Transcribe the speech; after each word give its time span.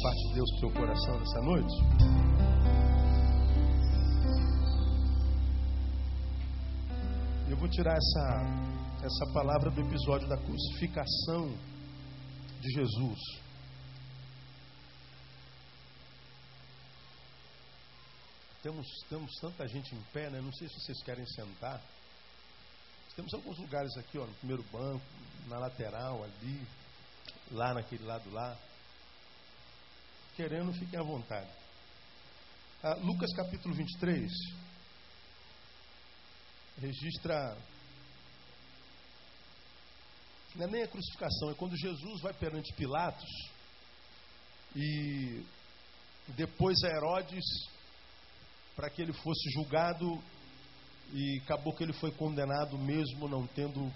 parte 0.00 0.28
de 0.28 0.34
Deus 0.34 0.50
para 0.50 0.56
o 0.56 0.60
seu 0.60 0.70
coração 0.80 1.18
nessa 1.18 1.40
noite? 1.40 1.74
Eu 7.50 7.56
vou 7.56 7.68
tirar 7.68 7.94
essa, 7.94 9.04
essa 9.04 9.32
palavra 9.34 9.70
do 9.70 9.80
episódio 9.80 10.28
da 10.28 10.36
crucificação 10.38 11.54
de 12.60 12.70
Jesus. 12.70 13.18
Temos, 18.62 18.86
temos 19.08 19.30
tanta 19.40 19.66
gente 19.66 19.94
em 19.94 20.02
pé, 20.12 20.30
né? 20.30 20.40
Não 20.40 20.52
sei 20.52 20.68
se 20.68 20.74
vocês 20.80 21.02
querem 21.02 21.26
sentar. 21.26 21.82
Temos 23.16 23.34
alguns 23.34 23.58
lugares 23.58 23.94
aqui, 23.98 24.16
ó, 24.16 24.24
no 24.24 24.34
primeiro 24.34 24.62
banco, 24.72 25.04
na 25.48 25.58
lateral, 25.58 26.22
ali, 26.22 26.66
lá 27.50 27.74
naquele 27.74 28.04
lado 28.04 28.30
lá. 28.30 28.56
Querendo, 30.36 30.72
fiquem 30.72 30.98
à 30.98 31.02
vontade. 31.02 31.50
Ah, 32.82 32.94
Lucas 32.94 33.32
capítulo 33.34 33.74
23 33.74 34.30
registra. 36.80 37.56
Não 40.56 40.66
é 40.66 40.70
nem 40.70 40.82
a 40.82 40.88
crucificação, 40.88 41.50
é 41.50 41.54
quando 41.54 41.76
Jesus 41.76 42.20
vai 42.20 42.32
perante 42.34 42.72
Pilatos 42.74 43.30
e 44.74 45.44
depois 46.28 46.76
a 46.84 46.88
Herodes 46.88 47.44
para 48.74 48.90
que 48.90 49.02
ele 49.02 49.12
fosse 49.12 49.50
julgado 49.50 50.22
e 51.12 51.40
acabou 51.44 51.74
que 51.74 51.82
ele 51.82 51.92
foi 51.92 52.10
condenado 52.12 52.78
mesmo 52.78 53.28
não 53.28 53.46
tendo 53.46 53.92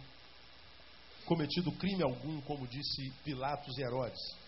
cometido 1.24 1.72
crime 1.72 2.02
algum, 2.02 2.40
como 2.42 2.66
disse 2.66 3.10
Pilatos 3.24 3.76
e 3.76 3.82
Herodes. 3.82 4.45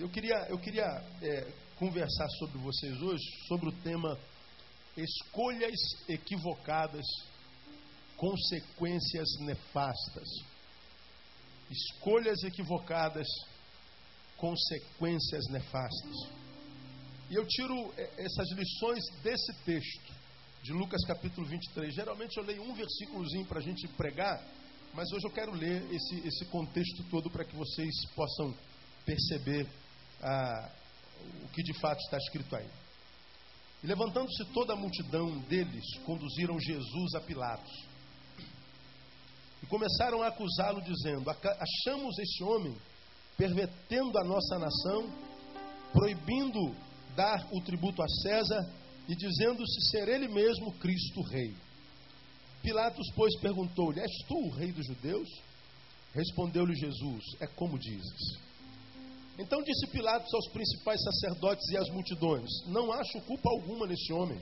Eu 0.00 0.08
queria, 0.08 0.46
eu 0.48 0.58
queria 0.58 0.86
é, 1.20 1.52
conversar 1.76 2.26
sobre 2.38 2.56
vocês 2.56 3.02
hoje 3.02 3.22
sobre 3.46 3.68
o 3.68 3.72
tema 3.82 4.18
escolhas 4.96 5.78
equivocadas, 6.08 7.04
consequências 8.16 9.28
nefastas. 9.40 10.26
Escolhas 11.70 12.42
equivocadas, 12.44 13.26
consequências 14.38 15.44
nefastas. 15.50 16.16
E 17.28 17.34
eu 17.34 17.46
tiro 17.46 17.92
é, 17.98 18.24
essas 18.24 18.50
lições 18.52 19.04
desse 19.22 19.52
texto, 19.66 20.14
de 20.62 20.72
Lucas 20.72 21.04
capítulo 21.04 21.46
23. 21.46 21.94
Geralmente 21.94 22.38
eu 22.38 22.44
leio 22.44 22.62
um 22.62 22.72
versículozinho 22.72 23.44
para 23.44 23.58
a 23.58 23.62
gente 23.62 23.86
pregar, 23.88 24.42
mas 24.94 25.12
hoje 25.12 25.26
eu 25.26 25.30
quero 25.30 25.52
ler 25.52 25.86
esse, 25.92 26.26
esse 26.26 26.46
contexto 26.46 27.04
todo 27.10 27.28
para 27.28 27.44
que 27.44 27.54
vocês 27.54 27.94
possam 28.16 28.56
perceber 29.04 29.68
ah, 30.22 30.70
o 31.44 31.48
que 31.48 31.62
de 31.62 31.78
fato 31.80 32.00
está 32.00 32.16
escrito 32.18 32.54
aí. 32.56 32.68
E 33.82 33.86
levantando-se 33.86 34.44
toda 34.52 34.74
a 34.74 34.76
multidão 34.76 35.38
deles, 35.40 35.84
conduziram 36.04 36.58
Jesus 36.60 37.14
a 37.14 37.20
Pilatos. 37.20 37.72
E 39.62 39.66
começaram 39.66 40.22
a 40.22 40.28
acusá-lo, 40.28 40.82
dizendo: 40.82 41.30
Achamos 41.30 42.18
este 42.18 42.44
homem 42.44 42.76
pervertendo 43.36 44.18
a 44.18 44.24
nossa 44.24 44.58
nação, 44.58 45.10
proibindo 45.92 46.76
dar 47.16 47.46
o 47.52 47.60
tributo 47.62 48.02
a 48.02 48.08
César 48.22 48.70
e 49.08 49.16
dizendo-se 49.16 49.90
ser 49.90 50.08
ele 50.08 50.28
mesmo 50.28 50.72
Cristo 50.74 51.22
Rei. 51.22 51.56
Pilatos, 52.62 53.10
pois, 53.14 53.34
perguntou-lhe: 53.40 54.00
És 54.00 54.12
tu 54.28 54.36
o 54.36 54.50
rei 54.50 54.72
dos 54.72 54.86
judeus? 54.86 55.28
Respondeu-lhe 56.12 56.74
Jesus: 56.74 57.24
É 57.40 57.46
como 57.46 57.78
dizes. 57.78 58.49
Então 59.38 59.62
disse 59.62 59.86
Pilatos 59.86 60.32
aos 60.34 60.48
principais 60.48 61.00
sacerdotes 61.02 61.68
e 61.70 61.76
às 61.76 61.88
multidões: 61.90 62.48
Não 62.66 62.92
acho 62.92 63.20
culpa 63.22 63.48
alguma 63.50 63.86
neste 63.86 64.12
homem. 64.12 64.40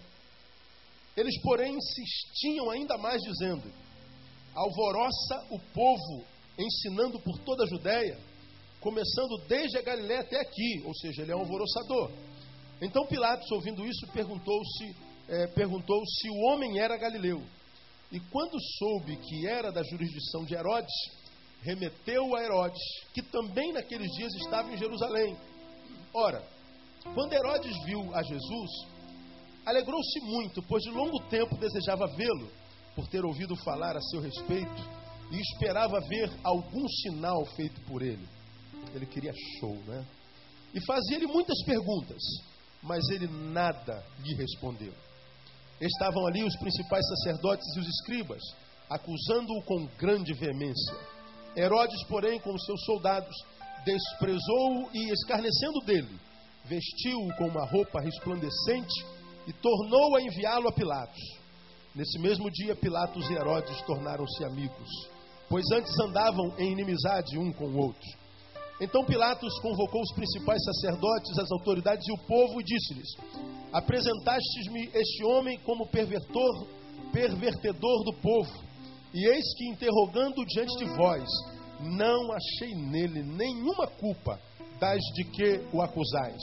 Eles, 1.17 1.41
porém, 1.43 1.77
insistiam 1.77 2.71
ainda 2.71 2.97
mais, 2.99 3.21
dizendo: 3.23 3.73
Alvoroça 4.55 5.47
o 5.51 5.59
povo, 5.73 6.25
ensinando 6.59 7.21
por 7.21 7.39
toda 7.41 7.65
a 7.65 7.69
Judéia, 7.69 8.19
começando 8.81 9.39
desde 9.49 9.79
a 9.79 9.83
Galiléia 9.83 10.21
até 10.21 10.41
aqui, 10.41 10.83
ou 10.85 10.95
seja, 10.95 11.23
ele 11.23 11.33
é 11.33 11.37
um 11.37 11.41
alvoroçador. 11.41 12.11
Então 12.81 13.07
Pilatos, 13.07 13.51
ouvindo 13.51 13.85
isso, 13.85 14.07
perguntou-se 14.13 15.09
é, 15.29 15.47
perguntou 15.49 16.03
se 16.07 16.31
o 16.31 16.39
homem 16.47 16.79
era 16.79 16.97
galileu. 16.97 17.43
E 18.11 18.19
quando 18.19 18.59
soube 18.79 19.17
que 19.17 19.47
era 19.47 19.71
da 19.71 19.83
jurisdição 19.83 20.45
de 20.45 20.55
Herodes, 20.55 20.95
remeteu 21.63 22.35
a 22.37 22.43
Herodes, 22.43 22.83
que 23.13 23.23
também 23.23 23.73
naqueles 23.73 24.11
dias 24.13 24.33
estava 24.35 24.73
em 24.73 24.77
Jerusalém. 24.77 25.37
Ora, 26.15 26.43
quando 27.15 27.33
Herodes 27.33 27.77
viu 27.85 28.15
a 28.15 28.23
Jesus, 28.23 28.71
alegrou-se 29.67 30.21
muito, 30.21 30.63
pois 30.63 30.83
de 30.83 30.91
longo 30.91 31.21
tempo 31.29 31.57
desejava 31.57 32.07
vê-lo, 32.17 32.51
por 32.95 33.07
ter 33.09 33.25
ouvido 33.25 33.55
falar 33.65 33.97
a 33.97 34.01
seu 34.01 34.21
respeito, 34.21 34.99
e 35.31 35.41
esperava 35.41 36.01
ver 36.01 36.31
algum 36.43 36.89
sinal 36.89 37.45
feito 37.55 37.81
por 37.83 38.03
ele. 38.03 38.27
Ele 38.95 39.07
queria 39.07 39.33
show, 39.61 39.75
né? 39.87 40.07
E 40.75 40.81
fazia-lhe 40.85 41.27
muitas 41.27 41.63
perguntas 41.65 42.23
mas 42.83 43.09
ele 43.11 43.27
nada 43.27 44.05
lhe 44.21 44.35
respondeu. 44.35 44.93
Estavam 45.81 46.27
ali 46.27 46.43
os 46.43 46.57
principais 46.57 47.07
sacerdotes 47.09 47.67
e 47.77 47.81
os 47.81 47.89
escribas, 47.89 48.43
acusando-o 48.91 49.63
com 49.63 49.87
grande 49.99 50.33
veemência. 50.35 51.18
Herodes, 51.59 52.05
porém, 52.05 52.39
com 52.39 52.55
os 52.55 52.65
seus 52.65 52.85
soldados, 52.85 53.35
desprezou-o 53.85 54.89
e, 54.95 55.11
escarnecendo 55.13 55.81
dele, 55.81 56.21
vestiu-o 56.65 57.35
com 57.37 57.49
uma 57.49 57.67
roupa 57.67 58.01
resplandecente 58.01 59.05
e 59.47 59.53
tornou 59.53 60.17
a 60.17 60.23
enviá-lo 60.23 60.69
a 60.69 60.73
Pilatos. 60.73 61.21
Nesse 61.95 62.19
mesmo 62.21 62.49
dia, 62.51 62.77
Pilatos 62.77 63.29
e 63.29 63.33
Herodes 63.33 63.81
tornaram-se 63.83 64.45
amigos, 64.45 64.89
pois 65.49 65.65
antes 65.73 65.93
andavam 65.99 66.55
em 66.59 66.71
inimizade 66.73 67.37
um 67.37 67.53
com 67.53 67.65
o 67.65 67.79
outro. 67.79 68.09
Então 68.81 69.05
Pilatos 69.05 69.59
convocou 69.59 70.01
os 70.01 70.13
principais 70.13 70.63
sacerdotes, 70.63 71.39
as 71.41 71.51
autoridades 71.51 72.07
e 72.07 72.13
o 72.13 72.19
povo 72.19 72.61
e 72.61 72.65
disse-lhes: 72.65 73.09
Apresentastes-me 73.73 74.91
este 74.95 75.25
homem 75.25 75.59
como 75.65 75.89
pervertor, 75.89 76.69
pervertedor 77.13 78.05
do 78.05 78.13
povo, 78.21 78.68
e 79.13 79.27
eis 79.27 79.45
que 79.57 79.69
interrogando 79.69 80.45
diante 80.47 80.77
de 80.79 80.85
vós, 80.97 81.29
não 81.81 82.33
achei 82.33 82.75
nele 82.75 83.23
nenhuma 83.23 83.87
culpa 83.87 84.39
das 84.79 85.01
de 85.15 85.25
que 85.25 85.67
o 85.73 85.81
acusais. 85.81 86.43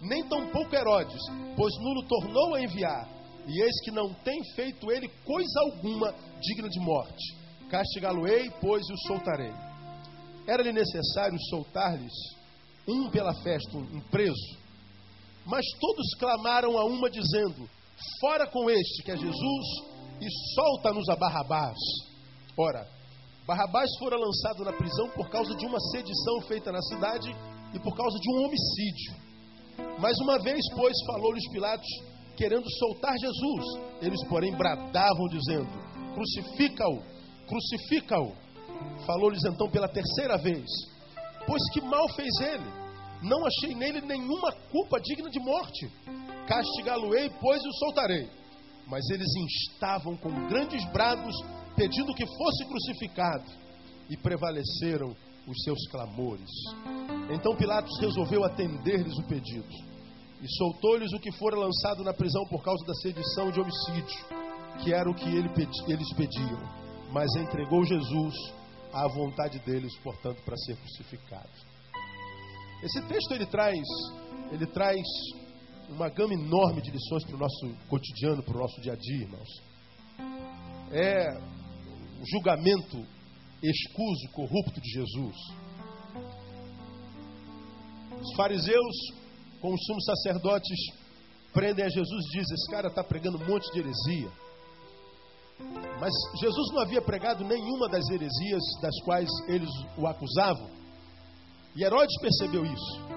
Nem 0.00 0.22
tampouco 0.28 0.74
Herodes, 0.74 1.20
pois 1.56 1.74
nulo 1.80 2.02
tornou 2.06 2.54
a 2.54 2.62
enviar, 2.62 3.08
e 3.46 3.62
eis 3.62 3.80
que 3.82 3.90
não 3.90 4.12
tem 4.14 4.42
feito 4.54 4.90
ele 4.90 5.08
coisa 5.24 5.60
alguma 5.60 6.14
digna 6.40 6.68
de 6.68 6.80
morte. 6.80 7.36
Castigá-lo-ei, 7.70 8.50
pois, 8.60 8.86
e 8.88 8.92
o 8.92 8.98
soltarei. 9.08 9.52
Era-lhe 10.46 10.72
necessário 10.72 11.36
soltar-lhes 11.50 12.12
um 12.86 13.10
pela 13.10 13.34
festa, 13.42 13.76
um 13.76 14.00
preso. 14.10 14.56
Mas 15.44 15.64
todos 15.80 16.14
clamaram 16.18 16.78
a 16.78 16.84
uma, 16.84 17.10
dizendo: 17.10 17.68
Fora 18.20 18.46
com 18.46 18.70
este, 18.70 19.02
que 19.02 19.10
é 19.10 19.16
Jesus, 19.16 19.95
e 20.20 20.26
solta-nos 20.54 21.08
a 21.08 21.16
Barrabás. 21.16 21.78
Ora, 22.56 22.86
Barrabás 23.46 23.90
fora 23.98 24.16
lançado 24.16 24.64
na 24.64 24.72
prisão 24.72 25.08
por 25.10 25.28
causa 25.28 25.54
de 25.54 25.64
uma 25.66 25.78
sedição 25.92 26.40
feita 26.48 26.72
na 26.72 26.82
cidade 26.82 27.30
e 27.74 27.78
por 27.78 27.96
causa 27.96 28.18
de 28.18 28.30
um 28.30 28.44
homicídio. 28.44 29.26
Mais 30.00 30.18
uma 30.18 30.38
vez, 30.38 30.60
pois, 30.74 30.94
falou-lhes 31.06 31.48
Pilatos, 31.50 31.88
querendo 32.36 32.66
soltar 32.78 33.16
Jesus. 33.18 33.64
Eles, 34.02 34.22
porém, 34.28 34.56
bradavam, 34.56 35.26
dizendo: 35.30 35.68
Crucifica-o, 36.14 37.02
crucifica-o. 37.46 38.32
Falou-lhes 39.06 39.44
então 39.44 39.70
pela 39.70 39.88
terceira 39.88 40.36
vez: 40.38 40.66
Pois 41.46 41.62
que 41.72 41.80
mal 41.80 42.08
fez 42.14 42.34
ele? 42.40 42.86
Não 43.22 43.46
achei 43.46 43.74
nele 43.74 44.00
nenhuma 44.00 44.52
culpa 44.70 45.00
digna 45.00 45.30
de 45.30 45.38
morte. 45.40 45.90
Castigá-lo-ei, 46.46 47.30
pois 47.40 47.62
e 47.62 47.68
o 47.68 47.72
soltarei. 47.74 48.28
Mas 48.86 49.08
eles 49.10 49.28
instavam 49.34 50.16
com 50.16 50.48
grandes 50.48 50.84
brados, 50.92 51.34
pedindo 51.74 52.14
que 52.14 52.26
fosse 52.26 52.64
crucificado, 52.66 53.44
e 54.08 54.16
prevaleceram 54.16 55.14
os 55.46 55.62
seus 55.62 55.88
clamores. 55.88 56.50
Então 57.30 57.56
Pilatos 57.56 57.98
resolveu 58.00 58.44
atender-lhes 58.44 59.16
o 59.18 59.26
pedido 59.26 59.68
e 60.40 60.48
soltou-lhes 60.58 61.12
o 61.12 61.20
que 61.20 61.32
fora 61.32 61.56
lançado 61.56 62.04
na 62.04 62.12
prisão 62.12 62.44
por 62.48 62.62
causa 62.62 62.84
da 62.84 62.94
sedição 62.94 63.50
de 63.50 63.60
homicídio, 63.60 64.26
que 64.82 64.92
era 64.92 65.08
o 65.08 65.14
que 65.14 65.28
ele 65.28 65.48
pedi, 65.50 65.72
eles 65.88 66.12
pediam, 66.14 66.60
mas 67.10 67.34
entregou 67.36 67.84
Jesus 67.84 68.34
à 68.92 69.08
vontade 69.08 69.58
deles, 69.60 69.96
portanto, 70.02 70.42
para 70.44 70.56
ser 70.58 70.76
crucificado. 70.76 71.48
Esse 72.82 73.00
texto 73.02 73.32
ele 73.32 73.46
traz, 73.46 73.80
ele 74.52 74.66
traz 74.66 75.02
uma 75.88 76.08
gama 76.08 76.34
enorme 76.34 76.82
de 76.82 76.90
lições 76.90 77.24
para 77.24 77.36
o 77.36 77.38
nosso 77.38 77.76
cotidiano, 77.88 78.42
para 78.42 78.56
o 78.56 78.60
nosso 78.60 78.80
dia 78.80 78.92
a 78.92 78.96
dia, 78.96 79.22
irmãos. 79.22 79.48
É 80.90 81.28
o 82.20 82.26
julgamento 82.30 83.04
escuso, 83.62 84.28
corrupto 84.32 84.80
de 84.80 84.90
Jesus. 84.90 85.36
Os 88.20 88.34
fariseus, 88.34 88.96
com 89.60 89.72
os 89.72 89.84
sumos 89.84 90.04
sacerdotes, 90.04 90.78
prendem 91.52 91.84
a 91.84 91.88
Jesus 91.88 92.24
e 92.26 92.38
dizem: 92.38 92.54
Esse 92.54 92.70
cara 92.70 92.88
está 92.88 93.04
pregando 93.04 93.38
um 93.38 93.46
monte 93.46 93.70
de 93.72 93.78
heresia. 93.80 94.30
Mas 95.98 96.12
Jesus 96.38 96.72
não 96.72 96.82
havia 96.82 97.00
pregado 97.00 97.44
nenhuma 97.44 97.88
das 97.88 98.06
heresias 98.10 98.62
das 98.82 98.94
quais 99.04 99.28
eles 99.48 99.70
o 99.96 100.06
acusavam. 100.06 100.70
E 101.74 101.82
Herodes 101.82 102.18
percebeu 102.20 102.64
isso. 102.64 103.15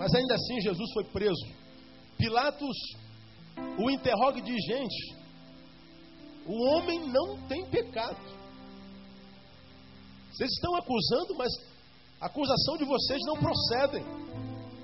Mas 0.00 0.14
ainda 0.14 0.34
assim 0.34 0.58
Jesus 0.62 0.92
foi 0.94 1.04
preso. 1.12 1.46
Pilatos 2.16 2.76
o 3.78 3.90
interroga 3.90 4.38
e 4.38 4.42
diz: 4.42 4.56
Gente, 4.64 5.14
o 6.46 6.54
homem 6.68 7.06
não 7.06 7.46
tem 7.46 7.66
pecado. 7.66 8.18
Vocês 10.32 10.50
estão 10.52 10.74
acusando, 10.74 11.34
mas 11.36 11.52
a 12.18 12.26
acusação 12.26 12.78
de 12.78 12.84
vocês 12.86 13.20
não 13.26 13.36
procedem. 13.36 14.02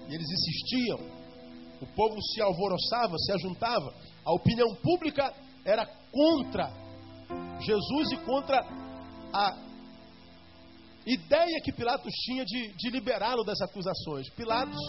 E 0.06 0.14
eles 0.14 0.28
insistiam. 0.30 0.98
O 1.80 1.86
povo 1.94 2.20
se 2.22 2.42
alvoroçava, 2.42 3.16
se 3.16 3.32
ajuntava. 3.32 3.94
A 4.22 4.34
opinião 4.34 4.74
pública 4.82 5.32
era 5.64 5.86
contra 6.12 6.70
Jesus 7.60 8.12
e 8.12 8.16
contra 8.18 8.60
a 9.32 9.65
ideia 11.06 11.60
que 11.62 11.72
Pilatos 11.72 12.12
tinha 12.24 12.44
de, 12.44 12.72
de 12.76 12.90
liberá-lo 12.90 13.44
das 13.44 13.60
acusações. 13.60 14.28
Pilatos, 14.30 14.80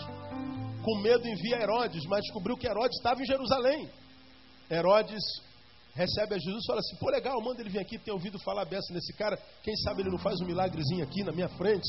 com 0.84 1.00
medo, 1.00 1.28
envia 1.28 1.62
Herodes, 1.62 2.04
mas 2.06 2.22
descobriu 2.22 2.58
que 2.58 2.68
Herodes 2.68 2.98
estava 2.98 3.22
em 3.22 3.26
Jerusalém. 3.26 3.90
Herodes 4.70 5.24
recebe 5.94 6.36
a 6.36 6.40
Jesus 6.40 6.64
e 6.64 6.68
fala 6.68 6.80
assim: 6.80 6.96
pô, 6.98 7.10
legal, 7.10 7.42
manda 7.42 7.62
ele 7.62 7.70
vir 7.70 7.80
aqui, 7.80 7.98
tem 7.98 8.14
ouvido 8.14 8.40
falar 8.40 8.66
beça 8.66 8.94
nesse 8.94 9.14
cara, 9.14 9.38
quem 9.64 9.76
sabe 9.78 10.02
ele 10.02 10.12
não 10.12 10.20
faz 10.20 10.40
um 10.42 10.46
milagrezinho 10.46 11.04
aqui 11.04 11.24
na 11.24 11.32
minha 11.32 11.50
frente. 11.50 11.88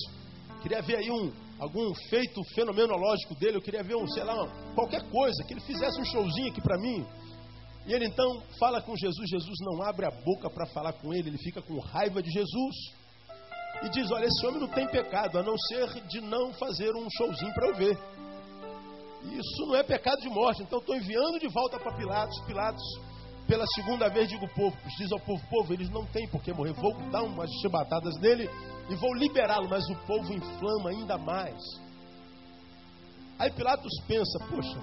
Queria 0.62 0.82
ver 0.82 0.96
aí 0.96 1.10
um, 1.10 1.32
algum 1.60 1.94
feito 2.08 2.42
fenomenológico 2.54 3.34
dele, 3.36 3.58
eu 3.58 3.62
queria 3.62 3.82
ver 3.82 3.96
um, 3.96 4.06
sei 4.08 4.24
lá, 4.24 4.34
qualquer 4.74 5.08
coisa, 5.08 5.44
que 5.44 5.54
ele 5.54 5.60
fizesse 5.60 6.00
um 6.00 6.04
showzinho 6.04 6.50
aqui 6.50 6.60
para 6.60 6.78
mim. 6.78 7.06
E 7.86 7.92
ele 7.92 8.06
então 8.06 8.42
fala 8.58 8.82
com 8.82 8.96
Jesus, 8.96 9.31
Jesus 9.31 9.56
não 9.60 9.82
abre 9.82 10.04
a 10.04 10.10
boca 10.10 10.50
para 10.50 10.66
falar 10.66 10.92
com 10.94 11.14
ele, 11.14 11.31
ele 11.31 11.38
fica 11.38 11.62
com 11.62 11.78
raiva 11.78 12.22
de 12.22 12.31
Jesus. 12.31 12.74
E 13.82 13.88
diz: 13.88 14.10
Olha, 14.10 14.26
esse 14.26 14.46
homem 14.46 14.60
não 14.60 14.69
tem 14.69 14.86
pecado, 14.88 15.38
a 15.38 15.42
não 15.42 15.56
ser 15.56 16.02
de 16.06 16.20
não 16.20 16.52
fazer 16.54 16.94
um 16.94 17.08
showzinho 17.10 17.54
para 17.54 17.69
eu 17.69 17.75
ver. 17.75 17.98
Isso 19.22 19.66
não 19.66 19.76
é 19.76 19.82
pecado 19.82 20.20
de 20.20 20.28
morte, 20.28 20.62
então 20.62 20.78
estou 20.78 20.96
enviando 20.96 21.38
de 21.38 21.48
volta 21.48 21.78
para 21.78 21.96
Pilatos. 21.96 22.38
Pilatos, 22.46 22.82
pela 23.46 23.66
segunda 23.75 24.08
vez, 24.08 24.28
digo: 24.28 24.48
povo, 24.54 24.76
diz 24.96 25.12
ao 25.12 25.20
povo: 25.20 25.42
povo, 25.48 25.72
eles 25.72 25.90
não 25.90 26.04
têm 26.06 26.28
por 26.28 26.42
que 26.42 26.52
morrer. 26.52 26.72
Vou 26.72 26.94
dar 27.10 27.22
umas 27.22 27.50
chibatadas 27.60 28.19
nele 28.20 28.48
e 28.90 28.94
vou 28.96 29.14
liberá-lo, 29.14 29.69
mas 29.69 29.88
o 29.88 29.96
povo 30.06 30.32
inflama 30.32 30.90
ainda 30.90 31.19
mais. 31.19 31.60
Aí 33.38 33.50
Pilatos 33.50 33.92
pensa: 34.06 34.38
Poxa, 34.48 34.78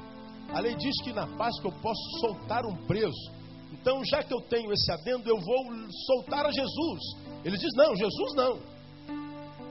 a 0.53 0.59
lei 0.59 0.75
diz 0.75 1.01
que 1.03 1.11
na 1.11 1.27
Páscoa 1.37 1.69
eu 1.69 1.81
posso 1.81 2.19
soltar 2.21 2.65
um 2.65 2.85
preso. 2.85 3.35
Então, 3.73 4.01
já 4.05 4.23
que 4.23 4.33
eu 4.33 4.41
tenho 4.41 4.71
esse 4.71 4.91
adendo, 4.91 5.29
eu 5.29 5.37
vou 5.39 5.89
soltar 6.07 6.45
a 6.45 6.51
Jesus. 6.51 7.01
Ele 7.43 7.57
diz: 7.57 7.71
Não, 7.75 7.95
Jesus 7.95 8.33
não. 8.35 8.74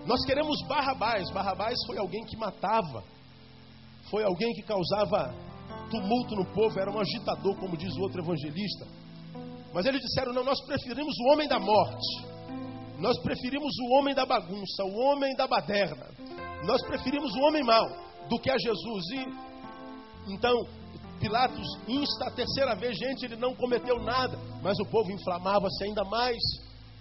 Nós 0.07 0.25
queremos 0.25 0.61
Barrabás. 0.69 1.31
Barrabás 1.31 1.75
foi 1.87 1.99
alguém 1.99 2.25
que 2.25 2.37
matava, 2.37 3.03
foi 4.11 4.23
alguém 4.25 4.53
que 4.55 4.63
causava 4.63 5.35
tumulto 5.91 6.35
no 6.37 6.45
povo, 6.53 6.79
era 6.79 6.91
um 6.91 7.01
agitador, 7.01 7.57
como 7.59 7.77
diz 7.77 7.95
o 7.97 8.03
outro 8.03 8.23
evangelista. 8.23 8.87
Mas 9.73 9.87
eles 9.87 10.01
disseram: 10.01 10.33
Não, 10.33 10.45
nós 10.45 10.61
preferimos 10.67 11.15
o 11.19 11.33
homem 11.33 11.49
da 11.49 11.59
morte. 11.59 12.35
Nós 12.99 13.19
preferimos 13.21 13.73
o 13.81 13.95
homem 13.95 14.15
da 14.15 14.25
bagunça, 14.25 14.85
o 14.85 14.97
homem 15.01 15.35
da 15.35 15.47
baderna. 15.47 16.07
Nós 16.65 16.81
preferimos 16.83 17.35
o 17.35 17.41
homem 17.41 17.63
mau 17.63 17.85
do 18.29 18.39
que 18.39 18.51
a 18.51 18.57
Jesus. 18.57 19.05
E 19.11 20.33
então, 20.33 20.55
Pilatos 21.21 21.67
insta 21.89 22.27
a 22.27 22.31
terceira 22.31 22.75
vez, 22.75 22.97
gente, 22.97 23.25
ele 23.25 23.37
não 23.37 23.55
cometeu 23.55 23.99
nada, 24.01 24.39
mas 24.63 24.79
o 24.79 24.85
povo 24.87 25.11
inflamava-se 25.11 25.85
ainda 25.85 26.05
mais. 26.05 26.39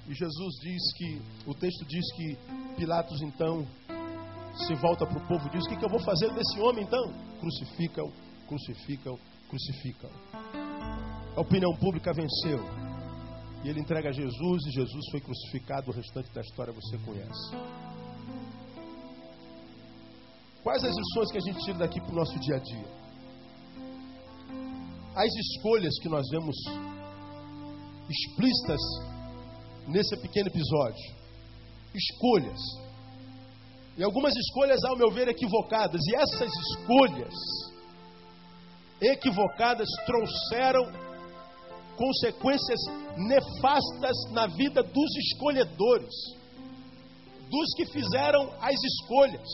E 0.08 0.14
Jesus 0.14 0.56
diz 0.62 0.94
que, 0.98 1.22
o 1.48 1.54
texto 1.54 1.86
diz 1.86 2.14
que 2.14 2.38
Pilatos 2.76 3.22
então 3.22 3.66
se 4.68 4.76
volta 4.76 5.06
para 5.06 5.18
o 5.18 5.28
povo 5.28 5.48
e 5.48 5.52
diz: 5.52 5.66
O 5.66 5.70
que, 5.70 5.78
que 5.78 5.86
eu 5.86 5.90
vou 5.90 6.00
fazer 6.00 6.32
desse 6.34 6.60
homem 6.60 6.84
então? 6.84 7.14
Crucificam, 7.40 8.12
crucificam, 8.48 9.18
crucificam. 9.50 10.10
A 11.36 11.42
opinião 11.42 11.76
pública 11.78 12.12
venceu. 12.14 12.60
E 13.64 13.70
ele 13.70 13.80
entrega 13.80 14.10
a 14.10 14.12
Jesus 14.12 14.66
e 14.68 14.72
Jesus 14.72 15.10
foi 15.10 15.22
crucificado. 15.22 15.90
O 15.90 15.94
restante 15.94 16.34
da 16.34 16.42
história 16.42 16.74
você 16.74 16.98
conhece. 16.98 17.56
Quais 20.62 20.84
as 20.84 20.96
lições 20.96 21.32
que 21.32 21.38
a 21.38 21.42
gente 21.42 21.66
tira 21.66 21.78
daqui 21.78 22.00
para 22.02 22.12
o 22.12 22.16
nosso 22.16 22.38
dia 22.40 22.56
a 22.56 22.60
dia? 22.60 23.04
as 25.16 25.32
escolhas 25.36 25.94
que 26.02 26.10
nós 26.10 26.28
vemos 26.30 26.56
explícitas 28.10 28.80
nesse 29.88 30.16
pequeno 30.18 30.48
episódio. 30.48 31.16
Escolhas. 31.94 32.60
E 33.98 34.04
algumas 34.04 34.36
escolhas, 34.36 34.84
ao 34.84 34.98
meu 34.98 35.12
ver, 35.12 35.28
equivocadas. 35.28 36.02
E 36.08 36.16
essas 36.16 36.52
escolhas 36.52 37.34
equivocadas 39.02 39.88
trouxeram 40.06 40.84
consequências 41.96 42.80
nefastas 43.18 44.32
na 44.32 44.48
vida 44.48 44.82
dos 44.82 45.16
escolhedores, 45.18 46.14
dos 47.50 47.74
que 47.76 47.86
fizeram 47.86 48.52
as 48.60 48.76
escolhas. 48.84 49.48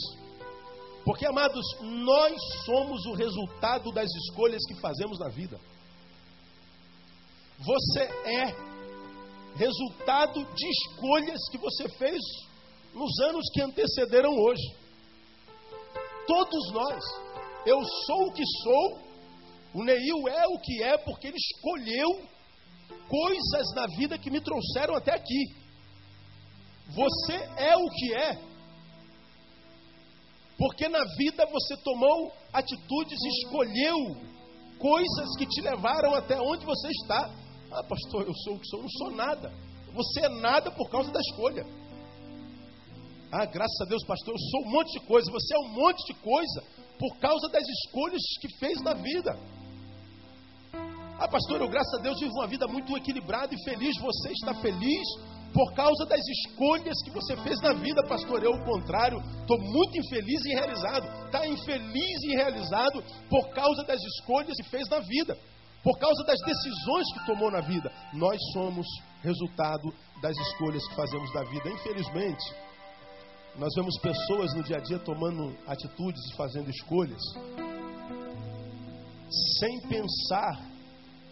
Porque, 1.04 1.26
amados, 1.26 1.66
nós 1.82 2.40
somos 2.66 3.06
o 3.08 3.14
resultado 3.14 3.92
das 3.92 4.10
escolhas 4.10 4.62
que 4.68 4.80
fazemos 4.80 5.20
na 5.20 5.30
vida. 5.30 5.60
Você 7.60 8.04
é 8.26 8.69
resultado 9.60 10.46
de 10.56 10.70
escolhas 10.70 11.40
que 11.52 11.58
você 11.58 11.90
fez 11.90 12.22
nos 12.94 13.20
anos 13.20 13.46
que 13.54 13.62
antecederam 13.62 14.34
hoje. 14.34 14.64
Todos 16.26 16.72
nós. 16.72 17.04
Eu 17.66 17.78
sou 18.06 18.28
o 18.28 18.32
que 18.32 18.44
sou, 18.64 19.00
o 19.74 19.84
Neil 19.84 20.28
é 20.30 20.48
o 20.48 20.60
que 20.60 20.82
é, 20.82 20.98
porque 20.98 21.28
ele 21.28 21.38
escolheu 21.38 22.10
coisas 23.10 23.76
na 23.76 23.86
vida 23.98 24.18
que 24.18 24.32
me 24.32 24.40
trouxeram 24.40 24.96
até 24.96 25.14
aqui. 25.14 25.44
Você 26.96 27.36
é 27.58 27.76
o 27.76 27.90
que 27.90 28.14
é, 28.16 28.50
porque 30.58 30.88
na 30.88 31.04
vida 31.18 31.46
você 31.46 31.76
tomou 31.84 32.34
atitudes, 32.54 33.20
escolheu 33.40 33.96
coisas 34.80 35.38
que 35.38 35.46
te 35.46 35.62
levaram 35.62 36.16
até 36.16 36.40
onde 36.40 36.66
você 36.66 36.88
está. 36.90 37.30
Ah, 37.72 37.84
pastor, 37.84 38.26
eu 38.28 38.34
sou 38.34 38.56
o 38.56 38.60
que 38.60 38.68
sou, 38.68 38.82
não 38.82 38.90
sou 38.90 39.12
nada. 39.12 39.52
Você 39.94 40.26
é 40.26 40.30
nada 40.30 40.72
por 40.72 40.90
causa 40.90 41.12
da 41.12 41.20
escolha. 41.20 41.66
Ah, 43.32 43.46
graças 43.46 43.82
a 43.82 43.86
Deus, 43.86 44.04
pastor, 44.06 44.34
eu 44.34 44.40
sou 44.40 44.62
um 44.66 44.72
monte 44.72 45.00
de 45.00 45.06
coisa. 45.06 45.32
Você 45.32 45.56
é 45.56 45.60
um 45.60 45.70
monte 45.70 46.04
de 46.06 46.20
coisa 46.20 46.64
por 46.98 47.18
causa 47.20 47.48
das 47.50 47.64
escolhas 47.68 48.22
que 48.42 48.58
fez 48.58 48.82
na 48.82 48.94
vida. 48.94 49.38
Ah, 51.20 51.28
pastor, 51.28 51.62
eu, 51.62 51.70
graças 51.70 51.94
a 52.00 52.02
Deus, 52.02 52.20
vivo 52.20 52.34
uma 52.34 52.48
vida 52.48 52.66
muito 52.68 52.96
equilibrada 52.98 53.54
e 53.54 53.64
feliz. 53.64 53.96
Você 54.00 54.32
está 54.32 54.54
feliz 54.56 55.08
por 55.54 55.74
causa 55.74 56.06
das 56.06 56.22
escolhas 56.28 56.96
que 57.04 57.12
você 57.12 57.36
fez 57.38 57.60
na 57.62 57.74
vida, 57.74 58.02
pastor. 58.08 58.42
Eu, 58.44 58.54
ao 58.54 58.64
contrário, 58.64 59.20
estou 59.42 59.60
muito 59.60 59.98
infeliz 59.98 60.46
e 60.46 60.54
realizado. 60.56 61.26
Está 61.26 61.48
infeliz 61.48 62.24
e 62.24 62.36
realizado 62.36 63.04
por 63.30 63.50
causa 63.50 63.84
das 63.84 64.02
escolhas 64.02 64.56
que 64.58 64.70
fez 64.70 64.88
na 64.90 65.00
vida, 65.00 65.38
por 65.84 65.98
causa 65.98 66.24
das 66.26 66.40
decisões 66.42 67.14
que 67.14 67.26
tomou 67.26 67.52
na 67.52 67.62
vida. 67.62 67.92
Nós 68.14 68.38
somos 68.54 68.86
resultado 69.22 69.94
das 70.22 70.38
escolhas 70.38 70.86
que 70.88 70.96
fazemos 70.96 71.32
da 71.34 71.44
vida. 71.44 71.70
Infelizmente, 71.70 72.44
nós 73.58 73.74
vemos 73.76 73.98
pessoas 74.00 74.54
no 74.54 74.64
dia 74.64 74.78
a 74.78 74.82
dia 74.82 75.00
tomando 75.00 75.56
atitudes 75.68 76.22
e 76.32 76.36
fazendo 76.36 76.70
escolhas 76.70 77.22
sem 79.60 79.82
pensar 79.88 80.70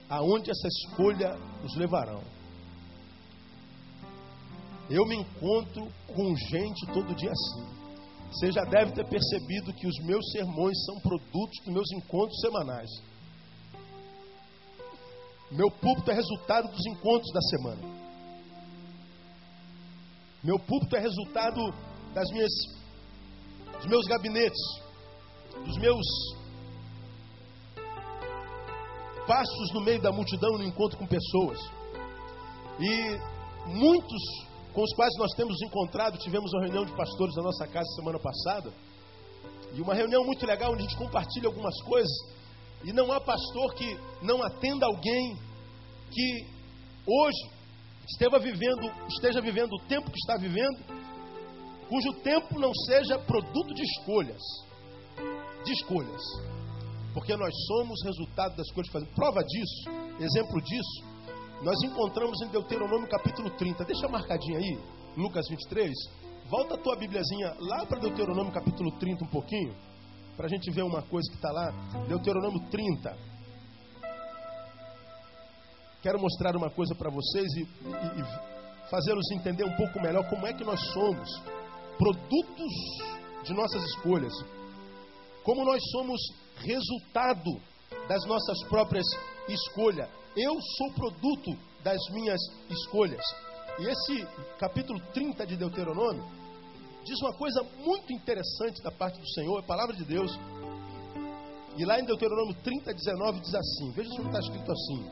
aonde 0.10 0.52
essa 0.52 0.68
escolha 0.68 1.36
nos 1.62 1.76
levarão. 1.76 2.22
Eu 4.90 5.06
me 5.06 5.18
encontro 5.18 5.92
com 6.08 6.36
gente 6.36 6.86
todo 6.94 7.16
dia 7.16 7.32
assim. 7.32 7.78
Você 8.32 8.52
já 8.52 8.64
deve 8.64 8.92
ter 8.94 9.06
percebido 9.08 9.74
que 9.74 9.88
os 9.88 9.98
meus 10.06 10.32
sermões 10.32 10.78
são 10.86 11.00
produtos 11.00 11.58
dos 11.66 11.74
meus 11.74 11.92
encontros 11.92 12.40
semanais. 12.40 12.90
Meu 15.52 15.72
púlpito 15.72 16.12
é 16.12 16.14
resultado 16.14 16.68
dos 16.70 16.86
encontros 16.88 17.32
da 17.32 17.42
semana. 17.42 17.98
Meu 20.44 20.60
púlpito 20.60 20.96
é 20.96 21.00
resultado 21.00 21.74
das 22.14 22.30
minhas, 22.32 22.52
dos 23.78 23.86
meus 23.86 24.06
gabinetes, 24.06 24.62
dos 25.66 25.78
meus 25.78 26.06
passos 29.28 29.74
no 29.74 29.82
meio 29.82 30.02
da 30.02 30.12
multidão 30.12 30.58
no 30.58 30.64
encontro 30.64 30.98
com 30.98 31.06
pessoas. 31.06 31.60
E 32.80 33.20
muitos 33.68 34.48
com 34.74 34.84
os 34.84 34.94
quais 34.94 35.14
nós 35.18 35.32
temos 35.34 35.60
encontrado, 35.64 36.20
tivemos 36.20 36.54
uma 36.54 36.62
reunião 36.62 36.86
de 36.86 36.96
pastores 36.96 37.36
na 37.36 37.42
nossa 37.42 37.66
casa 37.68 37.88
semana 37.96 38.20
passada. 38.20 38.72
E 39.74 39.82
uma 39.82 39.96
reunião 39.96 40.24
muito 40.24 40.46
legal 40.46 40.72
onde 40.72 40.84
a 40.84 40.88
gente 40.88 40.98
compartilha 40.98 41.48
algumas 41.48 41.76
coisas. 41.82 42.37
E 42.84 42.94
não 42.94 43.12
há 43.12 43.20
pastor 43.20 43.74
que 43.76 43.98
não 44.22 44.42
atenda 44.44 44.86
alguém 44.86 45.36
que 46.12 46.48
hoje 47.06 47.58
esteja 48.10 48.40
vivendo, 48.40 48.92
esteja 49.10 49.42
vivendo 49.42 49.74
o 49.74 49.88
tempo 49.88 50.10
que 50.10 50.18
está 50.18 50.38
vivendo, 50.38 50.80
cujo 51.90 52.14
tempo 52.22 52.60
não 52.60 52.74
seja 52.86 53.20
produto 53.20 53.74
de 53.74 53.84
escolhas. 53.84 54.42
De 55.66 55.72
escolhas. 55.74 56.22
Porque 57.14 57.36
nós 57.36 57.54
somos 57.68 58.02
resultado 58.04 58.56
das 58.56 58.72
coisas 58.72 58.88
que 58.88 58.94
fazemos. 58.94 59.16
Prova 59.16 59.44
disso, 59.44 59.90
exemplo 60.20 60.62
disso, 60.62 61.04
nós 61.64 61.76
encontramos 61.84 62.40
em 62.42 62.50
Deuteronômio 62.50 63.10
capítulo 63.10 63.50
30. 63.50 63.84
Deixa 63.84 64.08
marcadinho 64.08 64.58
aí, 64.58 64.80
Lucas 65.18 65.48
23. 65.50 65.92
Volta 66.50 66.76
a 66.76 66.78
tua 66.78 66.96
Bíbliazinha 66.96 67.56
lá 67.60 67.86
para 67.86 68.00
Deuteronômio 68.00 68.54
capítulo 68.54 68.92
30 69.00 69.26
um 69.26 69.28
pouquinho, 69.28 69.76
para 70.38 70.46
a 70.46 70.50
gente 70.50 70.70
ver 70.70 70.84
uma 70.84 71.02
coisa 71.02 71.28
que 71.30 71.36
está 71.36 71.52
lá. 71.52 71.72
Deuteronômio 72.08 72.70
30. 72.70 73.18
Quero 76.04 76.22
mostrar 76.22 76.56
uma 76.56 76.70
coisa 76.70 76.94
para 76.94 77.10
vocês 77.10 77.52
e, 77.56 77.62
e, 77.62 77.66
e 77.66 78.90
fazê-los 78.90 79.32
entender 79.32 79.66
um 79.66 79.76
pouco 79.76 80.00
melhor 80.00 80.30
como 80.30 80.46
é 80.46 80.54
que 80.54 80.64
nós 80.64 80.80
somos 80.94 81.42
produtos 81.98 82.74
de 83.44 83.54
nossas 83.54 83.84
escolhas. 83.84 84.34
Como 85.44 85.66
nós 85.66 85.82
somos 85.92 86.22
resultado 86.58 87.60
das 88.08 88.24
nossas 88.26 88.64
próprias 88.70 89.06
escolhas. 89.50 90.08
Eu 90.36 90.54
sou 90.78 90.94
produto 90.94 91.58
das 91.84 92.00
minhas 92.12 92.40
escolhas. 92.70 93.24
E 93.80 93.88
esse 93.88 94.28
capítulo 94.60 95.00
30 95.14 95.48
de 95.48 95.58
Deuteronômio 95.58 96.24
diz 97.08 97.22
uma 97.22 97.34
coisa 97.34 97.64
muito 97.78 98.12
interessante 98.14 98.82
da 98.84 98.92
parte 98.92 99.20
do 99.20 99.28
Senhor, 99.30 99.58
a 99.60 99.64
palavra 99.64 99.96
de 99.96 100.04
Deus. 100.04 100.38
E 101.78 101.86
lá 101.86 102.00
em 102.00 102.06
Deuteronômio 102.06 102.56
30, 102.62 102.94
19 102.94 103.40
diz 103.40 103.56
assim: 103.56 103.92
Veja 103.92 104.10
se 104.10 104.18
não 104.18 104.28
está 104.28 104.40
escrito 104.40 104.72
assim. 104.72 105.10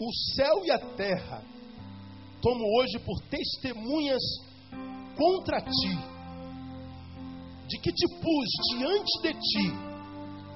O 0.00 0.12
céu 0.34 0.64
e 0.64 0.70
a 0.70 0.78
terra 0.96 1.42
tomo 2.42 2.64
hoje 2.78 2.98
por 3.00 3.20
testemunhas 3.28 4.22
contra 5.16 5.60
ti, 5.60 5.98
de 7.68 7.78
que 7.80 7.92
te 7.92 8.08
pus 8.20 8.78
diante 8.78 9.22
de 9.22 9.32
ti, 9.32 9.72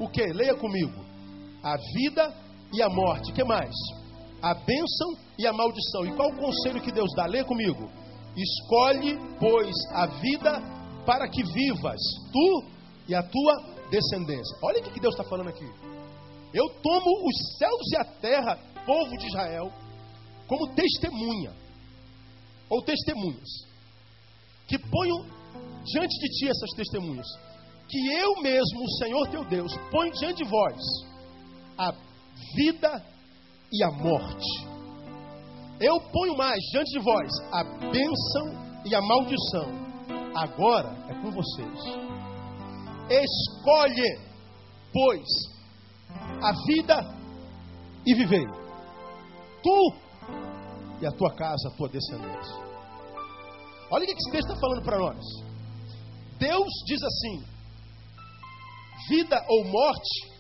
o 0.00 0.09
que? 0.09 0.25
Leia 0.32 0.54
comigo. 0.56 1.04
A 1.62 1.76
vida 1.94 2.35
e 2.73 2.82
a 2.82 2.88
morte. 2.88 3.32
que 3.32 3.44
mais? 3.44 3.75
A 4.40 4.54
bênção 4.54 5.11
e 5.38 5.47
a 5.47 5.52
maldição. 5.52 6.06
E 6.06 6.16
qual 6.16 6.28
o 6.30 6.37
conselho 6.37 6.82
que 6.82 6.90
Deus 6.90 7.11
dá? 7.14 7.26
Leia 7.26 7.44
comigo. 7.44 8.01
Escolhe, 8.37 9.19
pois, 9.39 9.75
a 9.93 10.07
vida 10.07 10.61
para 11.05 11.29
que 11.29 11.43
vivas, 11.43 12.01
tu 12.33 12.65
e 13.09 13.15
a 13.15 13.23
tua 13.23 13.55
descendência. 13.91 14.57
Olha 14.62 14.81
o 14.81 14.91
que 14.91 15.01
Deus 15.01 15.15
está 15.15 15.29
falando 15.29 15.49
aqui. 15.49 15.69
Eu 16.55 16.69
tomo 16.83 17.29
os 17.29 17.59
céus 17.59 17.93
e 17.93 17.97
a 17.97 18.05
terra, 18.21 18.59
povo 18.87 19.17
de 19.19 19.27
Israel, 19.27 19.73
como 20.47 20.75
testemunha, 20.75 21.53
ou 22.69 22.83
testemunhas, 22.83 23.49
que 24.67 24.79
ponho 24.79 25.25
diante 25.85 26.19
de 26.21 26.29
ti 26.39 26.49
essas 26.49 26.71
testemunhas, 26.77 27.27
que 27.89 27.99
eu 28.15 28.41
mesmo, 28.43 28.85
o 28.85 28.91
Senhor 28.99 29.29
teu 29.29 29.45
Deus, 29.45 29.73
ponho 29.91 30.12
diante 30.12 30.43
de 30.43 30.49
vós 30.49 30.77
a 31.77 31.93
vida 32.57 33.05
e 33.73 33.85
a 33.85 33.91
morte. 33.91 34.73
Eu 35.83 36.01
ponho 36.12 36.37
mais 36.37 36.61
diante 36.71 36.93
de 36.93 37.01
vós 37.01 37.29
a 37.51 37.65
bênção 37.65 38.85
e 38.87 38.95
a 38.95 39.01
maldição. 39.01 39.67
Agora 40.33 40.95
é 41.09 41.15
com 41.21 41.33
vocês. 41.33 41.79
Escolhe, 43.11 44.21
pois, 44.93 45.27
a 46.41 46.53
vida 46.67 47.23
e 48.07 48.15
vivei. 48.15 48.47
Tu 49.61 49.95
e 51.01 51.07
a 51.07 51.11
tua 51.11 51.35
casa, 51.35 51.69
a 51.69 51.77
tua 51.77 51.89
descendência. 51.89 52.62
Olha 53.91 54.05
o 54.05 54.07
que 54.07 54.12
esse 54.12 54.31
texto 54.31 54.53
está 54.53 54.61
falando 54.61 54.85
para 54.85 54.99
nós. 54.99 55.19
Deus 56.39 56.69
diz 56.87 57.03
assim: 57.03 57.45
vida 59.09 59.45
ou 59.49 59.65
morte 59.65 60.33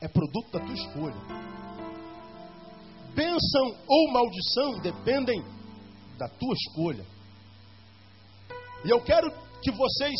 é 0.00 0.08
produto 0.08 0.50
da 0.50 0.60
tua 0.60 0.74
escolha. 0.74 1.45
Bênção 3.16 3.74
ou 3.88 4.12
maldição 4.12 4.78
dependem 4.82 5.42
da 6.18 6.28
tua 6.28 6.54
escolha. 6.54 7.04
E 8.84 8.90
eu 8.90 9.02
quero 9.02 9.28
que 9.62 9.72
vocês 9.72 10.14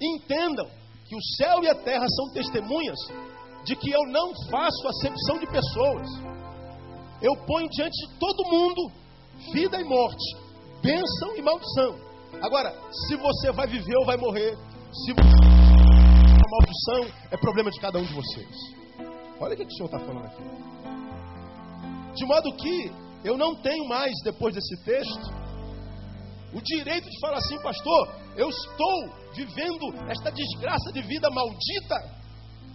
entendam 0.00 0.66
que 1.06 1.14
o 1.14 1.22
céu 1.36 1.62
e 1.62 1.68
a 1.68 1.74
terra 1.74 2.06
são 2.08 2.32
testemunhas 2.32 2.98
de 3.64 3.76
que 3.76 3.90
eu 3.90 4.06
não 4.08 4.32
faço 4.50 4.88
acepção 4.88 5.38
de 5.38 5.46
pessoas. 5.46 6.08
Eu 7.20 7.36
ponho 7.44 7.68
diante 7.68 8.06
de 8.06 8.18
todo 8.18 8.50
mundo 8.50 8.90
vida 9.52 9.78
e 9.78 9.84
morte, 9.84 10.36
bênção 10.82 11.36
e 11.36 11.42
maldição. 11.42 11.94
Agora, 12.40 12.72
se 13.06 13.16
você 13.16 13.52
vai 13.52 13.66
viver 13.66 13.96
ou 13.98 14.06
vai 14.06 14.16
morrer, 14.16 14.56
se 15.04 15.12
você 15.12 15.58
a 16.38 16.50
maldição, 16.50 17.16
é 17.30 17.36
problema 17.36 17.70
de 17.70 17.78
cada 17.80 17.98
um 17.98 18.04
de 18.04 18.14
vocês. 18.14 18.56
Olha 19.40 19.54
o 19.54 19.56
que 19.56 19.64
o 19.64 19.70
Senhor 19.70 19.86
está 19.86 19.98
falando 19.98 20.24
aqui. 20.24 20.42
De 22.18 22.26
modo 22.26 22.52
que 22.56 22.92
eu 23.24 23.38
não 23.38 23.54
tenho 23.62 23.86
mais, 23.88 24.12
depois 24.24 24.54
desse 24.54 24.84
texto, 24.84 25.38
o 26.52 26.60
direito 26.60 27.08
de 27.08 27.20
falar 27.20 27.38
assim, 27.38 27.62
pastor, 27.62 28.14
eu 28.36 28.48
estou 28.48 29.08
vivendo 29.34 30.10
esta 30.10 30.30
desgraça 30.32 30.92
de 30.92 31.02
vida 31.02 31.28
maldita, 31.30 31.96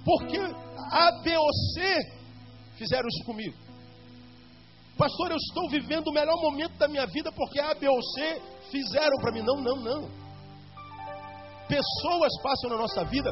porque 0.05 0.37
A, 0.91 1.11
B 1.23 1.37
ou 1.37 1.53
C 1.73 1.81
fizeram 2.77 3.07
isso 3.07 3.25
comigo. 3.25 3.55
Pastor, 4.97 5.31
eu 5.31 5.37
estou 5.37 5.69
vivendo 5.69 6.07
o 6.07 6.13
melhor 6.13 6.39
momento 6.39 6.77
da 6.77 6.87
minha 6.87 7.05
vida 7.07 7.31
porque 7.31 7.59
A, 7.59 7.73
B 7.73 7.87
ou 7.87 8.01
C 8.01 8.41
fizeram 8.71 9.17
para 9.19 9.31
mim. 9.31 9.41
Não, 9.41 9.59
não, 9.61 9.75
não. 9.77 10.23
Pessoas 11.67 12.31
passam 12.41 12.69
na 12.69 12.77
nossa 12.77 13.03
vida, 13.05 13.29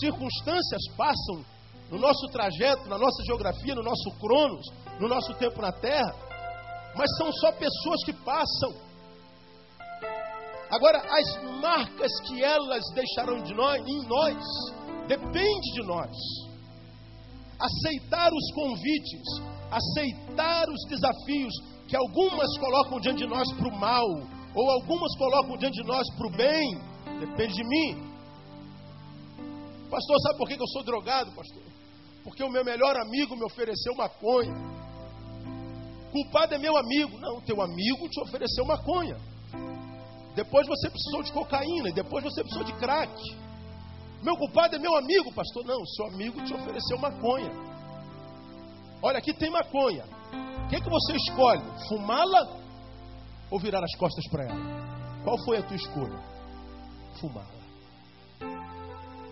circunstâncias 0.00 0.82
passam 0.96 1.44
no 1.92 1.98
nosso 1.98 2.26
trajeto, 2.28 2.88
na 2.88 2.96
nossa 2.96 3.22
geografia, 3.26 3.74
no 3.74 3.82
nosso 3.82 4.10
cronos, 4.18 4.66
no 4.98 5.08
nosso 5.08 5.34
tempo 5.34 5.60
na 5.60 5.70
terra, 5.72 6.14
mas 6.96 7.06
são 7.18 7.30
só 7.30 7.52
pessoas 7.52 8.02
que 8.06 8.14
passam. 8.14 8.72
Agora, 10.70 10.98
as 10.98 11.60
marcas 11.60 12.10
que 12.26 12.42
elas 12.42 12.82
deixaram 12.94 13.42
de 13.42 13.52
nós, 13.52 13.86
em 13.86 14.08
nós, 14.08 14.38
depende 15.06 15.72
de 15.74 15.86
nós. 15.86 16.16
Aceitar 17.60 18.32
os 18.32 18.54
convites, 18.54 19.28
aceitar 19.70 20.64
os 20.70 20.88
desafios 20.88 21.52
que 21.86 21.94
algumas 21.94 22.58
colocam 22.58 23.00
diante 23.00 23.18
de 23.18 23.26
nós 23.26 23.52
para 23.52 23.68
o 23.68 23.78
mal, 23.78 24.06
ou 24.54 24.70
algumas 24.70 25.14
colocam 25.18 25.58
diante 25.58 25.82
de 25.82 25.86
nós 25.86 26.06
para 26.16 26.26
o 26.26 26.36
bem, 26.38 26.80
depende 27.20 27.52
de 27.52 27.64
mim. 27.64 28.12
Pastor, 29.90 30.16
sabe 30.22 30.38
por 30.38 30.48
que 30.48 30.54
eu 30.54 30.68
sou 30.68 30.84
drogado, 30.84 31.30
pastor? 31.34 31.61
Porque 32.24 32.42
o 32.42 32.50
meu 32.50 32.64
melhor 32.64 32.96
amigo 32.96 33.36
me 33.36 33.44
ofereceu 33.44 33.94
maconha. 33.94 34.54
Culpado 36.12 36.54
é 36.54 36.58
meu 36.58 36.76
amigo. 36.76 37.18
Não, 37.18 37.40
teu 37.40 37.60
amigo 37.60 38.08
te 38.08 38.20
ofereceu 38.20 38.64
maconha. 38.64 39.16
Depois 40.34 40.66
você 40.66 40.88
precisou 40.88 41.22
de 41.22 41.32
cocaína, 41.32 41.90
e 41.90 41.92
depois 41.92 42.24
você 42.24 42.42
precisou 42.42 42.64
de 42.64 42.72
crack. 42.74 43.12
Meu 44.22 44.36
culpado 44.36 44.76
é 44.76 44.78
meu 44.78 44.94
amigo, 44.96 45.32
pastor. 45.34 45.64
Não, 45.64 45.84
seu 45.84 46.06
amigo 46.06 46.42
te 46.44 46.54
ofereceu 46.54 46.98
maconha. 46.98 47.50
Olha, 49.02 49.18
aqui 49.18 49.34
tem 49.34 49.50
maconha. 49.50 50.04
O 50.64 50.68
que, 50.68 50.76
é 50.76 50.80
que 50.80 50.88
você 50.88 51.16
escolhe? 51.16 51.64
Fumá-la 51.88 52.56
ou 53.50 53.58
virar 53.58 53.82
as 53.82 53.96
costas 53.96 54.24
para 54.30 54.44
ela? 54.44 55.22
Qual 55.24 55.36
foi 55.44 55.58
a 55.58 55.62
tua 55.62 55.76
escolha? 55.76 56.18
Fumá-la. 57.20 57.62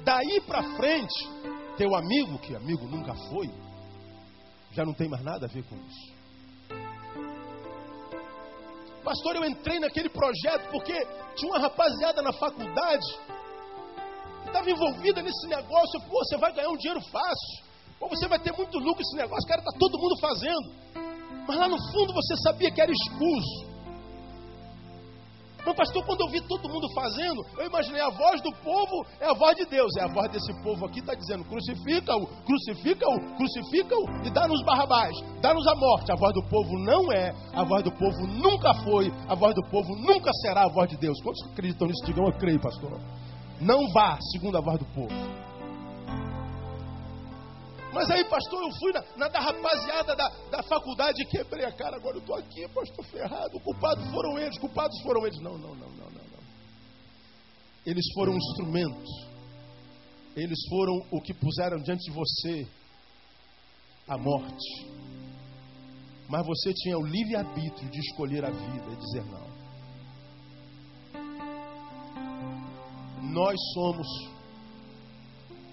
Daí 0.04 0.40
para 0.40 0.62
frente, 0.76 1.28
teu 1.80 1.94
amigo, 1.94 2.38
que 2.40 2.54
amigo 2.54 2.86
nunca 2.86 3.14
foi, 3.30 3.48
já 4.70 4.84
não 4.84 4.92
tem 4.92 5.08
mais 5.08 5.24
nada 5.24 5.46
a 5.46 5.48
ver 5.48 5.64
com 5.64 5.76
isso. 5.76 6.20
Pastor, 9.02 9.36
eu 9.36 9.44
entrei 9.46 9.80
naquele 9.80 10.10
projeto 10.10 10.70
porque 10.70 10.92
tinha 11.36 11.50
uma 11.50 11.58
rapaziada 11.58 12.20
na 12.20 12.34
faculdade 12.34 13.06
que 14.42 14.48
estava 14.48 14.70
envolvida 14.70 15.22
nesse 15.22 15.46
negócio. 15.48 15.98
Pô, 16.02 16.22
você 16.22 16.36
vai 16.36 16.52
ganhar 16.52 16.68
um 16.68 16.76
dinheiro 16.76 17.00
fácil. 17.10 17.64
Ou 17.98 18.10
você 18.10 18.28
vai 18.28 18.38
ter 18.38 18.52
muito 18.52 18.78
lucro 18.78 18.98
nesse 18.98 19.16
negócio. 19.16 19.48
Cara, 19.48 19.62
está 19.62 19.78
todo 19.78 19.98
mundo 19.98 20.20
fazendo. 20.20 20.74
Mas 21.48 21.56
lá 21.56 21.66
no 21.66 21.78
fundo 21.92 22.12
você 22.12 22.36
sabia 22.42 22.70
que 22.70 22.80
era 22.82 22.92
escuso. 22.92 23.69
Mas, 25.64 25.76
pastor, 25.76 26.04
quando 26.04 26.20
eu 26.22 26.28
vi 26.28 26.40
todo 26.42 26.68
mundo 26.68 26.88
fazendo, 26.94 27.44
eu 27.58 27.66
imaginei 27.66 28.00
a 28.00 28.10
voz 28.10 28.40
do 28.42 28.52
povo 28.62 29.06
é 29.20 29.26
a 29.30 29.34
voz 29.34 29.56
de 29.56 29.64
Deus. 29.66 29.90
É 29.98 30.04
a 30.04 30.08
voz 30.08 30.30
desse 30.30 30.52
povo 30.62 30.86
aqui, 30.86 31.00
está 31.00 31.14
dizendo: 31.14 31.44
crucifica-o, 31.44 32.26
crucifica-o, 32.44 33.36
crucifica-o 33.36 34.26
e 34.26 34.30
dá-nos 34.30 34.62
Barrabás, 34.64 35.14
dá-nos 35.40 35.66
a 35.66 35.74
morte. 35.74 36.12
A 36.12 36.16
voz 36.16 36.32
do 36.34 36.42
povo 36.48 36.78
não 36.84 37.12
é, 37.12 37.34
a 37.54 37.64
voz 37.64 37.82
do 37.82 37.92
povo 37.92 38.26
nunca 38.26 38.74
foi, 38.82 39.12
a 39.28 39.34
voz 39.34 39.54
do 39.54 39.62
povo 39.70 39.94
nunca 39.96 40.30
será 40.42 40.64
a 40.64 40.68
voz 40.68 40.88
de 40.88 40.96
Deus. 40.96 41.20
Quantos 41.22 41.42
acreditam 41.50 41.86
nisso? 41.86 42.04
Digam, 42.04 42.26
eu 42.26 42.32
creio, 42.32 42.60
pastor. 42.60 42.98
Não 43.60 43.88
vá, 43.92 44.18
segundo 44.32 44.56
a 44.56 44.60
voz 44.60 44.78
do 44.78 44.86
povo. 44.86 45.49
Mas 47.92 48.08
aí, 48.10 48.24
pastor, 48.24 48.62
eu 48.62 48.70
fui 48.72 48.92
na, 48.92 49.04
na 49.16 49.28
da 49.28 49.40
rapaziada 49.40 50.14
da, 50.14 50.28
da 50.50 50.62
faculdade 50.62 51.22
e 51.22 51.26
quebrei 51.26 51.64
a 51.64 51.72
cara. 51.72 51.96
Agora 51.96 52.16
eu 52.16 52.20
estou 52.20 52.36
aqui, 52.36 52.68
pastor, 52.68 53.04
ferrado. 53.06 53.60
Culpados 53.60 54.08
foram 54.10 54.38
eles, 54.38 54.58
culpados 54.58 55.00
foram 55.02 55.26
eles. 55.26 55.40
Não, 55.40 55.58
não, 55.58 55.74
não, 55.74 55.88
não, 55.90 56.10
não, 56.10 56.24
não. 56.24 56.40
Eles 57.84 58.04
foram 58.14 58.36
instrumentos. 58.36 59.10
Eles 60.36 60.58
foram 60.68 60.94
o 61.10 61.20
que 61.20 61.34
puseram 61.34 61.78
diante 61.78 62.04
de 62.04 62.12
você 62.12 62.66
a 64.06 64.16
morte. 64.16 64.86
Mas 66.28 66.46
você 66.46 66.72
tinha 66.72 66.96
o 66.96 67.04
livre-arbítrio 67.04 67.90
de 67.90 67.98
escolher 67.98 68.44
a 68.44 68.50
vida 68.50 68.92
e 68.92 68.96
dizer 68.96 69.24
não. 69.24 69.50
Nós 73.32 73.56
somos 73.74 74.06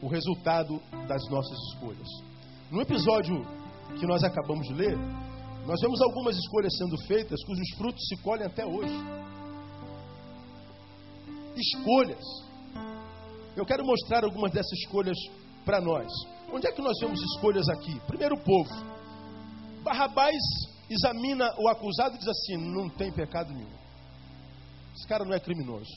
o 0.02 0.08
resultado 0.08 0.82
das 1.08 1.22
nossas 1.30 1.58
escolhas. 1.74 2.08
No 2.72 2.82
episódio 2.82 3.46
que 4.00 4.06
nós 4.06 4.24
acabamos 4.24 4.68
de 4.68 4.74
ler, 4.74 4.98
nós 5.66 5.80
vemos 5.82 6.02
algumas 6.02 6.38
escolhas 6.38 6.76
sendo 6.78 6.98
feitas 7.08 7.44
cujos 7.44 7.70
frutos 7.78 8.08
se 8.08 8.18
colhem 8.22 8.46
até 8.46 8.66
hoje. 8.66 8.94
Escolhas. 11.56 12.24
Eu 13.56 13.66
quero 13.66 13.86
mostrar 13.86 14.24
algumas 14.24 14.52
dessas 14.52 14.72
escolhas 14.80 15.18
para 15.66 15.82
nós. 15.82 16.08
Onde 16.54 16.68
é 16.68 16.72
que 16.72 16.82
nós 16.82 16.98
vemos 17.02 17.20
escolhas 17.22 17.68
aqui? 17.70 18.00
Primeiro, 18.08 18.36
o 18.36 18.44
povo. 18.44 18.70
Barrabás 19.84 20.38
examina 20.90 21.54
o 21.58 21.68
acusado 21.68 22.16
e 22.16 22.20
diz 22.20 22.28
assim: 22.28 22.58
não 22.58 22.90
tem 22.90 23.12
pecado 23.12 23.52
nenhum. 23.54 23.78
Esse 24.96 25.08
cara 25.08 25.26
não 25.26 25.34
é 25.34 25.40
criminoso. 25.40 25.92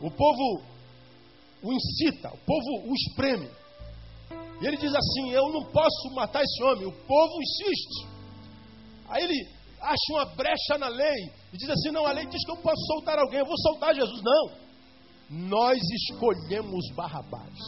O 0.00 0.10
povo 0.10 0.62
o 1.62 1.72
incita, 1.72 2.28
o 2.28 2.38
povo 2.38 2.90
o 2.90 2.94
espreme. 2.94 3.48
E 4.60 4.66
ele 4.66 4.76
diz 4.76 4.94
assim: 4.94 5.30
Eu 5.30 5.50
não 5.52 5.64
posso 5.64 6.10
matar 6.14 6.42
esse 6.42 6.62
homem. 6.64 6.86
O 6.86 6.92
povo 6.92 7.32
insiste. 7.42 8.08
Aí 9.08 9.24
ele 9.24 9.48
acha 9.80 10.12
uma 10.12 10.26
brecha 10.34 10.78
na 10.78 10.88
lei 10.88 11.32
e 11.52 11.56
diz 11.56 11.68
assim: 11.70 11.90
Não, 11.90 12.06
a 12.06 12.12
lei 12.12 12.26
diz 12.26 12.44
que 12.44 12.50
eu 12.50 12.56
posso 12.56 12.80
soltar 12.86 13.18
alguém. 13.18 13.40
Eu 13.40 13.46
vou 13.46 13.58
soltar 13.58 13.94
Jesus. 13.94 14.22
Não. 14.22 14.68
Nós 15.30 15.78
escolhemos 15.78 16.90
Barrabás. 16.94 17.58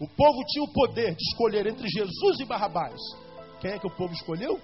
O 0.00 0.08
povo 0.08 0.44
tinha 0.46 0.64
o 0.64 0.72
poder 0.72 1.14
de 1.14 1.22
escolher 1.30 1.66
entre 1.66 1.88
Jesus 1.88 2.40
e 2.40 2.44
Barrabás. 2.44 2.98
Quem 3.60 3.72
é 3.72 3.78
que 3.78 3.86
o 3.86 3.96
povo 3.96 4.12
escolheu? 4.12 4.60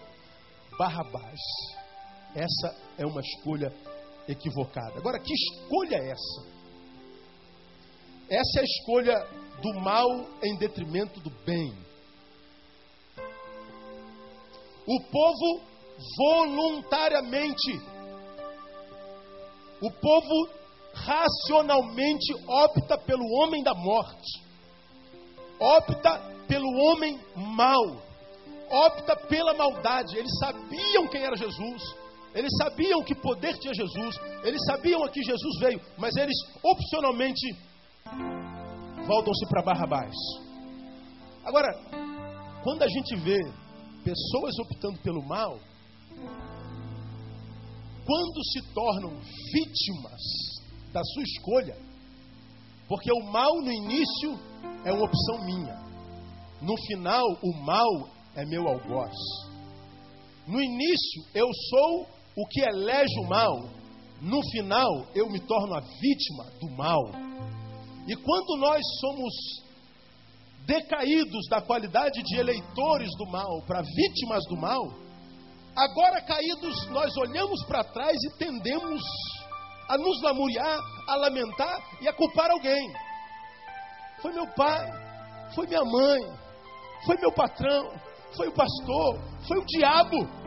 Barrabás. 0.78 1.40
Essa 2.35 2.76
é 2.99 3.07
uma 3.07 3.21
escolha 3.21 3.73
equivocada. 4.28 4.99
Agora, 4.99 5.19
que 5.19 5.33
escolha 5.33 5.97
é 5.97 6.11
essa? 6.11 6.54
Essa 8.35 8.59
é 8.59 8.62
a 8.62 8.64
escolha 8.64 9.14
do 9.62 9.81
mal 9.81 10.09
em 10.43 10.57
detrimento 10.57 11.21
do 11.21 11.31
bem. 11.47 11.73
O 14.85 15.00
povo 15.05 15.62
voluntariamente, 16.19 17.81
o 19.81 19.88
povo 19.88 20.49
racionalmente 20.93 22.35
opta 22.49 22.99
pelo 22.99 23.25
homem 23.38 23.62
da 23.62 23.73
morte, 23.73 24.43
opta 25.61 26.21
pelo 26.49 26.69
homem 26.87 27.21
mau, 27.37 28.03
opta 28.69 29.14
pela 29.29 29.55
maldade. 29.55 30.19
Eles 30.19 30.37
sabiam 30.41 31.07
quem 31.07 31.23
era 31.23 31.37
Jesus, 31.37 31.83
eles 32.35 32.50
sabiam 32.61 33.00
que 33.05 33.14
poder 33.14 33.57
tinha 33.59 33.73
Jesus, 33.73 34.19
eles 34.43 34.61
sabiam 34.67 35.05
a 35.05 35.09
que 35.09 35.23
Jesus 35.23 35.61
veio, 35.61 35.81
mas 35.97 36.17
eles 36.17 36.37
opcionalmente 36.64 37.74
voltam-se 39.07 39.47
para 39.49 39.63
Barrabás. 39.63 40.14
Agora, 41.45 41.69
quando 42.62 42.83
a 42.83 42.88
gente 42.88 43.17
vê 43.17 43.38
pessoas 44.03 44.59
optando 44.59 44.99
pelo 45.01 45.23
mal, 45.27 45.59
quando 48.05 48.45
se 48.53 48.75
tornam 48.75 49.21
vítimas 49.53 50.21
da 50.93 51.03
sua 51.03 51.23
escolha, 51.23 51.77
porque 52.88 53.11
o 53.12 53.33
mal 53.33 53.61
no 53.62 53.73
início 53.73 54.38
é 54.85 54.93
uma 54.93 55.05
opção 55.05 55.45
minha, 55.45 55.75
no 56.61 56.77
final 56.87 57.25
o 57.43 57.64
mal 57.64 58.09
é 58.37 58.45
meu 58.45 58.67
algoz. 58.69 59.14
No 60.47 60.61
início 60.61 61.25
eu 61.35 61.49
sou 61.71 62.07
o 62.37 62.47
que 62.49 62.61
elege 62.61 63.21
o 63.21 63.29
mal, 63.29 63.69
no 64.21 64.43
final 64.51 65.07
eu 65.14 65.31
me 65.31 65.40
torno 65.40 65.75
a 65.75 65.81
vítima 65.81 66.45
do 66.61 66.71
mal. 66.77 67.03
E 68.07 68.14
quando 68.17 68.57
nós 68.59 68.83
somos 69.01 69.33
decaídos 70.67 71.47
da 71.49 71.61
qualidade 71.61 72.23
de 72.23 72.37
eleitores 72.37 73.11
do 73.17 73.27
mal 73.31 73.62
para 73.67 73.83
vítimas 73.83 74.45
do 74.47 74.57
mal, 74.57 74.83
agora 75.77 76.21
caídos, 76.23 76.87
nós 76.88 77.17
olhamos 77.17 77.64
para 77.64 77.85
trás 77.85 78.17
e 78.23 78.38
tendemos 78.38 79.03
a 79.88 79.99
nos 79.99 80.23
lamuriar, 80.23 80.79
a 81.09 81.17
lamentar 81.17 81.79
e 82.01 82.09
a 82.09 82.12
culpar 82.12 82.51
alguém. 82.51 82.93
Foi 84.21 84.33
meu 84.33 84.47
pai, 84.55 84.87
foi 85.55 85.67
minha 85.67 85.85
mãe, 85.85 86.21
foi 87.05 87.17
meu 87.19 87.33
patrão, 87.33 87.90
foi 88.37 88.49
o 88.49 88.53
pastor, 88.53 89.21
foi 89.47 89.59
o 89.59 89.64
diabo. 89.67 90.45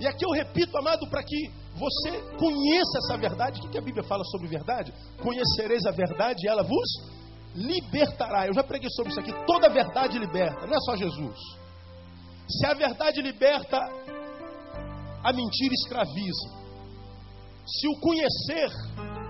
E 0.00 0.06
aqui 0.06 0.24
eu 0.24 0.30
repito, 0.30 0.76
amado, 0.78 1.08
para 1.08 1.22
que 1.22 1.57
você 1.78 2.20
conheça 2.36 2.98
essa 2.98 3.16
verdade. 3.16 3.60
O 3.60 3.70
que 3.70 3.78
a 3.78 3.82
Bíblia 3.82 4.04
fala 4.04 4.24
sobre 4.24 4.48
verdade? 4.48 4.92
Conhecereis 5.22 5.86
a 5.86 5.90
verdade 5.90 6.44
e 6.44 6.48
ela 6.48 6.62
vos 6.62 7.18
libertará. 7.54 8.46
Eu 8.46 8.54
já 8.54 8.62
preguei 8.62 8.90
sobre 8.90 9.12
isso 9.12 9.20
aqui. 9.20 9.32
Toda 9.46 9.68
verdade 9.68 10.18
liberta, 10.18 10.66
não 10.66 10.74
é 10.74 10.80
só 10.80 10.96
Jesus. 10.96 11.38
Se 12.48 12.66
a 12.66 12.74
verdade 12.74 13.20
liberta, 13.22 13.78
a 15.22 15.32
mentira 15.32 15.74
escraviza. 15.74 16.58
Se 17.66 17.88
o 17.88 18.00
conhecer 18.00 18.70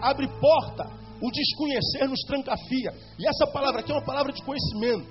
abre 0.01 0.29
porta, 0.41 0.85
o 1.21 1.31
desconhecer 1.31 2.09
nos 2.09 2.21
trancafia. 2.21 2.93
E 3.19 3.27
essa 3.27 3.47
palavra 3.53 3.81
aqui 3.81 3.91
é 3.91 3.95
uma 3.95 4.05
palavra 4.05 4.33
de 4.33 4.43
conhecimento. 4.43 5.11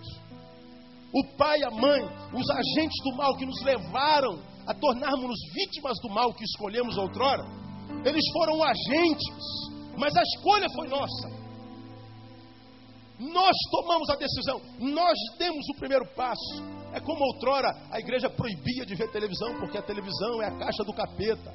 O 1.13 1.37
pai, 1.37 1.61
a 1.63 1.71
mãe, 1.71 2.03
os 2.33 2.49
agentes 2.49 3.03
do 3.03 3.15
mal 3.17 3.35
que 3.35 3.45
nos 3.45 3.61
levaram 3.63 4.39
a 4.67 4.73
tornarmos-nos 4.73 5.39
vítimas 5.53 5.97
do 6.01 6.09
mal 6.09 6.33
que 6.33 6.43
escolhemos 6.43 6.97
outrora, 6.97 7.43
eles 8.03 8.23
foram 8.33 8.61
agentes, 8.61 9.35
mas 9.97 10.15
a 10.15 10.21
escolha 10.21 10.67
foi 10.75 10.87
nossa. 10.89 11.37
Nós 13.19 13.55
tomamos 13.71 14.09
a 14.11 14.15
decisão, 14.15 14.61
nós 14.79 15.17
demos 15.39 15.65
o 15.69 15.79
primeiro 15.79 16.05
passo. 16.13 16.61
É 16.93 16.99
como 16.99 17.23
outrora 17.33 17.69
a 17.91 17.99
igreja 17.99 18.29
proibia 18.29 18.85
de 18.85 18.93
ver 18.93 19.09
televisão, 19.11 19.57
porque 19.59 19.77
a 19.77 19.81
televisão 19.81 20.41
é 20.41 20.47
a 20.47 20.57
caixa 20.57 20.83
do 20.83 20.93
capeta. 20.93 21.51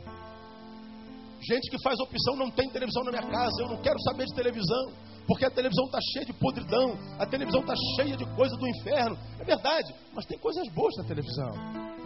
Gente 1.48 1.70
que 1.70 1.82
faz 1.82 1.98
opção, 2.00 2.36
não 2.36 2.50
tem 2.50 2.68
televisão 2.70 3.04
na 3.04 3.10
minha 3.10 3.30
casa, 3.30 3.62
eu 3.62 3.68
não 3.68 3.80
quero 3.80 3.98
saber 4.00 4.24
de 4.26 4.34
televisão, 4.34 4.92
porque 5.26 5.44
a 5.44 5.50
televisão 5.50 5.84
está 5.86 5.98
cheia 6.12 6.26
de 6.26 6.32
podridão, 6.32 6.98
a 7.18 7.26
televisão 7.26 7.60
está 7.60 7.74
cheia 7.96 8.16
de 8.16 8.24
coisa 8.34 8.56
do 8.56 8.68
inferno. 8.68 9.16
É 9.40 9.44
verdade, 9.44 9.94
mas 10.14 10.24
tem 10.26 10.38
coisas 10.38 10.68
boas 10.72 10.94
na 10.98 11.04
televisão. 11.04 12.01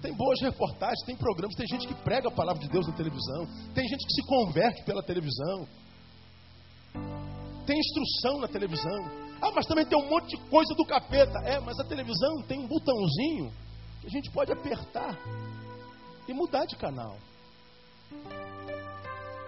Tem 0.00 0.14
boas 0.14 0.40
reportagens, 0.40 1.04
tem 1.04 1.16
programas, 1.16 1.56
tem 1.56 1.66
gente 1.66 1.88
que 1.88 1.94
prega 2.02 2.28
a 2.28 2.32
palavra 2.32 2.62
de 2.62 2.68
Deus 2.68 2.86
na 2.86 2.94
televisão, 2.94 3.46
tem 3.74 3.86
gente 3.86 4.06
que 4.06 4.12
se 4.12 4.26
converte 4.26 4.84
pela 4.84 5.02
televisão, 5.02 5.66
tem 7.68 7.78
instrução 7.78 8.40
na 8.40 8.48
televisão. 8.48 9.28
Ah, 9.42 9.52
mas 9.54 9.66
também 9.66 9.84
tem 9.84 9.98
um 9.98 10.08
monte 10.08 10.36
de 10.36 10.48
coisa 10.48 10.74
do 10.74 10.86
capeta. 10.86 11.38
É, 11.44 11.60
mas 11.60 11.78
a 11.78 11.84
televisão 11.84 12.42
tem 12.48 12.58
um 12.58 12.66
botãozinho 12.66 13.52
que 14.00 14.06
a 14.06 14.10
gente 14.10 14.30
pode 14.30 14.50
apertar 14.50 15.18
e 16.26 16.32
mudar 16.32 16.64
de 16.64 16.76
canal. 16.76 17.16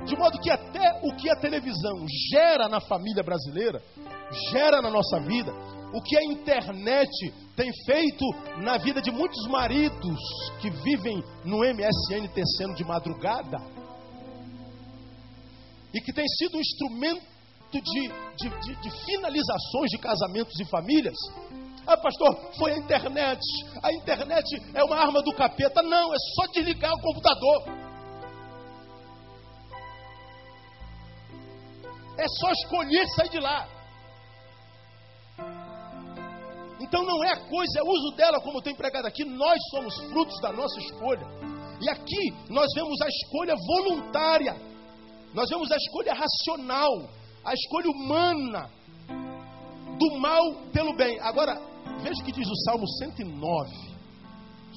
De 0.04 0.16
modo 0.16 0.38
que 0.38 0.50
até 0.50 1.00
o 1.02 1.16
que 1.16 1.30
a 1.30 1.36
televisão 1.36 2.06
gera 2.30 2.68
na 2.68 2.80
família 2.80 3.22
brasileira, 3.22 3.82
gera 4.50 4.82
na 4.82 4.90
nossa 4.90 5.18
vida, 5.20 5.52
o 5.92 6.00
que 6.02 6.16
a 6.16 6.24
internet 6.24 7.32
tem 7.56 7.70
feito 7.84 8.24
na 8.62 8.78
vida 8.78 9.02
de 9.02 9.10
muitos 9.10 9.46
maridos 9.48 10.18
que 10.60 10.70
vivem 10.70 11.22
no 11.44 11.58
MSN 11.58 12.28
tecendo 12.32 12.74
de 12.74 12.84
madrugada 12.84 13.58
e 15.92 16.00
que 16.00 16.12
tem 16.12 16.26
sido 16.38 16.56
um 16.56 16.60
instrumento 16.60 17.22
de, 17.72 17.80
de, 17.80 18.48
de, 18.48 18.80
de 18.80 19.04
finalizações 19.04 19.90
de 19.90 19.98
casamentos 19.98 20.58
e 20.60 20.64
famílias. 20.66 21.16
Ah, 21.86 21.96
pastor, 21.96 22.52
foi 22.56 22.72
a 22.72 22.78
internet. 22.78 23.40
A 23.82 23.92
internet 23.92 24.46
é 24.74 24.84
uma 24.84 24.96
arma 24.96 25.22
do 25.22 25.34
capeta. 25.34 25.82
Não, 25.82 26.14
é 26.14 26.16
só 26.36 26.46
desligar 26.52 26.92
o 26.92 27.00
computador. 27.00 27.64
É 32.16 32.28
só 32.28 32.50
escolher 32.52 33.08
sair 33.08 33.30
de 33.30 33.40
lá. 33.40 33.79
Então 36.80 37.04
não 37.04 37.22
é 37.24 37.32
a 37.32 37.48
coisa, 37.48 37.78
é 37.78 37.82
o 37.82 37.88
uso 37.88 38.16
dela, 38.16 38.40
como 38.40 38.58
eu 38.58 38.62
tenho 38.62 38.76
pregado 38.76 39.06
aqui. 39.06 39.24
Nós 39.24 39.58
somos 39.70 39.94
frutos 40.08 40.40
da 40.40 40.52
nossa 40.52 40.78
escolha. 40.80 41.26
E 41.80 41.88
aqui 41.90 42.34
nós 42.48 42.66
vemos 42.74 43.00
a 43.00 43.08
escolha 43.08 43.54
voluntária, 43.56 44.56
nós 45.34 45.48
vemos 45.48 45.70
a 45.70 45.76
escolha 45.76 46.14
racional, 46.14 46.90
a 47.44 47.54
escolha 47.54 47.90
humana 47.90 48.70
do 49.98 50.18
mal 50.18 50.42
pelo 50.72 50.94
bem. 50.96 51.18
Agora, 51.20 51.54
veja 52.02 52.20
o 52.20 52.24
que 52.24 52.32
diz 52.32 52.48
o 52.48 52.56
Salmo 52.64 52.86
109 52.86 53.90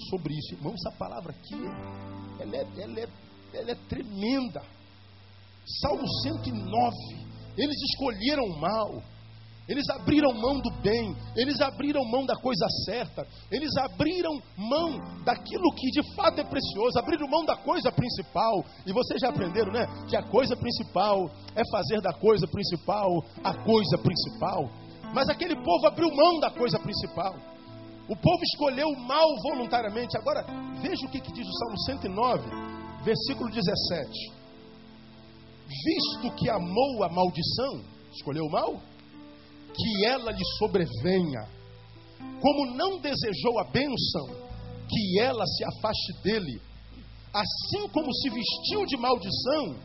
sobre 0.09 0.33
isso. 0.33 0.55
Irmãos, 0.55 0.75
essa 0.75 0.97
palavra 0.97 1.31
aqui, 1.31 1.55
ela 2.39 2.55
é, 2.55 2.67
ela 2.81 2.99
é, 2.99 3.07
ela 3.53 3.71
é 3.71 3.75
tremenda. 3.87 4.61
Salmo 5.81 6.07
109. 6.23 6.95
Eles 7.57 7.77
escolheram 7.91 8.43
o 8.43 8.59
mal. 8.59 9.03
Eles 9.67 9.89
abriram 9.89 10.33
mão 10.33 10.59
do 10.59 10.69
bem, 10.81 11.15
eles 11.35 11.61
abriram 11.61 12.03
mão 12.03 12.25
da 12.25 12.35
coisa 12.35 12.67
certa, 12.85 13.25
eles 13.49 13.75
abriram 13.77 14.41
mão 14.57 14.99
daquilo 15.23 15.73
que 15.73 15.89
de 15.91 16.15
fato 16.15 16.41
é 16.41 16.43
precioso, 16.43 16.99
abriram 16.99 17.29
mão 17.29 17.45
da 17.45 17.55
coisa 17.55 17.89
principal. 17.91 18.65
E 18.85 18.91
vocês 18.91 19.21
já 19.21 19.29
aprenderam, 19.29 19.71
né? 19.71 19.87
Que 20.09 20.17
a 20.17 20.23
coisa 20.23 20.55
principal 20.57 21.29
é 21.55 21.61
fazer 21.71 22.01
da 22.01 22.13
coisa 22.13 22.45
principal 22.45 23.09
a 23.41 23.53
coisa 23.63 23.97
principal. 23.97 24.69
Mas 25.13 25.29
aquele 25.29 25.55
povo 25.55 25.87
abriu 25.87 26.09
mão 26.13 26.39
da 26.39 26.49
coisa 26.49 26.77
principal. 26.79 27.33
O 28.09 28.15
povo 28.17 28.43
escolheu 28.43 28.87
o 28.89 28.99
mal 28.99 29.27
voluntariamente. 29.43 30.17
Agora, 30.17 30.43
veja 30.81 31.05
o 31.05 31.09
que, 31.09 31.21
que 31.21 31.31
diz 31.31 31.47
o 31.47 31.53
Salmo 31.53 31.79
109, 31.85 32.49
versículo 33.03 33.49
17. 33.49 34.43
Visto 35.67 36.35
que 36.35 36.49
amou 36.49 37.03
a 37.03 37.09
maldição, 37.09 37.81
escolheu 38.11 38.45
o 38.45 38.51
mal? 38.51 38.92
Que 39.75 40.05
ela 40.05 40.31
lhe 40.31 40.45
sobrevenha. 40.57 41.47
Como 42.41 42.75
não 42.75 42.99
desejou 42.99 43.59
a 43.59 43.71
bênção, 43.71 44.25
que 44.89 45.19
ela 45.19 45.45
se 45.45 45.63
afaste 45.65 46.13
dele. 46.23 46.61
Assim 47.33 47.87
como 47.89 48.13
se 48.13 48.29
vestiu 48.29 48.85
de 48.85 48.97
maldição, 48.97 49.75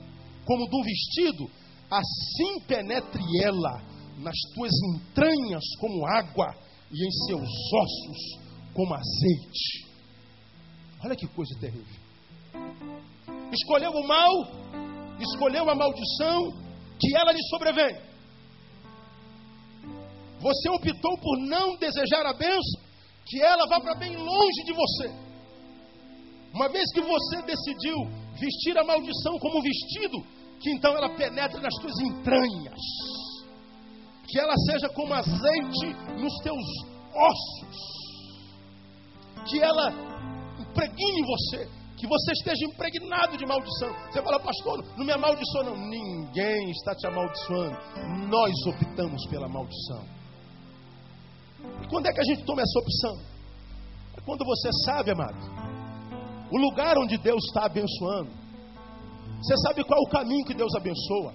como 0.44 0.68
de 0.68 0.77
um 0.77 0.83
vestido, 0.83 1.51
assim 1.90 2.61
penetre 2.66 3.22
ela 3.42 3.83
nas 4.18 4.37
tuas 4.55 4.72
entranhas 4.94 5.64
como 5.81 6.07
água 6.07 6.55
e 6.90 7.07
em 7.07 7.11
seus 7.27 7.48
ossos 7.48 8.48
como 8.74 8.94
azeite. 8.94 9.88
Olha 11.05 11.16
que 11.16 11.27
coisa 11.29 11.59
terrível. 11.61 12.01
Escolheu 13.53 13.92
o 13.92 14.07
mal, 14.07 14.31
escolheu 15.20 15.70
a 15.70 15.74
maldição, 15.74 16.51
que 17.01 17.16
ela 17.16 17.33
lhe 17.33 17.42
sobrevém. 17.51 18.08
Você 20.40 20.70
optou 20.70 21.18
por 21.18 21.38
não 21.46 21.77
desejar 21.77 22.24
a 22.27 22.33
bênção, 22.33 22.81
que 23.27 23.42
ela 23.42 23.66
vá 23.68 23.81
para 23.81 23.94
bem 23.96 24.16
longe 24.16 24.64
de 24.64 24.72
você. 24.72 25.29
Uma 26.55 26.68
vez 26.68 26.90
que 26.92 27.01
você 27.01 27.42
decidiu 27.42 27.96
vestir 28.38 28.79
a 28.79 28.85
maldição 28.85 29.38
como 29.38 29.62
vestido, 29.62 30.18
que 30.61 30.70
então 30.70 30.96
ela 30.96 31.14
penetre 31.14 31.61
nas 31.61 31.74
tuas 31.74 31.98
entranhas, 32.01 32.81
que 34.29 34.38
ela 34.38 34.55
seja 34.70 34.88
como 34.90 35.12
azeite 35.14 35.87
nos 36.20 36.35
teus 36.42 36.64
ossos, 37.14 37.77
que 39.48 39.61
ela 39.61 39.90
impregne 40.61 41.22
você, 41.27 41.68
que 41.96 42.07
você 42.07 42.33
esteja 42.33 42.64
impregnado 42.64 43.37
de 43.37 43.44
maldição. 43.44 43.92
Você 44.11 44.22
fala, 44.22 44.38
pastor, 44.38 44.85
não 44.96 45.05
me 45.05 45.12
amaldiçoa, 45.12 45.64
não. 45.64 45.77
Ninguém 45.77 46.70
está 46.70 46.94
te 46.94 47.07
amaldiçoando. 47.09 47.77
Nós 48.29 48.55
optamos 48.66 49.27
pela 49.27 49.48
maldição. 49.48 50.17
E 51.83 51.88
quando 51.88 52.07
é 52.07 52.12
que 52.12 52.20
a 52.20 52.24
gente 52.24 52.44
toma 52.44 52.62
essa 52.62 52.78
opção? 52.78 53.18
É 54.16 54.20
quando 54.20 54.44
você 54.44 54.70
sabe, 54.85 55.11
amado, 55.11 55.38
o 56.50 56.59
lugar 56.59 56.96
onde 56.98 57.18
Deus 57.18 57.44
está 57.46 57.66
abençoando. 57.66 58.31
Você 59.40 59.57
sabe 59.66 59.85
qual 59.85 60.00
é 60.00 60.02
o 60.02 60.11
caminho 60.11 60.44
que 60.44 60.54
Deus 60.54 60.74
abençoa. 60.74 61.33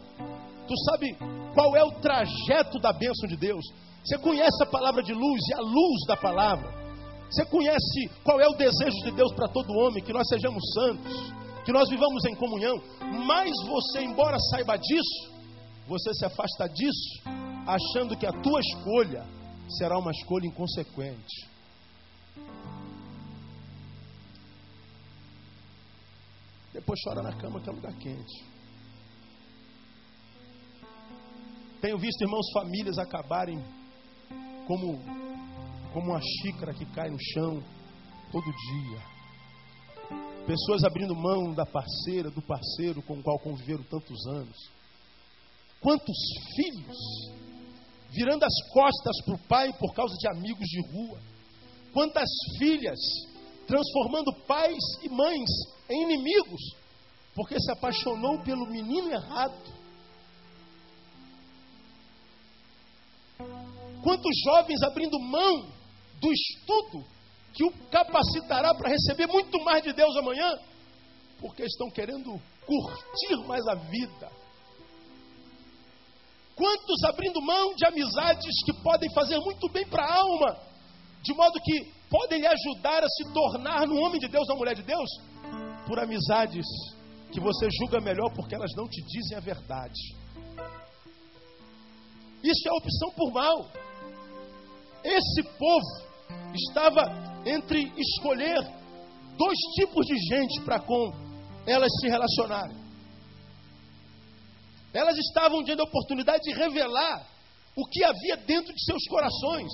Tu 0.68 0.74
sabe 0.90 1.18
qual 1.54 1.76
é 1.76 1.84
o 1.84 1.92
trajeto 2.02 2.80
da 2.80 2.92
bênção 2.92 3.28
de 3.28 3.38
Deus. 3.38 3.64
Você 4.04 4.18
conhece 4.18 4.64
a 4.64 4.66
palavra 4.66 5.02
de 5.02 5.14
luz 5.14 5.42
e 5.50 5.54
a 5.54 5.62
luz 5.62 6.06
da 6.08 6.18
palavra. 6.18 6.84
Você 7.30 7.46
conhece 7.46 8.10
qual 8.24 8.40
é 8.40 8.48
o 8.48 8.58
desejo 8.58 8.98
de 9.06 9.12
Deus 9.12 9.34
para 9.34 9.48
todo 9.48 9.74
homem, 9.80 10.04
que 10.04 10.14
nós 10.14 10.28
sejamos 10.28 10.62
santos, 10.74 11.34
que 11.66 11.72
nós 11.72 11.90
vivamos 11.90 12.24
em 12.26 12.36
comunhão. 12.36 12.76
Mas 13.26 13.52
você, 13.66 14.04
embora 14.04 14.38
saiba 14.52 14.76
disso, 14.78 15.32
você 15.88 16.14
se 16.14 16.26
afasta 16.26 16.68
disso, 16.68 17.24
achando 17.66 18.18
que 18.18 18.26
a 18.26 18.32
tua 18.32 18.60
escolha 18.60 19.26
será 19.70 19.98
uma 19.98 20.12
escolha 20.12 20.48
inconsequente. 20.48 21.50
Depois 26.74 27.00
chora 27.04 27.22
na 27.22 27.36
cama 27.38 27.62
que 27.62 27.70
é 27.70 27.72
lugar 27.72 27.94
quente. 27.98 28.54
Tenho 31.80 31.98
visto 31.98 32.22
irmãos 32.22 32.52
famílias 32.54 32.98
acabarem 32.98 33.60
como 34.68 35.00
como 35.94 36.12
uma 36.12 36.20
xícara 36.22 36.74
que 36.74 36.86
cai 36.88 37.10
no 37.10 37.20
chão 37.20 37.64
todo 38.32 38.44
dia. 38.44 39.14
Pessoas 40.48 40.84
abrindo 40.84 41.16
mão 41.16 41.54
da 41.54 41.66
parceira, 41.66 42.32
do 42.32 42.42
parceiro 42.42 43.02
com 43.04 43.20
o 43.20 43.24
qual 43.24 43.40
conviveram 43.40 43.84
tantos 43.84 44.26
anos. 44.28 44.58
Quantos 45.80 46.18
filhos 46.56 46.98
virando 48.14 48.46
as 48.46 48.72
costas 48.72 49.22
para 49.26 49.36
o 49.36 49.48
pai 49.48 49.74
por 49.74 49.94
causa 49.94 50.16
de 50.18 50.28
amigos 50.30 50.68
de 50.68 50.82
rua. 50.92 51.20
Quantas 51.92 52.30
filhas 52.58 53.00
transformando 53.68 54.32
pais 54.46 54.84
e 55.02 55.10
mães 55.10 55.50
em 55.90 56.04
inimigos, 56.04 56.62
porque 57.36 57.60
se 57.60 57.72
apaixonou 57.72 58.40
pelo 58.44 58.70
menino 58.70 59.12
errado. 59.12 59.74
Quantos 64.04 64.32
jovens 64.46 64.82
abrindo 64.84 65.20
mão 65.20 65.72
do 66.20 66.32
estudo 66.32 67.04
que 67.54 67.64
o 67.64 67.72
capacitará 67.90 68.76
para 68.76 68.90
receber 68.90 69.28
muito 69.28 69.64
mais 69.64 69.82
de 69.82 69.94
Deus 69.94 70.16
amanhã, 70.18 70.52
porque 71.40 71.64
estão 71.64 71.90
querendo 71.90 72.40
curtir 72.66 73.48
mais 73.48 73.66
a 73.68 73.76
vida 73.76 74.43
Quantos 76.56 77.04
abrindo 77.06 77.42
mão 77.42 77.74
de 77.76 77.86
amizades 77.86 78.64
que 78.66 78.74
podem 78.82 79.12
fazer 79.14 79.40
muito 79.40 79.68
bem 79.70 79.86
para 79.88 80.04
a 80.04 80.20
alma, 80.20 80.58
de 81.24 81.34
modo 81.34 81.60
que 81.64 81.92
podem 82.10 82.42
lhe 82.42 82.48
ajudar 82.48 83.04
a 83.04 83.10
se 83.10 83.34
tornar 83.34 83.88
no 83.88 83.98
homem 83.98 84.20
de 84.20 84.28
Deus, 84.28 84.48
na 84.48 84.56
mulher 84.56 84.76
de 84.76 84.84
Deus, 84.84 85.10
por 85.88 86.00
amizades 86.00 86.66
que 87.32 87.40
você 87.40 87.68
julga 87.80 88.00
melhor 88.00 88.32
porque 88.36 88.54
elas 88.54 88.72
não 88.76 88.88
te 88.88 89.02
dizem 89.02 89.38
a 89.38 89.42
verdade. 89.42 90.00
Isso 92.44 92.68
é 92.68 92.72
opção 92.74 93.10
por 93.16 93.32
mal. 93.32 93.72
Esse 95.04 95.44
povo 95.58 96.14
estava 96.54 97.02
entre 97.46 97.92
escolher 97.98 98.62
dois 99.38 99.58
tipos 99.76 100.06
de 100.06 100.18
gente 100.18 100.62
para 100.62 100.80
com 100.80 101.12
elas 101.66 101.90
se 102.00 102.08
relacionarem. 102.08 102.83
Elas 104.94 105.18
estavam 105.18 105.64
tendo 105.64 105.82
a 105.82 105.86
oportunidade 105.86 106.44
de 106.44 106.54
revelar 106.54 107.28
o 107.76 107.86
que 107.88 108.04
havia 108.04 108.38
dentro 108.38 108.74
de 108.74 108.86
seus 108.86 109.04
corações. 109.08 109.72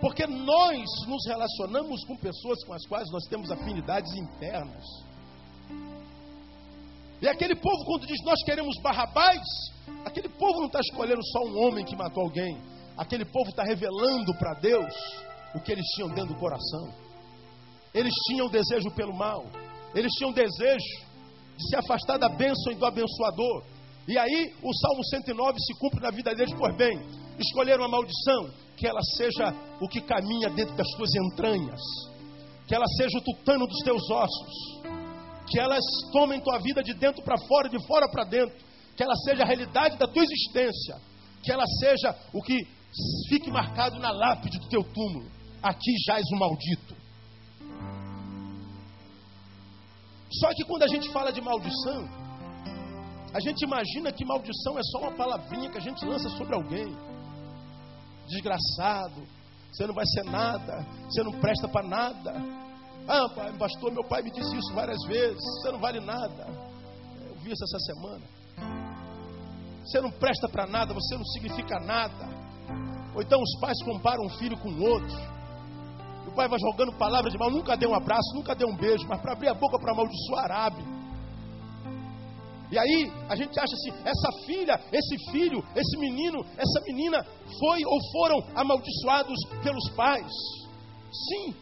Porque 0.00 0.26
nós 0.26 0.84
nos 1.06 1.26
relacionamos 1.26 2.04
com 2.04 2.16
pessoas 2.16 2.62
com 2.64 2.74
as 2.74 2.86
quais 2.86 3.10
nós 3.10 3.24
temos 3.24 3.50
afinidades 3.50 4.12
internas. 4.14 4.84
E 7.20 7.26
aquele 7.26 7.56
povo, 7.56 7.84
quando 7.86 8.06
diz 8.06 8.22
nós 8.24 8.42
queremos 8.44 8.76
Barrabás, 8.82 9.42
aquele 10.04 10.28
povo 10.28 10.58
não 10.60 10.66
está 10.66 10.80
escolhendo 10.80 11.24
só 11.32 11.44
um 11.44 11.66
homem 11.66 11.84
que 11.84 11.96
matou 11.96 12.24
alguém. 12.24 12.60
Aquele 12.96 13.24
povo 13.24 13.48
está 13.48 13.62
revelando 13.62 14.34
para 14.38 14.54
Deus 14.60 14.94
o 15.54 15.60
que 15.60 15.72
eles 15.72 15.86
tinham 15.94 16.08
dentro 16.10 16.34
do 16.34 16.40
coração. 16.40 16.94
Eles 17.94 18.12
tinham 18.26 18.48
desejo 18.48 18.90
pelo 18.90 19.16
mal. 19.16 19.46
Eles 19.94 20.12
tinham 20.12 20.30
desejo 20.30 21.06
de 21.56 21.68
se 21.68 21.76
afastar 21.76 22.18
da 22.18 22.28
bênção 22.28 22.72
e 22.72 22.74
do 22.74 22.84
abençoador. 22.84 23.64
E 24.08 24.16
aí 24.16 24.54
o 24.62 24.72
Salmo 24.72 25.04
109 25.04 25.58
se 25.58 25.78
cumpre 25.80 26.00
na 26.00 26.10
vida 26.10 26.34
deles, 26.34 26.54
por 26.54 26.74
bem, 26.76 26.96
escolheram 27.38 27.84
a 27.84 27.88
maldição, 27.88 28.50
que 28.76 28.86
ela 28.86 29.00
seja 29.16 29.52
o 29.80 29.88
que 29.88 30.00
caminha 30.00 30.48
dentro 30.50 30.76
das 30.76 30.88
tuas 30.96 31.10
entranhas, 31.14 31.80
que 32.68 32.74
ela 32.74 32.86
seja 32.96 33.18
o 33.18 33.22
tutano 33.22 33.66
dos 33.66 33.82
teus 33.82 34.08
ossos, 34.10 34.54
que 35.48 35.58
elas 35.58 35.82
tomem 36.12 36.40
tua 36.40 36.58
vida 36.58 36.82
de 36.82 36.94
dentro 36.94 37.22
para 37.24 37.38
fora, 37.38 37.68
de 37.68 37.84
fora 37.86 38.08
para 38.08 38.24
dentro, 38.24 38.56
que 38.96 39.02
ela 39.02 39.14
seja 39.24 39.42
a 39.42 39.46
realidade 39.46 39.96
da 39.98 40.06
tua 40.06 40.22
existência, 40.22 40.96
que 41.42 41.50
ela 41.52 41.64
seja 41.80 42.16
o 42.32 42.42
que 42.42 42.66
fique 43.28 43.50
marcado 43.50 43.98
na 43.98 44.10
lápide 44.10 44.58
do 44.58 44.68
teu 44.68 44.82
túmulo. 44.82 45.30
Aqui 45.62 45.92
jaz 46.06 46.24
o 46.32 46.36
maldito. 46.36 46.96
Só 50.30 50.48
que 50.54 50.64
quando 50.64 50.82
a 50.82 50.88
gente 50.88 51.10
fala 51.12 51.32
de 51.32 51.40
maldição, 51.40 52.25
a 53.36 53.40
gente 53.40 53.62
imagina 53.66 54.10
que 54.10 54.24
maldição 54.24 54.78
é 54.78 54.82
só 54.82 54.98
uma 55.00 55.12
palavrinha 55.12 55.68
que 55.68 55.76
a 55.76 55.80
gente 55.80 56.02
lança 56.06 56.30
sobre 56.30 56.54
alguém. 56.54 56.96
Desgraçado, 58.26 59.22
você 59.70 59.86
não 59.86 59.92
vai 59.92 60.06
ser 60.06 60.24
nada, 60.24 60.86
você 61.04 61.22
não 61.22 61.32
presta 61.32 61.68
para 61.68 61.86
nada. 61.86 62.32
Ah, 63.06 63.28
pai, 63.34 63.52
pastor, 63.58 63.92
meu 63.92 64.04
pai 64.04 64.22
me 64.22 64.30
disse 64.30 64.56
isso 64.56 64.72
várias 64.72 64.98
vezes. 65.06 65.38
Você 65.60 65.70
não 65.70 65.78
vale 65.78 66.00
nada. 66.00 66.46
Eu 67.28 67.36
vi 67.42 67.52
isso 67.52 67.62
essa 67.62 67.78
semana. 67.92 68.24
Você 69.84 70.00
não 70.00 70.10
presta 70.12 70.48
para 70.48 70.66
nada, 70.66 70.94
você 70.94 71.14
não 71.14 71.24
significa 71.26 71.78
nada. 71.78 72.26
Ou 73.14 73.20
então 73.20 73.38
os 73.38 73.60
pais 73.60 73.76
comparam 73.84 74.24
um 74.24 74.30
filho 74.30 74.56
com 74.56 74.70
outro. 74.80 75.14
O 76.26 76.32
pai 76.32 76.48
vai 76.48 76.58
jogando 76.58 76.96
palavras 76.96 77.30
de 77.30 77.38
mal, 77.38 77.50
nunca 77.50 77.76
deu 77.76 77.90
um 77.90 77.94
abraço, 77.94 78.34
nunca 78.34 78.54
deu 78.54 78.66
um 78.66 78.76
beijo, 78.76 79.06
mas 79.06 79.20
para 79.20 79.34
abrir 79.34 79.48
a 79.48 79.54
boca 79.54 79.78
para 79.78 79.92
amaldiçoar 79.92 80.50
abre. 80.50 80.95
E 82.70 82.78
aí 82.78 83.12
a 83.28 83.36
gente 83.36 83.58
acha 83.58 83.74
assim: 83.74 83.90
essa 84.04 84.44
filha, 84.44 84.80
esse 84.92 85.30
filho, 85.30 85.62
esse 85.74 85.98
menino, 85.98 86.44
essa 86.56 86.80
menina 86.86 87.24
foi 87.60 87.80
ou 87.84 87.98
foram 88.12 88.38
amaldiçoados 88.54 89.38
pelos 89.62 89.90
pais. 89.90 90.32
Sim, 91.12 91.54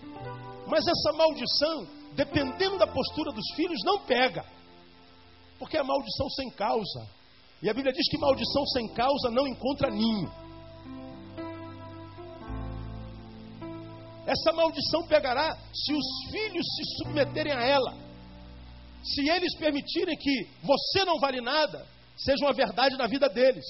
mas 0.66 0.86
essa 0.86 1.12
maldição, 1.16 1.86
dependendo 2.14 2.78
da 2.78 2.86
postura 2.86 3.32
dos 3.32 3.44
filhos, 3.54 3.78
não 3.84 4.00
pega, 4.06 4.44
porque 5.58 5.76
é 5.76 5.82
maldição 5.82 6.28
sem 6.30 6.50
causa. 6.50 7.06
E 7.62 7.68
a 7.68 7.74
Bíblia 7.74 7.92
diz 7.92 8.08
que 8.08 8.18
maldição 8.18 8.66
sem 8.66 8.88
causa 8.94 9.30
não 9.30 9.46
encontra 9.46 9.90
ninho. 9.90 10.30
Essa 14.26 14.52
maldição 14.54 15.06
pegará 15.06 15.54
se 15.72 15.92
os 15.92 16.30
filhos 16.30 16.66
se 16.76 16.96
submeterem 16.96 17.52
a 17.52 17.62
ela 17.62 18.03
se 19.04 19.28
eles 19.28 19.54
permitirem 19.56 20.16
que 20.16 20.48
você 20.62 21.04
não 21.04 21.18
vale 21.18 21.40
nada, 21.40 21.86
seja 22.16 22.44
uma 22.44 22.52
verdade 22.52 22.96
na 22.96 23.06
vida 23.06 23.28
deles. 23.28 23.64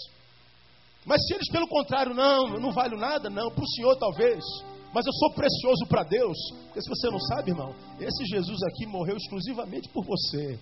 Mas 1.05 1.21
se 1.27 1.35
eles, 1.35 1.51
pelo 1.51 1.69
contrário, 1.69 2.15
não, 2.15 2.55
eu 2.55 2.61
não 2.61 2.73
valho 2.73 2.97
nada, 2.97 3.29
não, 3.29 3.51
para 3.51 3.65
o 3.65 3.69
Senhor 3.69 3.97
talvez, 3.97 4.43
mas 4.95 5.05
eu 5.05 5.13
sou 5.13 5.33
precioso 5.33 5.87
para 5.89 6.05
Deus, 6.05 6.37
porque 6.67 6.81
se 6.81 6.89
você 6.89 7.11
não 7.11 7.19
sabe, 7.19 7.51
irmão, 7.51 7.75
esse 8.01 8.25
Jesus 8.27 8.63
aqui 8.63 8.87
morreu 8.87 9.17
exclusivamente 9.17 9.89
por 9.89 10.05
você. 10.05 10.59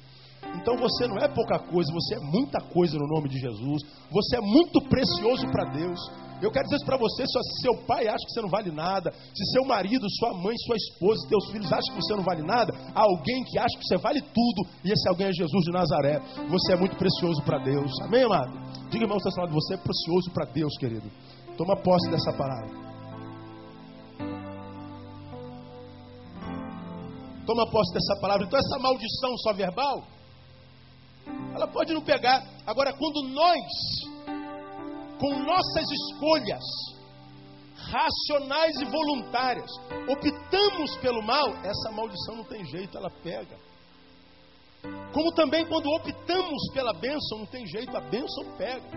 Então 0.54 0.76
você 0.76 1.06
não 1.06 1.18
é 1.18 1.28
pouca 1.28 1.58
coisa, 1.58 1.92
você 1.92 2.14
é 2.16 2.20
muita 2.20 2.60
coisa 2.60 2.96
no 2.98 3.06
nome 3.06 3.28
de 3.28 3.38
Jesus. 3.38 3.82
Você 4.10 4.36
é 4.36 4.40
muito 4.40 4.80
precioso 4.88 5.46
para 5.50 5.70
Deus. 5.70 5.98
Eu 6.42 6.50
quero 6.50 6.64
dizer 6.64 6.76
isso 6.76 6.86
para 6.86 6.96
você: 6.96 7.24
se 7.24 7.62
seu 7.62 7.74
pai 7.86 8.08
acha 8.08 8.24
que 8.26 8.32
você 8.32 8.42
não 8.42 8.48
vale 8.48 8.70
nada, 8.72 9.12
se 9.12 9.44
seu 9.52 9.64
marido, 9.64 10.04
sua 10.18 10.34
mãe, 10.34 10.54
sua 10.66 10.76
esposa, 10.76 11.28
seus 11.28 11.50
filhos 11.52 11.72
acham 11.72 11.94
que 11.94 12.02
você 12.02 12.16
não 12.16 12.24
vale 12.24 12.42
nada, 12.42 12.72
há 12.94 13.02
alguém 13.02 13.44
que 13.44 13.58
acha 13.58 13.78
que 13.78 13.84
você 13.86 13.96
vale 13.96 14.20
tudo, 14.20 14.68
e 14.84 14.90
esse 14.90 15.08
alguém 15.08 15.28
é 15.28 15.32
Jesus 15.32 15.64
de 15.64 15.70
Nazaré. 15.70 16.18
Você 16.48 16.72
é 16.72 16.76
muito 16.76 16.96
precioso 16.96 17.42
para 17.42 17.58
Deus. 17.58 17.92
Amém, 18.02 18.24
amado? 18.24 18.52
Diga, 18.90 19.04
irmão, 19.04 19.18
está 19.18 19.30
falando, 19.30 19.54
você 19.54 19.74
é 19.74 19.78
precioso 19.78 20.30
para 20.32 20.46
Deus, 20.52 20.76
querido. 20.78 21.08
Toma 21.56 21.76
posse 21.76 22.10
dessa 22.10 22.32
palavra. 22.32 22.82
Toma 27.46 27.70
posse 27.70 27.92
dessa 27.94 28.20
palavra. 28.20 28.46
Então, 28.46 28.58
essa 28.58 28.78
maldição 28.78 29.36
só 29.38 29.52
verbal 29.52 30.02
ela 31.54 31.66
pode 31.66 31.92
não 31.92 32.02
pegar. 32.02 32.42
Agora, 32.66 32.92
quando 32.92 33.28
nós, 33.28 33.62
com 35.18 35.38
nossas 35.38 35.84
escolhas 35.90 36.62
racionais 37.76 38.80
e 38.80 38.84
voluntárias, 38.84 39.70
optamos 40.08 40.96
pelo 40.96 41.22
mal, 41.22 41.48
essa 41.64 41.90
maldição 41.92 42.36
não 42.36 42.44
tem 42.44 42.64
jeito, 42.64 42.96
ela 42.96 43.10
pega. 43.22 43.56
Como 45.12 45.32
também 45.32 45.64
quando 45.66 45.86
optamos 45.90 46.72
pela 46.72 46.92
bênção, 46.94 47.38
não 47.38 47.46
tem 47.46 47.66
jeito, 47.66 47.96
a 47.96 48.00
bênção 48.00 48.56
pega. 48.56 48.88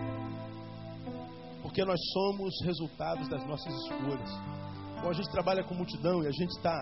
Porque 1.62 1.84
nós 1.84 2.00
somos 2.12 2.54
resultados 2.64 3.28
das 3.28 3.46
nossas 3.46 3.72
escolhas. 3.82 4.30
Bom, 5.02 5.10
a 5.10 5.12
gente 5.12 5.30
trabalha 5.30 5.62
com 5.62 5.74
multidão 5.74 6.22
e 6.22 6.26
a 6.26 6.32
gente 6.32 6.50
está 6.56 6.74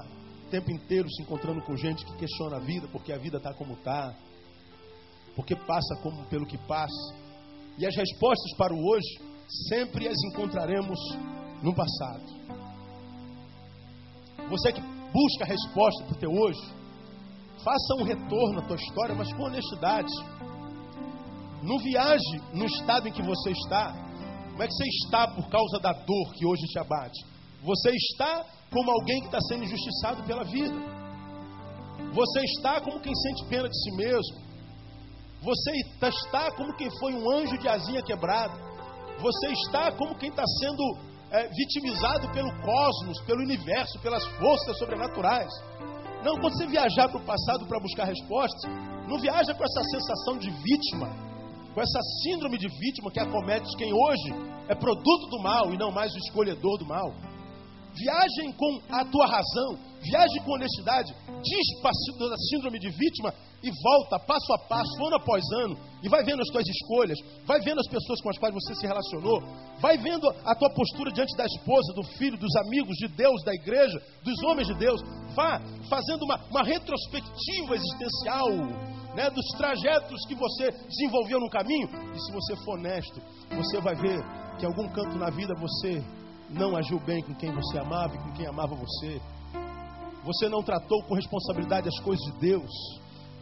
o 0.46 0.50
tempo 0.50 0.70
inteiro 0.70 1.08
se 1.10 1.22
encontrando 1.22 1.60
com 1.62 1.76
gente 1.76 2.04
que 2.04 2.16
questiona 2.16 2.56
a 2.56 2.60
vida, 2.60 2.86
porque 2.88 3.12
a 3.12 3.18
vida 3.18 3.38
está 3.38 3.52
como 3.54 3.74
está 3.74 4.14
porque 5.36 5.56
passa 5.56 5.96
como 6.02 6.24
pelo 6.26 6.46
que 6.46 6.58
passa. 6.58 7.14
E 7.78 7.86
as 7.86 7.94
respostas 7.96 8.56
para 8.56 8.74
o 8.74 8.78
hoje 8.78 9.34
sempre 9.68 10.08
as 10.08 10.16
encontraremos 10.30 10.98
no 11.62 11.74
passado. 11.74 12.24
Você 14.48 14.72
que 14.72 14.80
busca 14.80 15.44
a 15.44 15.46
resposta 15.46 16.04
para 16.04 16.16
o 16.16 16.18
teu 16.18 16.30
hoje, 16.30 16.60
faça 17.64 17.94
um 17.98 18.04
retorno 18.04 18.60
à 18.60 18.66
tua 18.66 18.76
história, 18.76 19.14
mas 19.14 19.32
com 19.32 19.44
honestidade. 19.44 20.12
Não 21.62 21.78
viaje 21.78 22.40
no 22.52 22.66
estado 22.66 23.08
em 23.08 23.12
que 23.12 23.22
você 23.22 23.50
está. 23.52 23.92
Como 24.50 24.62
é 24.62 24.66
que 24.66 24.74
você 24.74 24.84
está 25.04 25.28
por 25.28 25.48
causa 25.48 25.78
da 25.80 25.92
dor 25.92 26.32
que 26.34 26.46
hoje 26.46 26.62
te 26.66 26.78
abate? 26.78 27.24
Você 27.62 27.90
está 27.90 28.44
como 28.70 28.90
alguém 28.90 29.20
que 29.20 29.26
está 29.26 29.40
sendo 29.48 29.64
injustiçado 29.64 30.22
pela 30.24 30.44
vida. 30.44 30.74
Você 32.12 32.40
está 32.44 32.80
como 32.80 33.00
quem 33.00 33.14
sente 33.14 33.48
pena 33.48 33.68
de 33.68 33.82
si 33.82 33.96
mesmo. 33.96 34.43
Você 35.44 35.72
está 36.22 36.50
como 36.52 36.74
quem 36.74 36.88
foi 36.98 37.12
um 37.14 37.30
anjo 37.30 37.58
de 37.58 37.68
asinha 37.68 38.02
quebrada. 38.02 38.54
Você 39.18 39.52
está 39.52 39.92
como 39.92 40.16
quem 40.16 40.30
está 40.30 40.44
sendo 40.60 40.82
é, 41.30 41.48
vitimizado 41.48 42.30
pelo 42.32 42.50
cosmos, 42.62 43.20
pelo 43.26 43.42
universo, 43.42 44.00
pelas 44.00 44.24
forças 44.38 44.78
sobrenaturais. 44.78 45.52
Não, 46.24 46.38
quando 46.40 46.56
você 46.56 46.66
viajar 46.66 47.08
para 47.08 47.20
o 47.20 47.24
passado 47.26 47.66
para 47.66 47.78
buscar 47.78 48.04
respostas, 48.06 48.72
não 49.06 49.18
viaja 49.18 49.54
com 49.54 49.62
essa 49.62 49.82
sensação 49.84 50.38
de 50.38 50.50
vítima, 50.50 51.08
com 51.74 51.80
essa 51.80 52.00
síndrome 52.22 52.56
de 52.56 52.68
vítima 52.78 53.10
que 53.10 53.20
acomete 53.20 53.76
quem 53.76 53.92
hoje 53.92 54.32
é 54.66 54.74
produto 54.74 55.28
do 55.28 55.42
mal 55.42 55.74
e 55.74 55.76
não 55.76 55.92
mais 55.92 56.14
o 56.14 56.18
escolhedor 56.18 56.78
do 56.78 56.86
mal. 56.86 57.12
Viajem 57.94 58.52
com 58.56 58.80
a 58.90 59.04
tua 59.04 59.26
razão, 59.26 59.78
viaje 60.04 60.38
com 60.44 60.52
honestidade, 60.52 61.12
dispa 61.42 61.90
da 62.28 62.36
síndrome 62.50 62.78
de 62.78 62.90
vítima 62.90 63.32
e 63.62 63.70
volta 63.82 64.18
passo 64.18 64.52
a 64.52 64.58
passo, 64.58 65.06
ano 65.06 65.16
após 65.16 65.42
ano, 65.64 65.76
e 66.02 66.08
vai 66.08 66.22
vendo 66.22 66.42
as 66.42 66.48
tuas 66.48 66.66
escolhas, 66.68 67.18
vai 67.46 67.60
vendo 67.60 67.80
as 67.80 67.88
pessoas 67.88 68.20
com 68.20 68.28
as 68.28 68.38
quais 68.38 68.54
você 68.54 68.74
se 68.74 68.86
relacionou, 68.86 69.40
vai 69.80 69.96
vendo 69.96 70.28
a 70.44 70.54
tua 70.54 70.70
postura 70.70 71.10
diante 71.10 71.34
da 71.36 71.46
esposa, 71.46 71.94
do 71.94 72.04
filho, 72.18 72.36
dos 72.36 72.54
amigos, 72.56 72.94
de 72.96 73.08
Deus, 73.08 73.42
da 73.42 73.54
igreja, 73.54 73.98
dos 74.22 74.42
homens 74.44 74.68
de 74.68 74.74
Deus. 74.74 75.00
Vá 75.34 75.60
fazendo 75.88 76.24
uma, 76.24 76.36
uma 76.50 76.62
retrospectiva 76.62 77.74
existencial 77.74 78.50
né, 79.14 79.30
dos 79.30 79.46
trajetos 79.56 80.20
que 80.26 80.34
você 80.34 80.70
desenvolveu 80.88 81.40
no 81.40 81.48
caminho, 81.48 81.88
e 82.14 82.20
se 82.20 82.32
você 82.32 82.56
for 82.64 82.78
honesto, 82.78 83.20
você 83.50 83.80
vai 83.80 83.94
ver 83.94 84.20
que 84.58 84.66
em 84.66 84.68
algum 84.68 84.88
canto 84.92 85.16
na 85.16 85.30
vida 85.30 85.54
você 85.54 86.02
não 86.50 86.76
agiu 86.76 87.00
bem 87.00 87.22
com 87.22 87.34
quem 87.34 87.52
você 87.52 87.78
amava 87.78 88.14
e 88.14 88.18
com 88.18 88.32
quem 88.32 88.46
amava 88.46 88.74
você. 88.74 89.20
Você 90.24 90.48
não 90.48 90.62
tratou 90.62 91.02
com 91.04 91.14
responsabilidade 91.14 91.88
as 91.88 92.00
coisas 92.00 92.24
de 92.32 92.40
Deus. 92.40 92.70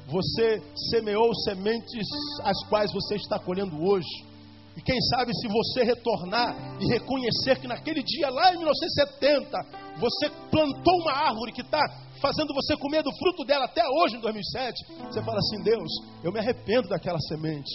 Você 0.08 0.60
semeou 0.90 1.32
sementes 1.44 2.06
as 2.42 2.68
quais 2.68 2.92
você 2.92 3.14
está 3.14 3.38
colhendo 3.38 3.76
hoje. 3.80 4.32
E 4.76 4.80
quem 4.80 4.98
sabe 5.02 5.32
se 5.34 5.48
você 5.48 5.84
retornar 5.84 6.56
e 6.80 6.86
reconhecer 6.86 7.60
que 7.60 7.68
naquele 7.68 8.02
dia, 8.02 8.30
lá 8.30 8.54
em 8.54 8.58
1970, 8.58 9.50
você 9.98 10.30
plantou 10.50 11.00
uma 11.02 11.12
árvore 11.12 11.52
que 11.52 11.60
está 11.60 11.80
fazendo 12.20 12.54
você 12.54 12.76
comer 12.76 13.02
do 13.02 13.12
fruto 13.12 13.44
dela 13.44 13.66
até 13.66 13.82
hoje, 14.00 14.16
em 14.16 14.20
2007, 14.20 14.86
você 15.04 15.22
fala 15.22 15.38
assim: 15.38 15.62
Deus, 15.62 15.90
eu 16.24 16.32
me 16.32 16.38
arrependo 16.38 16.88
daquela 16.88 17.18
semente. 17.28 17.70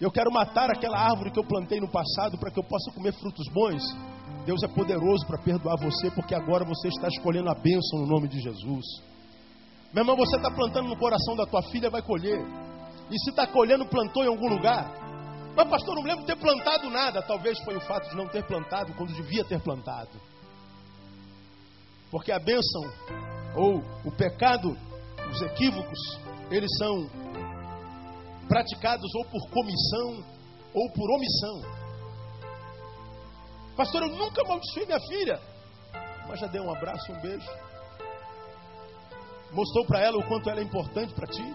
Eu 0.00 0.10
quero 0.10 0.32
matar 0.32 0.68
aquela 0.70 0.98
árvore 0.98 1.30
que 1.30 1.38
eu 1.38 1.46
plantei 1.46 1.80
no 1.80 1.90
passado 1.90 2.36
para 2.38 2.50
que 2.50 2.58
eu 2.58 2.64
possa 2.64 2.90
comer 2.92 3.12
frutos 3.14 3.46
bons. 3.52 3.82
Deus 4.44 4.62
é 4.62 4.68
poderoso 4.68 5.26
para 5.26 5.42
perdoar 5.42 5.76
você, 5.78 6.10
porque 6.10 6.34
agora 6.34 6.64
você 6.64 6.88
está 6.88 7.08
escolhendo 7.08 7.48
a 7.48 7.54
bênção 7.54 8.00
no 8.00 8.06
nome 8.06 8.28
de 8.28 8.40
Jesus. 8.40 8.84
Meu 9.92 10.02
irmão, 10.02 10.16
você 10.16 10.36
está 10.36 10.50
plantando 10.50 10.88
no 10.88 10.96
coração 10.96 11.36
da 11.36 11.46
tua 11.46 11.62
filha, 11.70 11.90
vai 11.90 12.02
colher. 12.02 12.40
E 13.10 13.18
se 13.18 13.30
está 13.30 13.46
colhendo, 13.46 13.86
plantou 13.86 14.24
em 14.24 14.28
algum 14.28 14.48
lugar. 14.48 14.90
Mas, 15.54 15.68
pastor, 15.68 15.94
não 15.94 16.02
lembro 16.02 16.20
de 16.20 16.26
ter 16.26 16.36
plantado 16.36 16.88
nada. 16.88 17.22
Talvez 17.22 17.58
foi 17.62 17.76
o 17.76 17.80
fato 17.80 18.08
de 18.08 18.16
não 18.16 18.26
ter 18.26 18.42
plantado 18.46 18.92
quando 18.94 19.12
devia 19.12 19.44
ter 19.44 19.60
plantado. 19.60 20.18
Porque 22.10 22.32
a 22.32 22.38
bênção, 22.38 22.82
ou 23.54 23.82
o 24.04 24.10
pecado, 24.16 24.76
os 25.30 25.42
equívocos, 25.42 25.98
eles 26.50 26.70
são 26.78 27.06
praticados 28.48 29.14
ou 29.14 29.24
por 29.26 29.50
comissão 29.50 30.24
ou 30.74 30.90
por 30.92 31.10
omissão. 31.10 31.81
Pastor, 33.76 34.02
eu 34.02 34.08
nunca 34.16 34.42
amaldiçoei 34.42 34.86
minha 34.86 35.00
filha. 35.00 35.40
Mas 36.28 36.40
já 36.40 36.46
deu 36.46 36.62
um 36.62 36.74
abraço, 36.74 37.12
um 37.12 37.20
beijo. 37.20 37.50
Mostrou 39.52 39.86
para 39.86 40.00
ela 40.00 40.18
o 40.18 40.26
quanto 40.26 40.48
ela 40.48 40.60
é 40.60 40.62
importante 40.62 41.12
para 41.14 41.26
ti. 41.26 41.54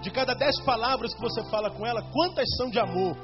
De 0.00 0.10
cada 0.10 0.34
dez 0.34 0.60
palavras 0.60 1.12
que 1.14 1.20
você 1.20 1.44
fala 1.50 1.70
com 1.70 1.84
ela, 1.84 2.02
quantas 2.12 2.46
são 2.56 2.70
de 2.70 2.78
amor? 2.78 3.16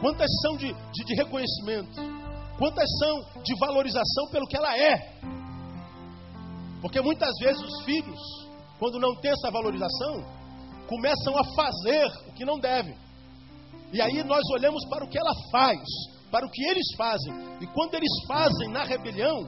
Quantas 0.00 0.28
são 0.42 0.56
de, 0.56 0.72
de, 0.72 1.04
de 1.04 1.14
reconhecimento? 1.14 2.00
Quantas 2.58 2.88
são 2.98 3.42
de 3.42 3.58
valorização 3.58 4.28
pelo 4.30 4.46
que 4.46 4.56
ela 4.56 4.76
é? 4.76 5.20
Porque 6.80 7.00
muitas 7.00 7.32
vezes 7.40 7.62
os 7.62 7.84
filhos, 7.84 8.20
quando 8.78 8.98
não 8.98 9.14
têm 9.20 9.30
essa 9.30 9.50
valorização, 9.50 10.24
começam 10.88 11.36
a 11.38 11.44
fazer 11.54 12.06
o 12.28 12.32
que 12.32 12.44
não 12.44 12.58
devem. 12.58 12.96
E 13.92 14.00
aí 14.00 14.24
nós 14.24 14.42
olhamos 14.54 14.84
para 14.88 15.04
o 15.04 15.08
que 15.08 15.18
ela 15.18 15.34
faz, 15.50 15.78
para 16.30 16.46
o 16.46 16.50
que 16.50 16.64
eles 16.64 16.86
fazem. 16.96 17.32
E 17.60 17.66
quando 17.68 17.94
eles 17.94 18.10
fazem 18.26 18.68
na 18.70 18.84
rebelião, 18.84 19.42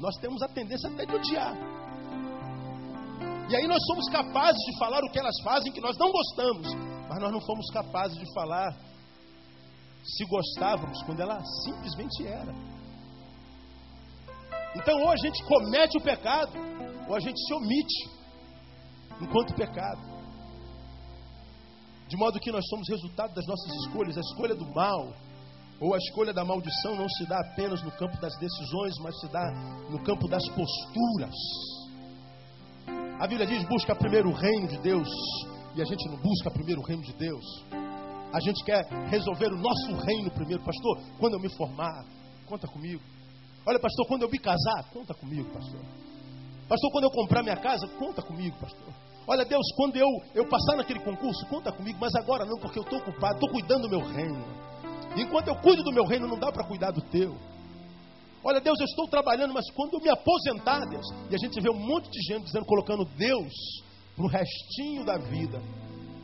nós 0.00 0.16
temos 0.20 0.42
a 0.42 0.48
tendência 0.48 0.90
até 0.90 1.06
de 1.06 1.14
odiar. 1.14 1.54
E 3.48 3.56
aí 3.56 3.66
nós 3.66 3.82
somos 3.86 4.10
capazes 4.10 4.60
de 4.60 4.78
falar 4.78 5.02
o 5.02 5.10
que 5.10 5.18
elas 5.18 5.40
fazem 5.42 5.72
que 5.72 5.80
nós 5.80 5.96
não 5.96 6.10
gostamos, 6.10 6.74
mas 7.08 7.18
nós 7.20 7.32
não 7.32 7.40
fomos 7.40 7.70
capazes 7.70 8.18
de 8.18 8.34
falar 8.34 8.76
se 10.04 10.24
gostávamos 10.24 11.02
quando 11.04 11.20
ela 11.20 11.40
simplesmente 11.64 12.26
era. 12.26 12.52
Então 14.76 15.00
ou 15.00 15.10
a 15.10 15.16
gente 15.16 15.42
comete 15.44 15.98
o 15.98 16.02
pecado, 16.02 16.52
ou 17.08 17.14
a 17.14 17.20
gente 17.20 17.38
se 17.40 17.54
omite 17.54 18.10
enquanto 19.20 19.54
pecado. 19.54 20.07
De 22.08 22.16
modo 22.16 22.40
que 22.40 22.50
nós 22.50 22.66
somos 22.68 22.88
resultado 22.88 23.34
das 23.34 23.46
nossas 23.46 23.70
escolhas, 23.84 24.16
a 24.16 24.20
escolha 24.20 24.54
do 24.54 24.66
mal, 24.74 25.12
ou 25.78 25.94
a 25.94 25.98
escolha 25.98 26.32
da 26.32 26.44
maldição 26.44 26.96
não 26.96 27.08
se 27.08 27.26
dá 27.26 27.38
apenas 27.38 27.82
no 27.82 27.90
campo 27.92 28.18
das 28.20 28.34
decisões, 28.38 28.94
mas 29.00 29.20
se 29.20 29.28
dá 29.28 29.50
no 29.90 30.02
campo 30.02 30.26
das 30.26 30.42
posturas. 30.48 31.34
A 33.20 33.26
Bíblia 33.26 33.46
diz: 33.46 33.62
busca 33.68 33.94
primeiro 33.94 34.30
o 34.30 34.34
reino 34.34 34.68
de 34.68 34.78
Deus, 34.78 35.08
e 35.76 35.82
a 35.82 35.84
gente 35.84 36.08
não 36.08 36.16
busca 36.16 36.50
primeiro 36.50 36.80
o 36.80 36.84
reino 36.84 37.02
de 37.02 37.12
Deus. 37.12 37.44
A 38.32 38.40
gente 38.40 38.64
quer 38.64 38.86
resolver 39.10 39.52
o 39.52 39.58
nosso 39.58 39.94
reino 40.04 40.30
primeiro, 40.30 40.62
pastor. 40.64 40.98
Quando 41.18 41.34
eu 41.34 41.40
me 41.40 41.48
formar, 41.56 42.04
conta 42.46 42.66
comigo. 42.66 43.02
Olha, 43.66 43.78
pastor, 43.78 44.06
quando 44.06 44.22
eu 44.22 44.30
me 44.30 44.38
casar, 44.38 44.90
conta 44.92 45.12
comigo, 45.14 45.50
pastor. 45.52 45.80
Pastor, 46.68 46.90
quando 46.90 47.04
eu 47.04 47.10
comprar 47.10 47.42
minha 47.42 47.56
casa, 47.56 47.86
conta 47.98 48.22
comigo, 48.22 48.56
pastor. 48.58 48.94
Olha, 49.28 49.44
Deus, 49.44 49.66
quando 49.76 49.96
eu, 49.96 50.08
eu 50.34 50.48
passar 50.48 50.74
naquele 50.76 51.00
concurso, 51.00 51.46
conta 51.50 51.70
comigo, 51.70 51.98
mas 52.00 52.14
agora 52.14 52.46
não, 52.46 52.58
porque 52.58 52.78
eu 52.78 52.82
estou 52.82 52.98
ocupado, 52.98 53.34
estou 53.34 53.50
cuidando 53.50 53.82
do 53.82 53.90
meu 53.90 54.00
reino. 54.00 54.42
Enquanto 55.14 55.48
eu 55.48 55.56
cuido 55.56 55.82
do 55.82 55.92
meu 55.92 56.04
reino, 56.06 56.26
não 56.26 56.38
dá 56.38 56.50
para 56.50 56.66
cuidar 56.66 56.92
do 56.92 57.02
teu. 57.02 57.36
Olha, 58.42 58.58
Deus, 58.58 58.80
eu 58.80 58.86
estou 58.86 59.06
trabalhando, 59.06 59.52
mas 59.52 59.70
quando 59.72 59.94
eu 59.94 60.00
me 60.00 60.08
aposentar, 60.08 60.80
Deus, 60.88 61.06
e 61.30 61.34
a 61.34 61.38
gente 61.38 61.60
vê 61.60 61.68
um 61.68 61.78
monte 61.78 62.08
de 62.10 62.20
gente 62.22 62.44
dizendo, 62.44 62.64
colocando 62.64 63.04
Deus 63.04 63.52
para 64.16 64.24
o 64.24 64.28
restinho 64.28 65.04
da 65.04 65.18
vida, 65.18 65.60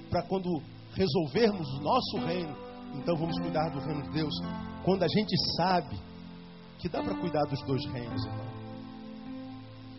para 0.09 0.23
quando 0.23 0.49
resolvermos 0.95 1.69
o 1.75 1.83
nosso 1.83 2.17
reino, 2.27 2.57
então 2.95 3.15
vamos 3.17 3.39
cuidar 3.39 3.69
do 3.69 3.81
reino 3.81 4.03
de 4.05 4.11
Deus. 4.13 4.33
Quando 4.83 5.03
a 5.03 5.09
gente 5.09 5.35
sabe 5.57 6.01
que 6.79 6.89
dá 6.89 7.03
para 7.03 7.15
cuidar 7.21 7.43
dos 7.51 7.61
dois 7.67 7.85
reinos, 7.93 8.25
irmão. 8.25 8.47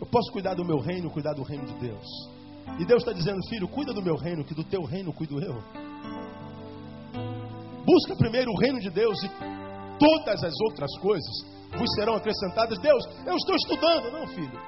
Eu 0.00 0.06
posso 0.08 0.32
cuidar 0.32 0.54
do 0.54 0.64
meu 0.64 0.80
reino, 0.80 1.08
cuidar 1.10 1.34
do 1.34 1.44
reino 1.44 1.66
de 1.66 1.74
Deus. 1.74 2.35
E 2.78 2.84
Deus 2.84 3.02
está 3.02 3.12
dizendo, 3.12 3.38
filho, 3.48 3.68
cuida 3.68 3.92
do 3.92 4.02
meu 4.02 4.16
reino, 4.16 4.44
que 4.44 4.54
do 4.54 4.64
teu 4.64 4.82
reino 4.82 5.12
cuido 5.12 5.40
eu. 5.40 5.62
Busca 7.84 8.16
primeiro 8.16 8.50
o 8.50 8.58
reino 8.58 8.80
de 8.80 8.90
Deus 8.90 9.22
e 9.22 9.28
todas 9.98 10.42
as 10.42 10.54
outras 10.60 10.90
coisas 10.98 11.56
vos 11.78 11.88
serão 11.94 12.14
acrescentadas. 12.16 12.78
Deus, 12.78 13.04
eu 13.24 13.36
estou 13.36 13.54
estudando. 13.54 14.12
Não, 14.12 14.26
filho. 14.26 14.60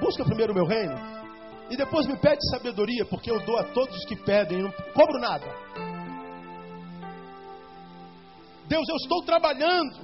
Busca 0.00 0.24
primeiro 0.24 0.52
o 0.52 0.56
meu 0.56 0.66
reino. 0.66 0.94
E 1.70 1.76
depois 1.76 2.06
me 2.06 2.16
pede 2.16 2.38
sabedoria, 2.50 3.04
porque 3.06 3.30
eu 3.30 3.38
dou 3.44 3.58
a 3.58 3.64
todos 3.64 3.96
os 3.96 4.04
que 4.04 4.16
pedem, 4.16 4.62
não 4.62 4.72
cobro 4.92 5.18
nada. 5.18 5.46
Deus, 8.66 8.88
eu 8.88 8.96
estou 8.96 9.22
trabalhando. 9.24 10.00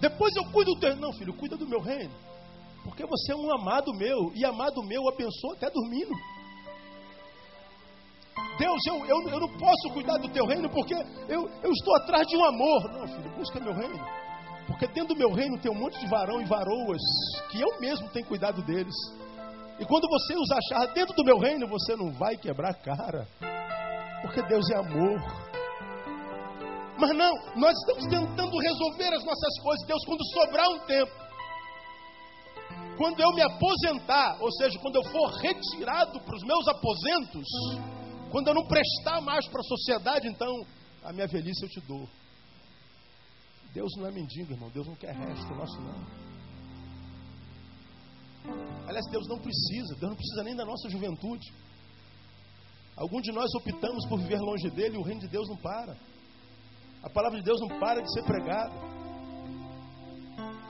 Depois 0.00 0.34
eu 0.36 0.44
cuido 0.50 0.74
do 0.74 0.80
teu. 0.80 0.96
Não, 0.96 1.12
filho, 1.12 1.34
cuida 1.34 1.56
do 1.56 1.68
meu 1.68 1.80
reino. 1.80 2.12
Porque 2.86 3.04
você 3.04 3.32
é 3.32 3.36
um 3.36 3.52
amado 3.52 3.92
meu. 3.94 4.32
E 4.34 4.44
amado 4.44 4.82
meu 4.82 5.08
abençoa 5.08 5.54
até 5.56 5.68
dormindo. 5.70 6.14
Deus, 8.58 8.80
eu, 8.86 9.04
eu, 9.06 9.28
eu 9.28 9.40
não 9.40 9.48
posso 9.58 9.90
cuidar 9.92 10.16
do 10.18 10.28
teu 10.28 10.46
reino 10.46 10.68
porque 10.70 10.94
eu, 11.28 11.48
eu 11.62 11.72
estou 11.72 11.96
atrás 11.96 12.26
de 12.26 12.36
um 12.36 12.44
amor. 12.44 12.92
Não, 12.92 13.08
filho, 13.08 13.36
busca 13.36 13.60
meu 13.60 13.74
reino. 13.74 14.06
Porque 14.66 14.86
dentro 14.88 15.14
do 15.14 15.16
meu 15.16 15.30
reino 15.32 15.58
tem 15.60 15.70
um 15.70 15.78
monte 15.78 15.98
de 15.98 16.08
varão 16.08 16.40
e 16.40 16.44
varoas 16.44 17.00
que 17.50 17.60
eu 17.60 17.80
mesmo 17.80 18.08
tenho 18.10 18.26
cuidado 18.26 18.62
deles. 18.62 18.94
E 19.78 19.84
quando 19.84 20.08
você 20.08 20.34
os 20.34 20.50
achar 20.50 20.92
dentro 20.94 21.14
do 21.14 21.24
meu 21.24 21.38
reino, 21.38 21.68
você 21.68 21.94
não 21.96 22.12
vai 22.12 22.36
quebrar 22.36 22.74
cara. 22.74 23.26
Porque 24.22 24.42
Deus 24.42 24.68
é 24.70 24.78
amor. 24.78 25.20
Mas 26.98 27.14
não, 27.14 27.32
nós 27.56 27.74
estamos 27.76 28.06
tentando 28.06 28.58
resolver 28.58 29.14
as 29.14 29.24
nossas 29.24 29.60
coisas. 29.62 29.86
Deus, 29.86 30.04
quando 30.06 30.24
sobrar 30.32 30.68
um 30.70 30.78
tempo, 30.86 31.12
quando 32.96 33.20
eu 33.20 33.30
me 33.32 33.42
aposentar, 33.42 34.38
ou 34.40 34.50
seja, 34.52 34.78
quando 34.80 34.96
eu 34.96 35.04
for 35.04 35.30
retirado 35.40 36.20
para 36.20 36.36
os 36.36 36.42
meus 36.42 36.68
aposentos, 36.68 37.46
quando 38.30 38.48
eu 38.48 38.54
não 38.54 38.66
prestar 38.66 39.20
mais 39.20 39.46
para 39.48 39.60
a 39.60 39.64
sociedade, 39.64 40.28
então 40.28 40.66
a 41.04 41.12
minha 41.12 41.26
velhice 41.26 41.62
eu 41.62 41.68
te 41.68 41.80
dou. 41.80 42.08
Deus 43.72 43.92
não 43.96 44.06
é 44.06 44.10
mendigo, 44.10 44.52
irmão. 44.52 44.70
Deus 44.70 44.86
não 44.86 44.96
quer 44.96 45.14
resto, 45.14 45.54
nosso 45.54 45.80
não. 45.80 46.26
Aliás, 48.86 49.06
Deus 49.10 49.26
não 49.28 49.38
precisa, 49.38 49.94
Deus 49.96 50.10
não 50.10 50.16
precisa 50.16 50.42
nem 50.44 50.56
da 50.56 50.64
nossa 50.64 50.88
juventude. 50.88 51.52
Algum 52.96 53.20
de 53.20 53.30
nós 53.32 53.54
optamos 53.54 54.06
por 54.08 54.18
viver 54.18 54.40
longe 54.40 54.70
dele 54.70 54.96
e 54.96 54.98
o 54.98 55.02
reino 55.02 55.20
de 55.20 55.28
Deus 55.28 55.46
não 55.48 55.56
para. 55.56 55.94
A 57.02 57.10
palavra 57.10 57.38
de 57.38 57.44
Deus 57.44 57.60
não 57.60 57.78
para 57.78 58.00
de 58.00 58.12
ser 58.14 58.22
pregada. 58.24 58.95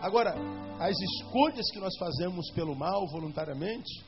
Agora, 0.01 0.35
as 0.79 0.95
escolhas 0.99 1.65
que 1.73 1.81
nós 1.81 1.97
fazemos 1.99 2.51
pelo 2.53 2.77
mal 2.77 3.07
voluntariamente, 3.09 4.05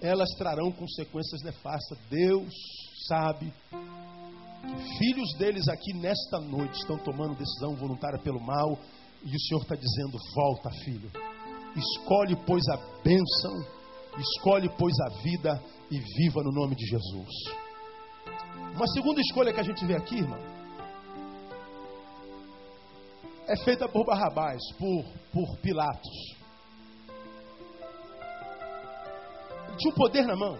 elas 0.00 0.28
trarão 0.36 0.70
consequências 0.72 1.42
nefastas. 1.42 1.98
Deus 2.08 2.52
sabe 3.08 3.52
que 3.72 4.98
filhos 4.98 5.34
deles 5.38 5.68
aqui 5.68 5.92
nesta 5.94 6.38
noite 6.40 6.78
estão 6.78 6.98
tomando 6.98 7.36
decisão 7.36 7.74
voluntária 7.76 8.18
pelo 8.20 8.40
mal 8.40 8.78
e 9.24 9.34
o 9.34 9.40
Senhor 9.40 9.62
está 9.62 9.74
dizendo: 9.74 10.18
volta, 10.34 10.70
filho. 10.84 11.10
Escolhe, 11.74 12.36
pois, 12.46 12.62
a 12.68 12.76
bênção, 13.02 13.54
escolhe, 14.18 14.68
pois, 14.78 14.94
a 15.00 15.22
vida 15.22 15.62
e 15.90 15.98
viva 15.98 16.42
no 16.42 16.52
nome 16.52 16.76
de 16.76 16.86
Jesus. 16.86 17.30
Uma 18.74 18.86
segunda 18.88 19.20
escolha 19.20 19.52
que 19.52 19.60
a 19.60 19.64
gente 19.64 19.84
vê 19.84 19.96
aqui, 19.96 20.16
irmão, 20.16 20.38
é 23.46 23.56
feita 23.64 23.88
por 23.88 24.04
Barrabás, 24.04 24.60
por, 24.78 25.04
por 25.32 25.58
Pilatos. 25.58 26.36
Ele 29.68 29.76
tinha 29.76 29.92
o 29.92 29.96
poder 29.96 30.26
na 30.26 30.36
mão. 30.36 30.58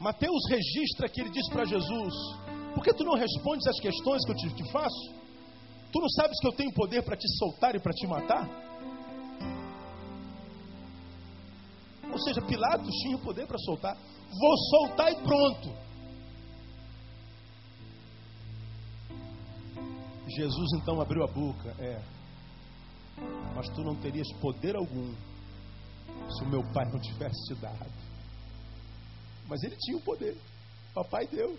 Mateus 0.00 0.42
registra 0.48 1.08
que 1.08 1.20
ele 1.20 1.30
disse 1.30 1.50
para 1.50 1.64
Jesus: 1.64 2.14
Por 2.74 2.82
que 2.82 2.94
tu 2.94 3.04
não 3.04 3.14
respondes 3.14 3.66
às 3.66 3.78
questões 3.80 4.24
que 4.24 4.32
eu 4.32 4.36
te, 4.36 4.54
te 4.54 4.72
faço? 4.72 5.22
Tu 5.92 6.00
não 6.00 6.08
sabes 6.08 6.38
que 6.40 6.48
eu 6.48 6.52
tenho 6.52 6.72
poder 6.72 7.02
para 7.02 7.16
te 7.16 7.28
soltar 7.38 7.74
e 7.74 7.80
para 7.80 7.92
te 7.92 8.06
matar? 8.06 8.48
Ou 12.10 12.18
seja, 12.20 12.42
Pilatos 12.42 12.94
tinha 13.02 13.16
o 13.16 13.22
poder 13.22 13.46
para 13.46 13.58
soltar. 13.58 13.96
Vou 13.96 14.56
soltar 14.70 15.12
e 15.12 15.16
pronto. 15.16 15.91
Jesus 20.34 20.72
então 20.74 21.00
abriu 21.00 21.22
a 21.22 21.26
boca. 21.26 21.74
É. 21.78 22.00
Mas 23.54 23.68
tu 23.70 23.82
não 23.82 23.94
terias 23.96 24.30
poder 24.40 24.76
algum 24.76 25.14
se 26.30 26.44
o 26.44 26.48
meu 26.48 26.62
pai 26.72 26.84
não 26.90 27.00
tivesse 27.00 27.46
te 27.46 27.54
dado. 27.60 27.92
Mas 29.48 29.62
ele 29.62 29.76
tinha 29.76 29.96
o 29.96 30.00
poder. 30.00 30.36
Papai 30.94 31.26
deu. 31.26 31.58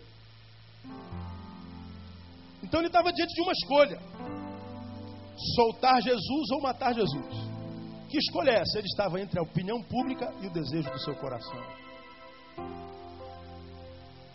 Então 2.63 2.79
ele 2.79 2.87
estava 2.87 3.11
diante 3.11 3.33
de 3.33 3.41
uma 3.41 3.51
escolha: 3.51 3.99
soltar 5.55 6.01
Jesus 6.01 6.51
ou 6.51 6.61
matar 6.61 6.93
Jesus. 6.93 7.53
Que 8.09 8.17
escolha 8.17 8.51
é 8.51 8.61
essa? 8.61 8.77
Ele 8.77 8.87
estava 8.87 9.19
entre 9.19 9.39
a 9.39 9.43
opinião 9.43 9.81
pública 9.83 10.33
e 10.41 10.47
o 10.47 10.53
desejo 10.53 10.89
do 10.91 10.99
seu 10.99 11.15
coração. 11.15 11.61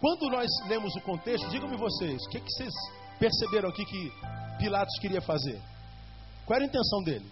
Quando 0.01 0.31
nós 0.31 0.49
lemos 0.69 0.95
o 0.95 1.01
contexto, 1.01 1.49
digam-me 1.49 1.77
vocês, 1.77 2.21
o 2.27 2.31
que, 2.31 2.41
que 2.41 2.51
vocês 2.51 2.73
perceberam 3.19 3.69
aqui 3.69 3.85
que 3.85 4.13
Pilatos 4.59 4.99
queria 5.01 5.21
fazer? 5.21 5.61
Qual 6.47 6.57
era 6.57 6.65
a 6.65 6.69
intenção 6.69 7.03
dele? 7.03 7.27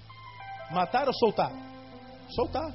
Matar 0.71 1.07
ou 1.07 1.15
soltar? 1.15 1.53
Soltar. 2.31 2.75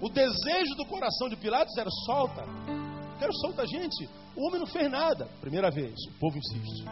O 0.00 0.08
desejo 0.08 0.74
do 0.76 0.86
coração 0.86 1.28
de 1.28 1.36
Pilatos 1.36 1.76
era 1.76 1.90
solta. 2.06 2.44
Quero 3.18 3.32
solta, 3.34 3.66
gente. 3.66 4.08
O 4.36 4.48
homem 4.48 4.60
não 4.60 4.66
fez 4.66 4.90
nada. 4.90 5.26
Primeira 5.40 5.70
vez, 5.70 5.94
o 6.08 6.18
povo 6.18 6.36
insiste. 6.36 6.84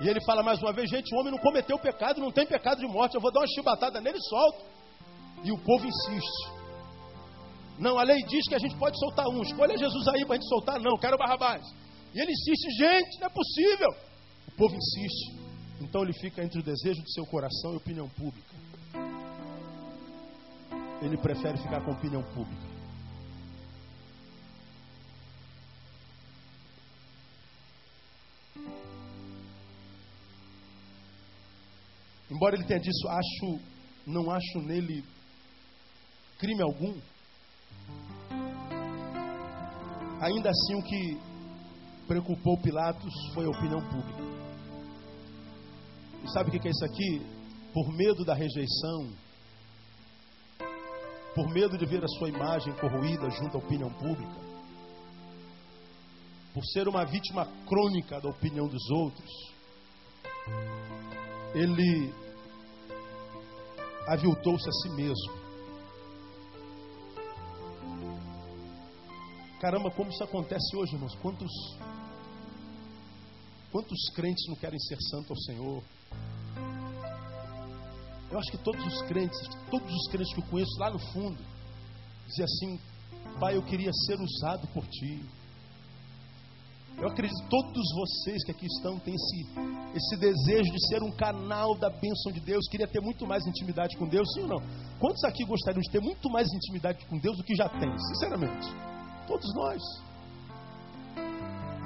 E 0.00 0.08
ele 0.08 0.20
fala 0.26 0.42
mais 0.42 0.60
uma 0.60 0.72
vez, 0.72 0.90
gente, 0.90 1.14
o 1.14 1.18
homem 1.18 1.32
não 1.32 1.38
cometeu 1.38 1.78
pecado, 1.78 2.20
não 2.20 2.30
tem 2.30 2.46
pecado 2.46 2.78
de 2.78 2.86
morte. 2.86 3.14
Eu 3.14 3.20
vou 3.20 3.32
dar 3.32 3.40
uma 3.40 3.46
chibatada 3.46 4.00
nele 4.00 4.18
e 4.18 4.28
solto. 4.28 4.64
E 5.44 5.52
o 5.52 5.58
povo 5.58 5.86
insiste. 5.86 6.50
Não, 7.78 7.98
a 7.98 8.02
lei 8.02 8.18
diz 8.24 8.46
que 8.48 8.54
a 8.54 8.58
gente 8.58 8.76
pode 8.76 8.98
soltar 8.98 9.26
um. 9.28 9.42
Escolha 9.42 9.76
Jesus 9.76 10.08
aí 10.08 10.24
para 10.26 10.34
a 10.34 10.38
gente 10.38 10.48
soltar. 10.48 10.80
Não, 10.80 10.98
quero 10.98 11.16
Barrabás. 11.16 11.62
E 12.16 12.18
ele 12.18 12.32
insiste, 12.32 12.70
gente, 12.78 13.20
não 13.20 13.26
é 13.26 13.30
possível. 13.30 13.90
O 14.48 14.52
povo 14.52 14.74
insiste. 14.74 15.36
Então 15.82 16.02
ele 16.02 16.14
fica 16.14 16.42
entre 16.42 16.60
o 16.60 16.62
desejo 16.62 17.02
do 17.02 17.10
seu 17.10 17.26
coração 17.26 17.72
e 17.72 17.74
a 17.74 17.76
opinião 17.76 18.08
pública. 18.08 18.56
Ele 21.02 21.18
prefere 21.18 21.58
ficar 21.58 21.84
com 21.84 21.90
a 21.90 21.94
opinião 21.94 22.22
pública. 22.32 22.66
Embora 32.30 32.56
ele 32.56 32.64
tenha 32.64 32.80
dito, 32.80 33.08
acho, 33.08 33.60
não 34.06 34.30
acho 34.30 34.58
nele 34.62 35.04
crime 36.38 36.62
algum. 36.62 36.98
Ainda 40.22 40.48
assim, 40.48 40.74
o 40.76 40.82
que 40.82 41.35
preocupou 42.06 42.56
Pilatos 42.58 43.12
foi 43.34 43.46
a 43.46 43.50
opinião 43.50 43.80
pública. 43.88 44.22
E 46.24 46.30
sabe 46.32 46.48
o 46.48 46.60
que 46.60 46.68
é 46.68 46.70
isso 46.70 46.84
aqui? 46.84 47.22
Por 47.72 47.92
medo 47.92 48.24
da 48.24 48.34
rejeição, 48.34 49.10
por 51.34 51.48
medo 51.52 51.76
de 51.76 51.84
ver 51.84 52.02
a 52.02 52.08
sua 52.08 52.28
imagem 52.28 52.72
corroída 52.74 53.28
junto 53.30 53.56
à 53.56 53.60
opinião 53.60 53.90
pública, 53.92 54.46
por 56.54 56.64
ser 56.64 56.88
uma 56.88 57.04
vítima 57.04 57.46
crônica 57.66 58.18
da 58.20 58.30
opinião 58.30 58.66
dos 58.66 58.90
outros, 58.90 59.30
ele 61.54 62.12
aviltou-se 64.08 64.68
a 64.68 64.72
si 64.72 64.88
mesmo. 64.96 65.46
Caramba, 69.60 69.90
como 69.90 70.10
isso 70.10 70.22
acontece 70.22 70.76
hoje, 70.76 70.94
irmãos? 70.94 71.14
Quantos, 71.16 71.50
quantos 73.76 74.08
crentes 74.14 74.48
não 74.48 74.56
querem 74.56 74.78
ser 74.78 74.96
santos 75.02 75.30
ao 75.30 75.36
Senhor? 75.36 75.82
Eu 78.30 78.38
acho 78.38 78.50
que 78.50 78.56
todos 78.56 78.82
os 78.86 79.02
crentes, 79.02 79.38
todos 79.70 79.92
os 79.92 80.08
crentes 80.08 80.32
que 80.32 80.40
eu 80.40 80.46
conheço 80.46 80.78
lá 80.78 80.90
no 80.90 80.98
fundo, 81.12 81.36
dizem 82.26 82.44
assim: 82.44 82.80
Pai, 83.38 83.54
eu 83.54 83.62
queria 83.62 83.90
ser 84.06 84.18
usado 84.18 84.66
por 84.68 84.86
Ti. 84.86 85.22
Eu 86.96 87.08
acredito 87.08 87.36
que 87.42 87.50
todos 87.50 87.84
vocês 87.94 88.42
que 88.44 88.52
aqui 88.52 88.64
estão 88.64 88.98
têm 88.98 89.14
esse, 89.14 89.46
esse 89.94 90.16
desejo 90.16 90.72
de 90.72 90.88
ser 90.88 91.02
um 91.02 91.12
canal 91.12 91.76
da 91.76 91.90
bênção 91.90 92.32
de 92.32 92.40
Deus, 92.40 92.66
queria 92.70 92.88
ter 92.88 93.02
muito 93.02 93.26
mais 93.26 93.46
intimidade 93.46 93.94
com 93.98 94.08
Deus, 94.08 94.26
sim 94.32 94.40
ou 94.40 94.48
não? 94.48 94.62
Quantos 94.98 95.22
aqui 95.24 95.44
gostariam 95.44 95.82
de 95.82 95.90
ter 95.90 96.00
muito 96.00 96.30
mais 96.30 96.48
intimidade 96.50 97.04
com 97.04 97.18
Deus 97.18 97.36
do 97.36 97.44
que 97.44 97.54
já 97.54 97.68
tem, 97.68 97.94
sinceramente? 97.98 98.68
Todos 99.26 99.54
nós. 99.54 99.82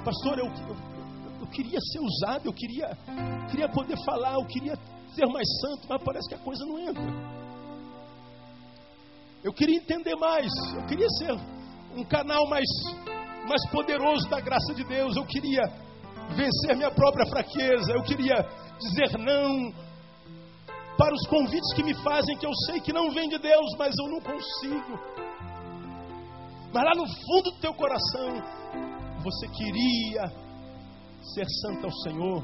Pastor, 0.05 0.39
eu, 0.39 0.45
eu, 0.45 0.90
eu 1.41 1.47
queria 1.47 1.79
ser 1.91 1.99
usado, 1.99 2.45
eu 2.45 2.53
queria, 2.53 2.87
queria 3.49 3.67
poder 3.67 3.97
falar, 4.05 4.35
eu 4.35 4.45
queria 4.45 4.75
ser 5.15 5.25
mais 5.25 5.47
santo, 5.59 5.87
mas 5.89 6.03
parece 6.03 6.29
que 6.29 6.35
a 6.35 6.39
coisa 6.39 6.63
não 6.65 6.79
entra. 6.79 7.03
Eu 9.43 9.51
queria 9.51 9.77
entender 9.77 10.15
mais, 10.17 10.51
eu 10.75 10.85
queria 10.85 11.09
ser 11.17 11.31
um 11.97 12.03
canal 12.03 12.47
mais, 12.47 12.67
mais 13.49 13.67
poderoso 13.71 14.29
da 14.29 14.39
graça 14.39 14.73
de 14.75 14.83
Deus, 14.83 15.15
eu 15.15 15.25
queria 15.25 15.63
vencer 16.35 16.75
minha 16.75 16.91
própria 16.91 17.25
fraqueza, 17.25 17.91
eu 17.91 18.03
queria 18.03 18.35
dizer 18.79 19.17
não 19.17 19.73
para 20.95 21.15
os 21.15 21.27
convites 21.27 21.73
que 21.73 21.81
me 21.81 21.95
fazem, 22.03 22.37
que 22.37 22.45
eu 22.45 22.53
sei 22.67 22.79
que 22.79 22.93
não 22.93 23.09
vem 23.09 23.27
de 23.27 23.39
Deus, 23.39 23.75
mas 23.79 23.95
eu 23.97 24.11
não 24.11 24.21
consigo. 24.21 24.99
Mas 26.71 26.83
lá 26.83 26.91
no 26.95 27.07
fundo 27.07 27.51
do 27.51 27.59
teu 27.59 27.73
coração, 27.73 28.29
você 29.23 29.47
queria 29.47 30.50
ser 31.21 31.45
santo 31.61 31.85
ao 31.85 31.91
Senhor. 32.03 32.43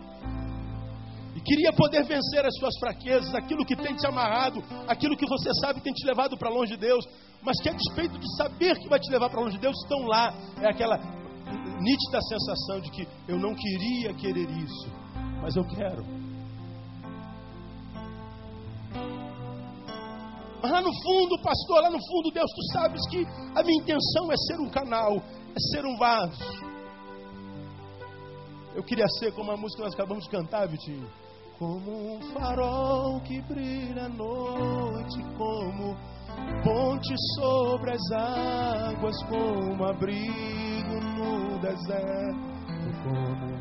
E 1.36 1.42
queria 1.42 1.72
poder 1.72 2.04
vencer 2.04 2.44
as 2.46 2.56
suas 2.58 2.78
fraquezas, 2.80 3.34
aquilo 3.36 3.64
que 3.66 3.76
tem 3.76 3.96
te 3.96 4.08
amarrado, 4.08 4.64
aquilo 4.88 5.16
que 5.16 5.28
você 5.28 5.52
sabe 5.62 5.82
tem 5.82 5.94
te 5.94 6.06
levado 6.06 6.36
para 6.38 6.50
longe 6.50 6.74
de 6.74 6.80
Deus, 6.80 7.06
mas 7.44 7.62
que 7.62 7.70
a 7.70 7.74
despeito 7.74 8.18
de 8.18 8.36
saber 8.38 8.78
que 8.80 8.90
vai 8.90 9.00
te 9.00 9.12
levar 9.12 9.30
para 9.30 9.42
longe 9.42 9.56
de 9.56 9.62
Deus, 9.62 9.76
estão 9.84 10.00
lá. 10.08 10.34
É 10.62 10.70
aquela 10.70 10.98
nítida 11.80 12.20
sensação 12.22 12.82
de 12.82 12.92
que 12.92 13.08
eu 13.28 13.38
não 13.38 13.54
queria 13.54 14.14
querer 14.16 14.50
isso, 14.50 14.90
mas 15.42 15.56
eu 15.56 15.64
quero. 15.66 16.04
Mas 20.62 20.72
lá 20.72 20.82
no 20.82 20.92
fundo, 21.04 21.40
pastor, 21.42 21.84
lá 21.84 21.90
no 21.92 22.00
fundo, 22.00 22.32
Deus, 22.34 22.50
tu 22.52 22.74
sabes 22.74 23.02
que 23.10 23.24
a 23.56 23.64
minha 23.64 23.82
intenção 23.82 24.32
é 24.32 24.38
ser 24.38 24.60
um 24.60 24.70
canal, 24.70 25.18
é 25.18 25.60
ser 25.72 25.86
um 25.86 25.98
vaso. 25.98 26.77
Eu 28.78 28.84
queria 28.84 29.08
ser 29.18 29.32
como 29.32 29.52
a 29.52 29.58
música 29.58 29.78
que 29.78 29.86
nós 29.86 29.94
acabamos 29.96 30.24
de 30.26 30.30
cantar, 30.30 30.68
Vitinho. 30.68 31.10
Como 31.58 32.14
um 32.14 32.22
farol 32.32 33.20
que 33.22 33.42
brilha 33.42 34.06
à 34.06 34.08
noite, 34.08 35.18
como 35.36 35.98
ponte 36.64 37.16
sobre 37.40 37.94
as 37.94 38.12
águas, 38.12 39.16
como 39.24 39.84
abrigo 39.84 41.02
no 41.18 41.60
deserto, 41.60 42.38
como 43.02 43.58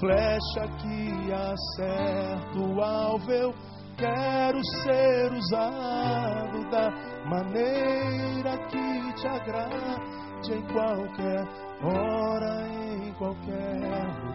flecha 0.00 0.66
que 0.82 1.32
acerta 1.32 2.58
o 2.58 2.82
alvo. 2.82 3.30
Eu 3.30 3.54
quero 3.96 4.58
ser 4.82 5.32
usado 5.34 6.68
da 6.68 6.90
maneira 7.30 8.58
que 8.66 9.12
te 9.20 9.28
agrade 9.28 10.52
em 10.52 10.62
qualquer 10.72 11.46
hora, 11.80 12.66
em 13.06 13.12
qualquer 13.14 14.18
lugar. 14.20 14.27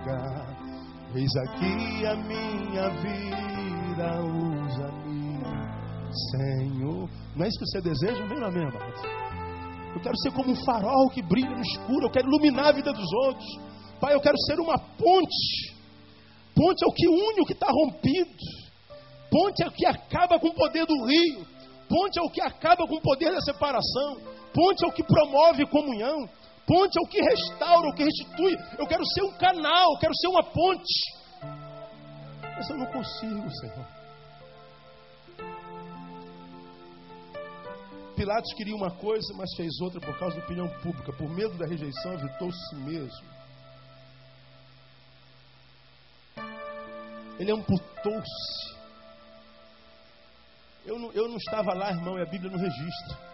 Eis 1.16 1.32
aqui 1.38 2.06
a 2.06 2.16
minha 2.16 2.90
vida, 2.90 4.22
usa-me, 4.22 5.40
Senhor. 6.32 7.10
Não 7.36 7.46
é 7.46 7.48
isso 7.48 7.60
que 7.60 7.66
você 7.68 7.82
deseja? 7.82 8.26
Vem 8.26 8.40
lá 8.40 8.52
mesmo, 8.52 8.78
Eu 9.96 10.02
quero 10.02 10.18
ser 10.18 10.34
como 10.34 10.52
um 10.52 10.66
farol 10.66 11.10
que 11.10 11.22
brilha 11.22 11.52
no 11.52 11.62
escuro. 11.62 12.08
Eu 12.08 12.12
quero 12.12 12.28
iluminar 12.28 12.68
a 12.68 12.72
vida 12.74 12.92
dos 12.92 13.14
outros. 13.28 13.48
Pai, 14.02 14.14
eu 14.14 14.20
quero 14.20 14.38
ser 14.40 14.60
uma 14.60 14.78
ponte. 14.78 15.74
Ponte 16.54 16.84
é 16.84 16.88
o 16.88 16.92
que 16.92 17.08
une 17.08 17.42
o 17.42 17.46
que 17.46 17.54
está 17.54 17.68
rompido. 17.72 18.36
Ponte 19.32 19.64
é 19.64 19.68
o 19.68 19.72
que 19.72 19.86
acaba 19.86 20.38
com 20.38 20.50
o 20.50 20.54
poder 20.54 20.86
do 20.86 21.06
rio. 21.06 21.46
Ponte 21.88 22.20
é 22.20 22.22
o 22.22 22.30
que 22.30 22.42
acaba 22.42 22.86
com 22.86 22.96
o 22.96 23.02
poder 23.02 23.32
da 23.32 23.40
separação. 23.40 24.18
Ponte 24.54 24.84
é 24.84 24.88
o 24.88 24.92
que 24.92 25.04
promove 25.04 25.66
comunhão. 25.68 26.28
Ponte 26.66 26.98
é 26.98 27.02
o 27.02 27.10
que 27.10 27.22
restaura, 27.22 27.90
o 27.90 27.94
que 27.94 28.04
restitui. 28.04 28.58
Eu 28.78 28.88
quero 28.88 29.04
ser 29.06 29.24
um 29.24 29.38
canal, 29.38 29.94
eu 29.94 30.00
quero 30.00 30.14
ser 30.16 30.28
uma 30.28 30.44
ponte. 30.44 31.24
Mas 32.56 32.70
eu 32.70 32.78
não 32.78 32.86
consigo, 32.86 33.50
Senhor. 33.52 33.88
Pilatos 38.16 38.54
queria 38.54 38.76
uma 38.76 38.92
coisa, 38.92 39.34
mas 39.36 39.54
fez 39.58 39.82
outra 39.82 40.00
por 40.00 40.18
causa 40.18 40.38
da 40.38 40.44
opinião 40.46 40.70
pública. 40.82 41.12
Por 41.12 41.30
medo 41.30 41.58
da 41.58 41.68
rejeição, 41.68 42.14
evitou-se 42.14 42.76
mesmo. 42.76 43.34
Ele 47.40 47.52
amputou-se. 47.52 48.74
Eu 50.86 51.00
não, 51.00 51.12
eu 51.12 51.28
não 51.28 51.38
estava 51.38 51.74
lá, 51.74 51.90
irmão, 51.90 52.18
e 52.18 52.22
a 52.22 52.26
Bíblia 52.26 52.52
não 52.52 52.60
registra. 52.60 53.33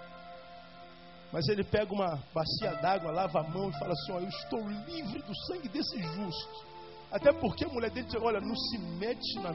Mas 1.31 1.47
ele 1.47 1.63
pega 1.63 1.93
uma 1.93 2.19
bacia 2.33 2.73
d'água, 2.81 3.11
lava 3.11 3.39
a 3.39 3.49
mão 3.49 3.69
e 3.69 3.79
fala 3.79 3.93
assim: 3.93 4.11
eu 4.13 4.27
estou 4.27 4.67
livre 4.67 5.21
do 5.21 5.35
sangue 5.45 5.69
desse 5.69 6.01
justo. 6.01 6.67
Até 7.11 7.31
porque 7.33 7.65
a 7.65 7.69
mulher 7.69 7.91
dele 7.91 8.07
diz: 8.07 8.21
Olha, 8.21 8.39
não 8.39 8.55
se 8.55 8.77
mete 8.97 9.35
na, 9.35 9.51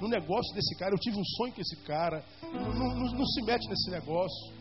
no 0.00 0.08
negócio 0.08 0.54
desse 0.54 0.76
cara. 0.76 0.92
Eu 0.92 0.98
tive 0.98 1.16
um 1.16 1.24
sonho 1.36 1.52
com 1.52 1.60
esse 1.60 1.76
cara. 1.84 2.24
Não, 2.42 2.72
não, 2.72 3.12
não 3.12 3.26
se 3.26 3.42
mete 3.42 3.68
nesse 3.68 3.90
negócio. 3.90 4.54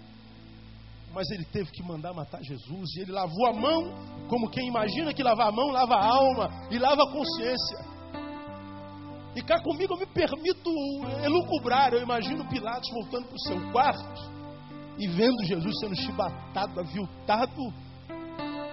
Mas 1.11 1.29
ele 1.31 1.45
teve 1.45 1.71
que 1.71 1.83
mandar 1.83 2.13
matar 2.13 2.41
Jesus. 2.43 2.95
E 2.97 3.01
ele 3.01 3.11
lavou 3.11 3.47
a 3.47 3.53
mão, 3.53 4.27
como 4.29 4.49
quem 4.49 4.67
imagina 4.67 5.13
que 5.13 5.23
lavar 5.23 5.47
a 5.47 5.51
mão 5.51 5.69
lava 5.69 5.95
a 5.95 6.05
alma 6.05 6.49
e 6.71 6.77
lava 6.77 7.03
a 7.03 7.11
consciência. 7.11 7.93
E 9.35 9.41
cá 9.41 9.59
comigo 9.63 9.95
eu 9.95 9.99
me 9.99 10.05
permito 10.05 10.69
elucubrar. 11.23 11.93
Eu 11.93 12.01
imagino 12.01 12.47
Pilatos 12.47 12.89
voltando 12.91 13.25
para 13.25 13.35
o 13.35 13.39
seu 13.39 13.71
quarto 13.71 14.42
e 14.97 15.07
vendo 15.07 15.43
Jesus 15.45 15.73
sendo 15.79 15.95
chibatado, 15.95 16.79
aviltado, 16.79 17.73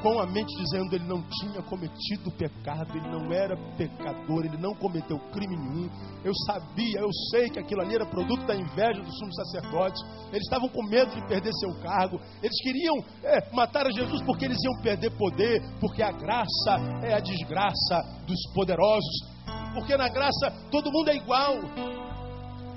com 0.03 0.18
a 0.18 0.27
mente 0.27 0.57
dizendo 0.57 0.95
ele 0.95 1.05
não 1.05 1.23
tinha 1.23 1.62
cometido 1.62 2.31
pecado, 2.37 2.97
ele 2.97 3.09
não 3.09 3.31
era 3.33 3.55
pecador, 3.77 4.45
ele 4.45 4.57
não 4.57 4.75
cometeu 4.75 5.18
crime 5.31 5.57
nenhum. 5.57 5.91
Eu 6.25 6.33
sabia, 6.47 7.01
eu 7.01 7.12
sei 7.31 7.51
que 7.51 7.59
aquilo 7.59 7.83
ali 7.83 7.95
era 7.95 8.07
produto 8.07 8.47
da 8.47 8.55
inveja 8.55 9.03
dos 9.03 9.16
sumos 9.18 9.35
sacerdotes. 9.37 10.01
Eles 10.31 10.45
estavam 10.45 10.68
com 10.68 10.83
medo 10.89 11.14
de 11.14 11.27
perder 11.27 11.53
seu 11.53 11.81
cargo. 11.83 12.18
Eles 12.43 12.62
queriam 12.62 12.97
é, 13.25 13.55
matar 13.55 13.87
a 13.87 13.93
Jesus 13.93 14.23
porque 14.23 14.47
eles 14.47 14.59
iam 14.64 14.83
perder 14.83 15.11
poder, 15.16 15.61
porque 15.81 16.03
a 16.03 16.12
graça 16.12 16.77
é 17.03 17.14
a 17.14 17.21
desgraça 17.21 18.01
dos 18.27 18.41
poderosos. 18.55 19.31
Porque 19.75 19.97
na 19.97 20.09
graça 20.09 20.51
todo 20.71 20.91
mundo 20.91 21.11
é 21.11 21.16
igual. 21.16 21.57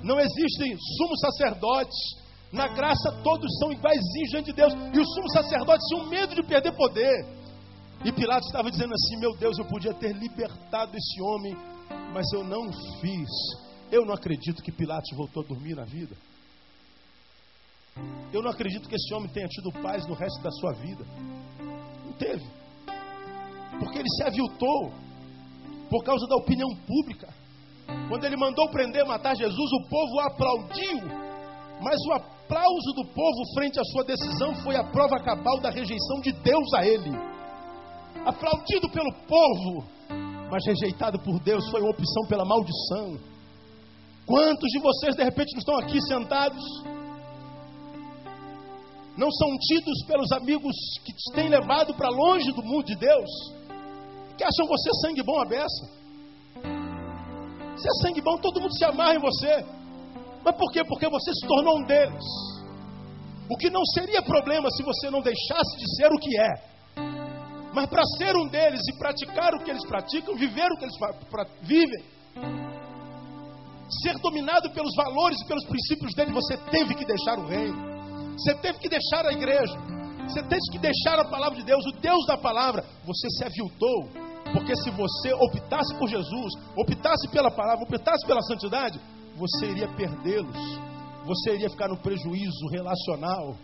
Não 0.02 0.20
existem 0.20 0.76
sumos 0.98 1.20
sacerdotes 1.20 2.23
na 2.54 2.68
graça 2.68 3.10
todos 3.24 3.50
são 3.58 3.72
iguais 3.72 4.00
diante 4.30 4.46
de 4.46 4.52
Deus. 4.52 4.72
E 4.72 5.00
os 5.00 5.12
sumos 5.12 5.32
sacerdotes 5.32 5.86
tinham 5.88 6.06
medo 6.06 6.34
de 6.36 6.42
perder 6.44 6.72
poder. 6.72 7.26
E 8.04 8.12
Pilatos 8.12 8.46
estava 8.46 8.70
dizendo 8.70 8.94
assim: 8.94 9.16
Meu 9.18 9.36
Deus, 9.36 9.58
eu 9.58 9.64
podia 9.64 9.92
ter 9.92 10.12
libertado 10.14 10.96
esse 10.96 11.20
homem, 11.20 11.56
mas 12.12 12.24
eu 12.32 12.44
não 12.44 12.72
fiz. 13.00 13.28
Eu 13.90 14.06
não 14.06 14.14
acredito 14.14 14.62
que 14.62 14.70
Pilatos 14.70 15.10
voltou 15.16 15.42
a 15.42 15.46
dormir 15.46 15.74
na 15.74 15.84
vida. 15.84 16.14
Eu 18.32 18.40
não 18.40 18.50
acredito 18.50 18.88
que 18.88 18.94
esse 18.94 19.12
homem 19.12 19.28
tenha 19.30 19.48
tido 19.48 19.72
paz 19.82 20.06
no 20.06 20.14
resto 20.14 20.40
da 20.40 20.50
sua 20.52 20.72
vida. 20.74 21.04
Não 22.04 22.12
teve. 22.12 22.44
Porque 23.80 23.98
ele 23.98 24.08
se 24.16 24.22
aviltou 24.22 24.92
por 25.90 26.04
causa 26.04 26.24
da 26.28 26.36
opinião 26.36 26.68
pública. 26.86 27.28
Quando 28.08 28.24
ele 28.24 28.36
mandou 28.36 28.70
prender, 28.70 29.04
matar 29.04 29.34
Jesus, 29.36 29.72
o 29.72 29.88
povo 29.88 30.20
aplaudiu. 30.20 31.23
Mas 31.80 31.96
o 32.06 32.12
aplauso 32.12 32.92
do 32.94 33.04
povo 33.06 33.54
frente 33.54 33.78
à 33.78 33.84
sua 33.84 34.04
decisão 34.04 34.54
foi 34.62 34.76
a 34.76 34.84
prova 34.84 35.18
cabal 35.18 35.60
da 35.60 35.70
rejeição 35.70 36.20
de 36.20 36.32
Deus 36.32 36.72
a 36.74 36.86
ele. 36.86 37.10
Aplaudido 38.24 38.88
pelo 38.90 39.12
povo, 39.26 39.84
mas 40.50 40.64
rejeitado 40.66 41.18
por 41.18 41.40
Deus, 41.40 41.68
foi 41.70 41.80
uma 41.80 41.90
opção 41.90 42.26
pela 42.28 42.44
maldição. 42.44 43.18
Quantos 44.26 44.70
de 44.70 44.78
vocês 44.78 45.14
de 45.16 45.22
repente 45.22 45.52
não 45.52 45.58
estão 45.58 45.76
aqui 45.78 46.00
sentados? 46.02 46.64
Não 49.16 49.30
são 49.30 49.48
tidos 49.58 50.04
pelos 50.06 50.32
amigos 50.32 50.74
que 51.04 51.12
te 51.12 51.32
têm 51.34 51.48
levado 51.48 51.94
para 51.94 52.08
longe 52.08 52.50
do 52.52 52.62
mundo 52.62 52.84
de 52.84 52.96
Deus? 52.96 53.30
Que 54.36 54.42
acham 54.42 54.66
você 54.66 54.90
sangue 55.02 55.22
bom 55.22 55.40
a 55.40 55.44
beça? 55.44 56.04
Se 57.76 57.88
é 57.88 57.92
sangue 58.02 58.20
bom, 58.22 58.36
todo 58.38 58.60
mundo 58.60 58.74
se 58.76 58.84
amarra 58.84 59.14
em 59.14 59.20
você. 59.20 59.83
Mas 60.44 60.56
por 60.56 60.70
quê? 60.72 60.84
Porque 60.84 61.08
você 61.08 61.32
se 61.32 61.46
tornou 61.46 61.78
um 61.78 61.84
deles. 61.84 62.24
O 63.50 63.56
que 63.56 63.70
não 63.70 63.84
seria 63.94 64.22
problema 64.22 64.68
se 64.70 64.82
você 64.82 65.10
não 65.10 65.20
deixasse 65.20 65.76
de 65.78 65.96
ser 65.96 66.08
o 66.12 66.18
que 66.18 66.38
é. 66.38 66.52
Mas 67.72 67.86
para 67.86 68.02
ser 68.18 68.36
um 68.36 68.46
deles 68.48 68.80
e 68.88 68.98
praticar 68.98 69.54
o 69.54 69.64
que 69.64 69.70
eles 69.70 69.84
praticam, 69.86 70.36
viver 70.36 70.66
o 70.70 70.76
que 70.76 70.84
eles 70.84 70.96
vivem, 71.62 72.04
ser 74.02 74.18
dominado 74.18 74.70
pelos 74.70 74.94
valores 74.94 75.40
e 75.40 75.46
pelos 75.46 75.64
princípios 75.64 76.14
dele, 76.14 76.32
você 76.32 76.56
teve 76.70 76.94
que 76.94 77.04
deixar 77.04 77.38
o 77.38 77.46
reino. 77.46 77.76
Você 78.38 78.54
teve 78.54 78.78
que 78.78 78.88
deixar 78.88 79.26
a 79.26 79.32
igreja. 79.32 79.74
Você 80.28 80.42
teve 80.42 80.60
que 80.72 80.78
deixar 80.78 81.18
a 81.18 81.24
palavra 81.24 81.56
de 81.58 81.64
Deus, 81.64 81.84
o 81.86 82.00
Deus 82.00 82.26
da 82.26 82.36
palavra. 82.36 82.84
Você 83.04 83.28
se 83.30 83.44
aviltou 83.44 84.24
porque 84.54 84.76
se 84.76 84.90
você 84.90 85.32
optasse 85.32 85.92
por 85.98 86.08
Jesus, 86.08 86.52
optasse 86.76 87.28
pela 87.28 87.50
palavra, 87.50 87.82
optasse 87.82 88.24
pela 88.24 88.40
santidade, 88.42 89.00
você 89.36 89.66
iria 89.66 89.88
perdê-los. 89.94 90.56
Você 91.26 91.54
iria 91.54 91.70
ficar 91.70 91.88
no 91.88 91.98
prejuízo 91.98 92.66
relacional. 92.70 93.56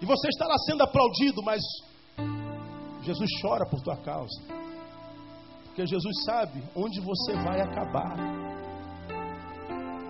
E 0.00 0.06
você 0.06 0.28
está 0.28 0.46
lá 0.46 0.56
sendo 0.66 0.82
aplaudido, 0.82 1.42
mas 1.42 1.62
Jesus 3.02 3.30
chora 3.40 3.64
por 3.66 3.80
tua 3.82 3.96
causa. 3.98 4.42
Porque 5.64 5.86
Jesus 5.86 6.24
sabe 6.24 6.62
onde 6.74 7.00
você 7.00 7.32
vai 7.34 7.60
acabar. 7.60 8.16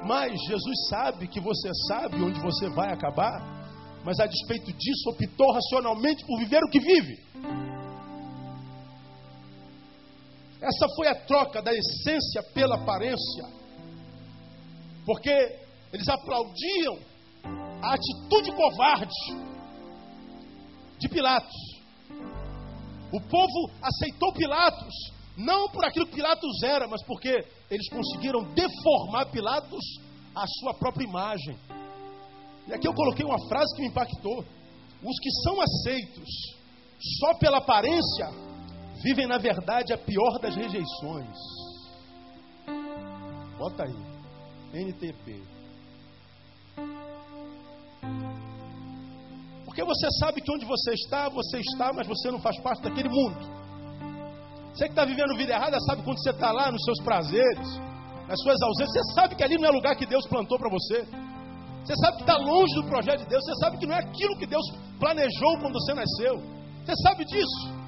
Mas 0.04 0.32
Jesus 0.48 0.88
sabe 0.88 1.28
que 1.28 1.40
você 1.40 1.70
sabe 1.88 2.22
onde 2.22 2.40
você 2.40 2.68
vai 2.70 2.92
acabar. 2.92 3.62
Mas 4.04 4.18
a 4.18 4.26
despeito 4.26 4.72
disso, 4.72 5.10
optou 5.10 5.52
racionalmente 5.52 6.26
por 6.26 6.38
viver 6.38 6.60
o 6.64 6.68
que 6.68 6.80
vive. 6.80 7.22
Essa 10.60 10.86
foi 10.96 11.08
a 11.08 11.14
troca 11.26 11.60
da 11.62 11.72
essência 11.72 12.42
pela 12.54 12.76
aparência. 12.76 13.61
Porque 15.04 15.30
eles 15.92 16.08
aplaudiam 16.08 16.98
a 17.82 17.94
atitude 17.94 18.52
covarde 18.52 19.52
de 20.98 21.08
Pilatos. 21.08 21.72
O 23.12 23.20
povo 23.20 23.70
aceitou 23.82 24.32
Pilatos, 24.32 24.94
não 25.36 25.68
por 25.68 25.84
aquilo 25.84 26.06
que 26.06 26.14
Pilatos 26.14 26.62
era, 26.62 26.86
mas 26.88 27.02
porque 27.04 27.44
eles 27.70 27.88
conseguiram 27.90 28.44
deformar 28.54 29.30
Pilatos 29.30 29.84
à 30.34 30.44
sua 30.46 30.74
própria 30.74 31.04
imagem. 31.04 31.58
E 32.68 32.72
aqui 32.72 32.86
eu 32.86 32.94
coloquei 32.94 33.24
uma 33.24 33.38
frase 33.48 33.74
que 33.74 33.82
me 33.82 33.88
impactou: 33.88 34.38
os 34.38 35.18
que 35.20 35.30
são 35.42 35.60
aceitos 35.60 36.28
só 37.18 37.34
pela 37.34 37.58
aparência 37.58 38.30
vivem, 39.02 39.26
na 39.26 39.38
verdade, 39.38 39.92
a 39.92 39.98
pior 39.98 40.38
das 40.40 40.54
rejeições. 40.54 41.36
Bota 43.58 43.82
aí, 43.82 44.21
NTP. 44.72 45.42
Porque 49.64 49.84
você 49.84 50.06
sabe 50.20 50.40
que 50.40 50.52
onde 50.52 50.66
você 50.66 50.92
está, 50.92 51.28
você 51.28 51.58
está, 51.58 51.92
mas 51.94 52.06
você 52.06 52.30
não 52.30 52.40
faz 52.40 52.58
parte 52.60 52.82
daquele 52.82 53.08
mundo. 53.08 53.38
Você 54.74 54.84
que 54.84 54.92
está 54.92 55.04
vivendo 55.04 55.36
vida 55.36 55.52
errada 55.52 55.78
sabe 55.80 56.02
quando 56.02 56.18
você 56.18 56.30
está 56.30 56.50
lá 56.52 56.70
nos 56.70 56.82
seus 56.84 57.00
prazeres, 57.02 57.68
nas 58.28 58.40
suas 58.42 58.60
ausências, 58.62 59.06
você 59.06 59.14
sabe 59.14 59.34
que 59.34 59.44
ali 59.44 59.56
não 59.58 59.68
é 59.68 59.70
lugar 59.70 59.96
que 59.96 60.06
Deus 60.06 60.26
plantou 60.26 60.58
para 60.58 60.70
você. 60.70 61.06
Você 61.84 61.94
sabe 61.96 62.16
que 62.18 62.22
está 62.22 62.36
longe 62.36 62.74
do 62.74 62.84
projeto 62.84 63.20
de 63.20 63.28
Deus, 63.28 63.42
você 63.44 63.64
sabe 63.64 63.78
que 63.78 63.86
não 63.86 63.94
é 63.94 64.00
aquilo 64.00 64.36
que 64.38 64.46
Deus 64.46 64.64
planejou 64.98 65.58
quando 65.60 65.74
você 65.74 65.94
nasceu. 65.94 66.36
Você 66.84 66.94
sabe 67.02 67.24
disso. 67.24 67.82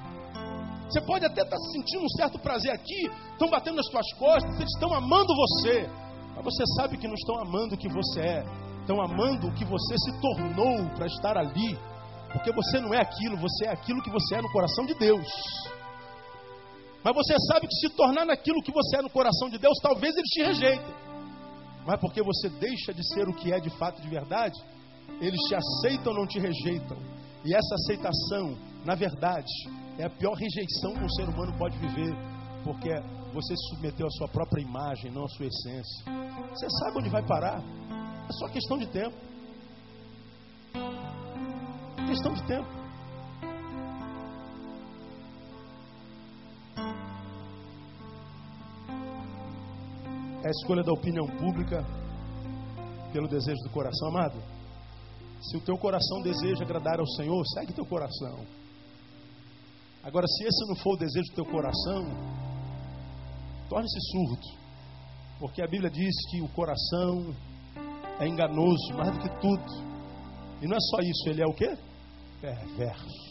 Você 0.89 1.01
pode 1.01 1.25
até 1.25 1.41
estar 1.41 1.57
sentindo 1.71 2.03
um 2.03 2.09
certo 2.17 2.37
prazer 2.39 2.71
aqui, 2.71 3.09
estão 3.31 3.49
batendo 3.49 3.77
nas 3.77 3.87
suas 3.87 4.13
costas, 4.19 4.55
eles 4.55 4.71
estão 4.73 4.93
amando 4.93 5.33
você. 5.35 5.89
Mas 6.35 6.43
você 6.43 6.63
sabe 6.77 6.97
que 6.97 7.07
não 7.07 7.15
estão 7.15 7.39
amando 7.39 7.75
o 7.75 7.77
que 7.77 7.89
você 7.89 8.19
é, 8.19 8.45
estão 8.81 9.01
amando 9.01 9.47
o 9.47 9.53
que 9.53 9.65
você 9.65 9.95
se 9.97 10.21
tornou 10.21 10.89
para 10.95 11.07
estar 11.07 11.37
ali. 11.37 11.77
Porque 12.31 12.51
você 12.51 12.79
não 12.79 12.93
é 12.93 13.01
aquilo, 13.01 13.37
você 13.37 13.65
é 13.67 13.71
aquilo 13.71 14.01
que 14.03 14.11
você 14.11 14.35
é 14.35 14.41
no 14.41 14.51
coração 14.51 14.85
de 14.85 14.93
Deus. 14.95 15.27
Mas 17.03 17.15
você 17.15 17.35
sabe 17.51 17.67
que 17.67 17.75
se 17.75 17.89
tornar 17.95 18.25
naquilo 18.25 18.61
que 18.61 18.71
você 18.71 18.97
é 18.97 19.01
no 19.01 19.09
coração 19.09 19.49
de 19.49 19.57
Deus, 19.57 19.77
talvez 19.81 20.13
eles 20.15 20.29
te 20.29 20.43
rejeitem. 20.43 20.93
Mas 21.85 21.99
porque 21.99 22.21
você 22.21 22.49
deixa 22.49 22.93
de 22.93 23.07
ser 23.13 23.27
o 23.29 23.33
que 23.33 23.53
é 23.53 23.59
de 23.59 23.69
fato 23.77 24.01
de 24.01 24.09
verdade, 24.09 24.59
eles 25.21 25.39
te 25.47 25.55
aceitam 25.55 26.11
ou 26.11 26.19
não 26.19 26.27
te 26.27 26.39
rejeitam. 26.39 26.97
E 27.45 27.53
essa 27.53 27.75
aceitação, 27.75 28.57
na 28.83 28.95
verdade, 28.95 29.51
é 29.99 30.05
a 30.05 30.09
pior 30.09 30.33
rejeição 30.33 30.93
que 30.93 31.03
um 31.03 31.09
ser 31.09 31.29
humano 31.29 31.55
pode 31.57 31.77
viver, 31.77 32.13
porque 32.65 32.89
você 33.31 33.55
se 33.55 33.69
submeteu 33.69 34.07
à 34.07 34.09
sua 34.09 34.27
própria 34.27 34.61
imagem, 34.63 35.11
não 35.11 35.25
à 35.25 35.27
sua 35.29 35.45
essência. 35.45 36.03
Você 36.49 36.67
sabe 36.79 36.97
onde 36.97 37.09
vai 37.09 37.23
parar, 37.23 37.59
é 37.59 38.33
só 38.39 38.47
questão 38.47 38.79
de 38.79 38.87
tempo. 38.87 39.15
Questão 42.07 42.33
de 42.33 42.43
tempo. 42.47 42.67
É 50.43 50.47
a 50.47 50.51
escolha 50.51 50.83
da 50.83 50.91
opinião 50.91 51.27
pública 51.37 51.85
pelo 53.13 53.27
desejo 53.27 53.59
do 53.63 53.69
coração, 53.69 54.09
amado. 54.09 54.41
Se 55.39 55.57
o 55.57 55.61
teu 55.61 55.77
coração 55.77 56.21
deseja 56.23 56.63
agradar 56.63 56.99
ao 56.99 57.07
Senhor, 57.07 57.43
segue 57.53 57.73
teu 57.73 57.85
coração. 57.85 58.43
Agora, 60.03 60.25
se 60.27 60.43
esse 60.43 60.67
não 60.67 60.75
for 60.75 60.93
o 60.93 60.97
desejo 60.97 61.25
do 61.31 61.35
teu 61.35 61.45
coração, 61.45 62.44
torne-se 63.69 63.99
surdo. 64.11 64.65
Porque 65.39 65.61
a 65.61 65.67
Bíblia 65.67 65.89
diz 65.89 66.13
que 66.29 66.41
o 66.41 66.47
coração 66.49 67.35
é 68.19 68.27
enganoso 68.27 68.93
mais 68.95 69.11
do 69.11 69.19
que 69.19 69.29
tudo. 69.41 69.95
E 70.61 70.67
não 70.67 70.75
é 70.75 70.79
só 70.79 70.99
isso, 71.01 71.29
ele 71.29 71.41
é 71.41 71.45
o 71.45 71.53
quê? 71.53 71.77
Perverso. 72.41 73.25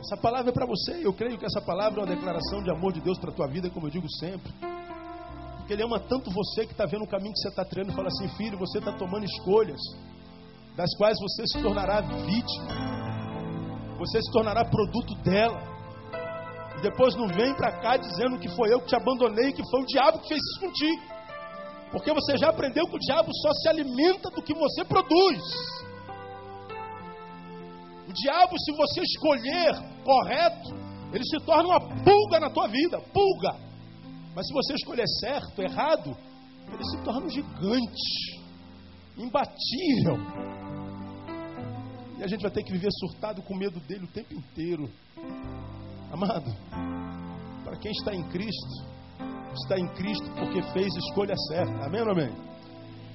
Essa 0.00 0.16
palavra 0.16 0.50
é 0.50 0.54
para 0.54 0.66
você. 0.66 1.06
Eu 1.06 1.12
creio 1.12 1.38
que 1.38 1.44
essa 1.44 1.60
palavra 1.60 2.00
é 2.00 2.04
uma 2.04 2.14
declaração 2.14 2.62
de 2.62 2.70
amor 2.70 2.92
de 2.92 3.00
Deus 3.00 3.18
para 3.18 3.30
a 3.30 3.34
tua 3.34 3.46
vida, 3.46 3.68
como 3.68 3.86
eu 3.86 3.90
digo 3.90 4.10
sempre. 4.18 4.50
Porque 5.58 5.74
Ele 5.74 5.82
ama 5.82 6.00
tanto 6.00 6.30
você 6.30 6.64
que 6.64 6.72
está 6.72 6.86
vendo 6.86 7.04
o 7.04 7.08
caminho 7.08 7.34
que 7.34 7.40
você 7.40 7.48
está 7.48 7.64
treinando 7.64 7.92
e 7.92 7.96
fala 7.96 8.08
assim: 8.08 8.28
filho, 8.36 8.58
você 8.58 8.78
está 8.78 8.92
tomando 8.92 9.24
escolhas 9.24 9.80
das 10.74 10.96
quais 10.96 11.18
você 11.20 11.46
se 11.46 11.62
tornará 11.62 12.00
vítima 12.00 12.90
você 14.00 14.18
se 14.22 14.32
tornará 14.32 14.64
produto 14.64 15.14
dela. 15.16 15.69
E 16.78 16.82
depois 16.82 17.14
não 17.16 17.28
vem 17.28 17.54
para 17.54 17.72
cá 17.80 17.96
dizendo 17.96 18.38
que 18.38 18.48
foi 18.48 18.72
eu 18.72 18.80
que 18.80 18.88
te 18.88 18.96
abandonei, 18.96 19.52
que 19.52 19.68
foi 19.70 19.82
o 19.82 19.86
diabo 19.86 20.20
que 20.20 20.28
fez 20.28 20.40
isso 20.40 20.60
contigo. 20.60 21.02
Porque 21.90 22.12
você 22.12 22.36
já 22.38 22.50
aprendeu 22.50 22.86
que 22.86 22.96
o 22.96 23.00
diabo 23.00 23.30
só 23.34 23.52
se 23.52 23.68
alimenta 23.68 24.30
do 24.30 24.42
que 24.42 24.54
você 24.54 24.84
produz. 24.84 25.42
O 28.08 28.12
diabo, 28.12 28.58
se 28.58 28.72
você 28.72 29.00
escolher 29.02 29.72
correto, 30.04 30.74
ele 31.12 31.24
se 31.24 31.44
torna 31.44 31.68
uma 31.68 31.80
pulga 31.80 32.40
na 32.40 32.50
tua 32.50 32.68
vida, 32.68 33.00
pulga. 33.12 33.56
Mas 34.34 34.46
se 34.46 34.52
você 34.52 34.74
escolher 34.74 35.06
certo, 35.20 35.60
errado, 35.60 36.16
ele 36.72 36.84
se 36.84 37.04
torna 37.04 37.26
um 37.26 37.30
gigante, 37.30 38.40
imbatível. 39.18 40.16
E 42.18 42.22
a 42.22 42.26
gente 42.26 42.42
vai 42.42 42.50
ter 42.50 42.62
que 42.62 42.72
viver 42.72 42.90
surtado 42.92 43.42
com 43.42 43.56
medo 43.56 43.80
dele 43.80 44.04
o 44.04 44.12
tempo 44.12 44.34
inteiro. 44.34 44.88
Amado, 46.10 46.50
para 47.64 47.76
quem 47.78 47.92
está 47.92 48.14
em 48.14 48.22
Cristo, 48.28 48.84
está 49.62 49.78
em 49.78 49.86
Cristo 49.94 50.28
porque 50.38 50.62
fez 50.72 50.94
escolha 50.96 51.34
certa. 51.48 51.86
Amém 51.86 52.02
ou 52.02 52.12
amém? 52.12 52.32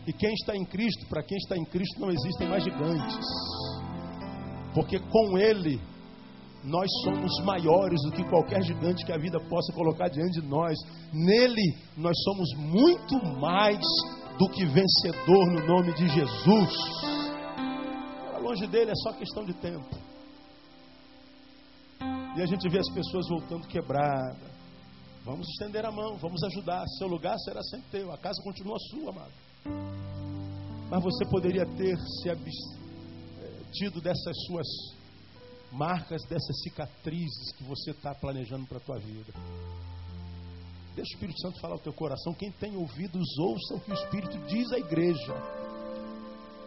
E 0.08 0.14
quem 0.14 0.34
está 0.34 0.56
em 0.56 0.66
Cristo, 0.66 1.08
para 1.10 1.24
quem 1.24 1.38
está 1.38 1.58
em 1.58 1.66
Cristo, 1.66 2.00
não 2.00 2.10
existem 2.10 2.48
mais 2.48 2.64
gigantes. 2.64 3.26
Porque 4.74 5.00
com 5.00 5.38
Ele, 5.38 5.82
nós 6.64 6.90
somos 7.04 7.32
maiores 7.44 8.02
do 8.04 8.12
que 8.12 8.24
qualquer 8.30 8.62
gigante 8.64 9.06
que 9.06 9.12
a 9.12 9.18
vida 9.18 9.40
possa 9.50 9.74
colocar 9.74 10.10
diante 10.10 10.42
de 10.42 10.48
nós. 10.48 10.78
Nele, 11.12 11.76
nós 11.98 12.16
somos 12.24 12.50
muito 12.58 13.40
mais 13.40 13.80
do 14.38 14.50
que 14.50 14.66
vencedor 14.66 15.46
no 15.52 15.66
nome 15.66 15.94
de 15.94 16.08
Jesus 16.08 17.16
longe 18.46 18.68
dele 18.68 18.92
é 18.92 18.96
só 18.96 19.12
questão 19.14 19.44
de 19.44 19.54
tempo... 19.56 20.15
E 22.36 22.42
a 22.42 22.46
gente 22.46 22.68
vê 22.70 22.80
as 22.80 22.90
pessoas 22.90 23.28
voltando 23.30 23.68
quebradas, 23.68 24.56
Vamos 25.26 25.50
estender 25.50 25.84
a 25.84 25.92
mão, 25.92 26.18
vamos 26.18 26.44
ajudar. 26.44 26.86
Seu 27.00 27.08
lugar 27.08 27.36
será 27.40 27.60
sempre 27.64 27.88
teu, 27.90 28.12
a 28.14 28.18
casa 28.18 28.40
continua 28.44 28.78
sua, 28.92 29.10
amado. 29.10 29.34
Mas 30.88 31.04
você 31.04 31.26
poderia 31.26 31.66
ter 31.66 31.98
se 31.98 32.30
abstido 32.30 34.00
dessas 34.02 34.38
suas 34.46 34.68
marcas, 35.72 36.22
dessas 36.26 36.62
cicatrizes 36.62 37.52
que 37.58 37.64
você 37.64 37.90
está 37.90 38.14
planejando 38.14 38.68
para 38.68 38.78
a 38.78 38.82
tua 38.82 39.00
vida. 39.00 39.34
Deixa 40.96 41.10
o 41.10 41.16
Espírito 41.16 41.42
Santo 41.42 41.60
falar 41.60 41.76
o 41.76 41.80
teu 41.80 41.92
coração. 41.92 42.32
Quem 42.36 42.52
tem 42.52 42.76
ouvidos, 42.78 43.28
ouça 43.40 43.74
o 43.74 43.82
que 43.82 43.90
o 43.90 43.96
Espírito 43.96 44.38
diz 44.46 44.72
à 44.74 44.78
igreja. 44.78 45.34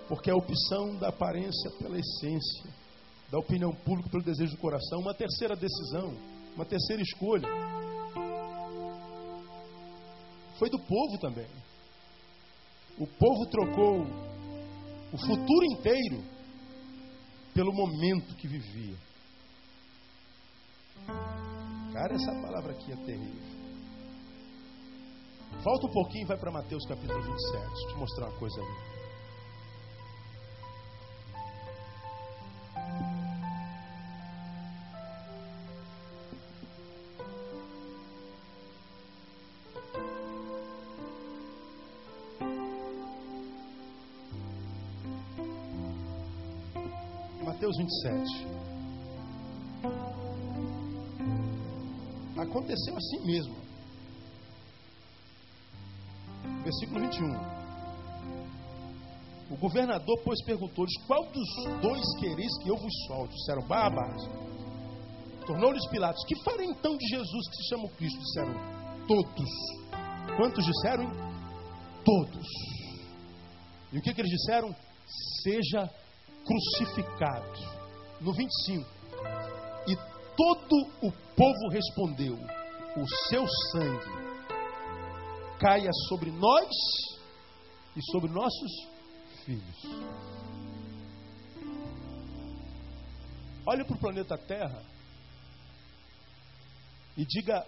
Porque 0.08 0.32
a 0.32 0.34
opção 0.34 0.96
da 0.96 1.10
aparência 1.10 1.70
pela 1.78 1.96
essência, 1.96 2.74
da 3.30 3.38
opinião 3.38 3.72
pública 3.72 4.10
pelo 4.10 4.24
desejo 4.24 4.52
do 4.52 4.60
coração, 4.60 5.00
uma 5.00 5.14
terceira 5.14 5.54
decisão, 5.54 6.16
uma 6.54 6.64
terceira 6.64 7.02
escolha, 7.02 7.48
foi 10.58 10.68
do 10.70 10.78
povo 10.78 11.18
também. 11.20 11.46
O 12.98 13.06
povo 13.06 13.46
trocou 13.46 14.02
o 15.12 15.18
futuro 15.18 15.64
inteiro 15.72 16.24
pelo 17.54 17.72
momento 17.72 18.34
que 18.34 18.48
vivia. 18.48 18.96
Cara, 21.92 22.14
essa 22.14 22.32
palavra 22.42 22.72
aqui 22.72 22.92
é 22.92 22.96
terrível. 22.96 23.58
Volta 25.62 25.86
um 25.86 25.92
pouquinho 25.92 26.24
e 26.24 26.28
vai 26.28 26.38
para 26.38 26.50
Mateus 26.50 26.84
capítulo 26.86 27.22
27. 27.22 27.68
Deixa 27.68 27.82
eu 27.82 27.88
te 27.88 27.98
mostrar 27.98 28.26
uma 28.28 28.38
coisa 28.38 28.60
ali. 28.60 28.97
27. 47.88 48.46
Aconteceu 52.36 52.96
assim 52.96 53.26
mesmo. 53.26 53.68
versículo 56.68 57.00
21. 57.00 57.58
O 59.50 59.56
governador, 59.56 60.20
pois, 60.22 60.42
perguntou-lhes: 60.44 60.94
Qual 61.06 61.24
dos 61.32 61.48
dois 61.80 62.04
quereis 62.20 62.58
que 62.62 62.68
eu 62.68 62.76
vos 62.76 62.92
solte? 63.06 63.34
Disseram: 63.34 63.66
Barrabás. 63.66 64.22
Tornou-lhes 65.46 65.88
Pilatos: 65.88 66.22
Que 66.26 66.36
farei 66.42 66.66
então 66.66 66.96
de 66.96 67.06
Jesus 67.06 67.48
que 67.48 67.56
se 67.56 67.68
chama 67.70 67.84
o 67.86 67.90
Cristo? 67.96 68.18
Disseram: 68.20 68.54
Todos. 69.06 69.50
Quantos 70.36 70.64
disseram? 70.64 71.10
Todos. 72.04 72.46
E 73.90 73.98
o 73.98 74.02
que, 74.02 74.12
que 74.12 74.20
eles 74.20 74.30
disseram? 74.30 74.74
Seja 75.42 75.90
crucificado. 76.44 77.77
No 78.20 78.32
25. 78.32 78.88
E 79.86 79.96
todo 80.36 80.76
o 81.02 81.12
povo 81.36 81.68
respondeu: 81.70 82.34
O 82.96 83.06
seu 83.28 83.46
sangue 83.72 84.28
caia 85.58 85.90
sobre 86.08 86.30
nós 86.30 86.70
e 87.96 88.02
sobre 88.10 88.30
nossos 88.30 88.70
filhos. 89.44 89.82
Olhe 93.66 93.84
para 93.84 93.96
o 93.96 94.00
planeta 94.00 94.38
Terra 94.38 94.82
e 97.16 97.24
diga 97.26 97.66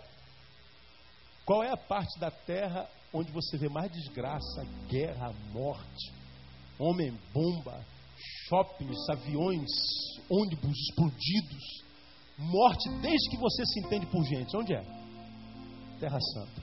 qual 1.44 1.62
é 1.62 1.70
a 1.70 1.76
parte 1.76 2.18
da 2.18 2.30
Terra 2.30 2.88
onde 3.12 3.32
você 3.32 3.58
vê 3.58 3.68
mais 3.68 3.90
desgraça, 3.90 4.64
guerra, 4.88 5.32
morte, 5.52 6.12
homem-bomba, 6.78 7.84
shoppings, 8.50 9.08
aviões, 9.08 9.70
ônibus 10.28 10.76
explodidos, 10.76 11.64
morte 12.36 12.90
desde 13.00 13.30
que 13.30 13.36
você 13.38 13.64
se 13.64 13.80
entende 13.80 14.06
por 14.06 14.24
gente. 14.24 14.56
Onde 14.56 14.74
é? 14.74 14.82
Terra 16.00 16.18
Santa. 16.34 16.62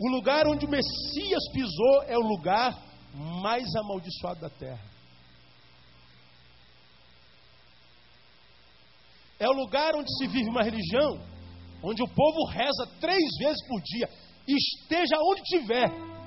O 0.00 0.08
lugar 0.08 0.46
onde 0.48 0.66
o 0.66 0.68
Messias 0.68 1.42
pisou 1.52 2.02
é 2.08 2.18
o 2.18 2.26
lugar 2.26 2.76
mais 3.14 3.64
amaldiçoado 3.76 4.40
da 4.40 4.50
terra. 4.50 4.90
É 9.38 9.48
o 9.48 9.52
lugar 9.52 9.94
onde 9.94 10.10
se 10.18 10.26
vive 10.26 10.50
uma 10.50 10.62
religião, 10.62 11.18
onde 11.82 12.02
o 12.02 12.08
povo 12.08 12.44
reza 12.50 12.86
três 13.00 13.24
vezes 13.38 13.66
por 13.66 13.80
dia, 13.82 14.08
esteja 14.46 15.16
onde 15.22 15.40
estiver. 15.42 16.19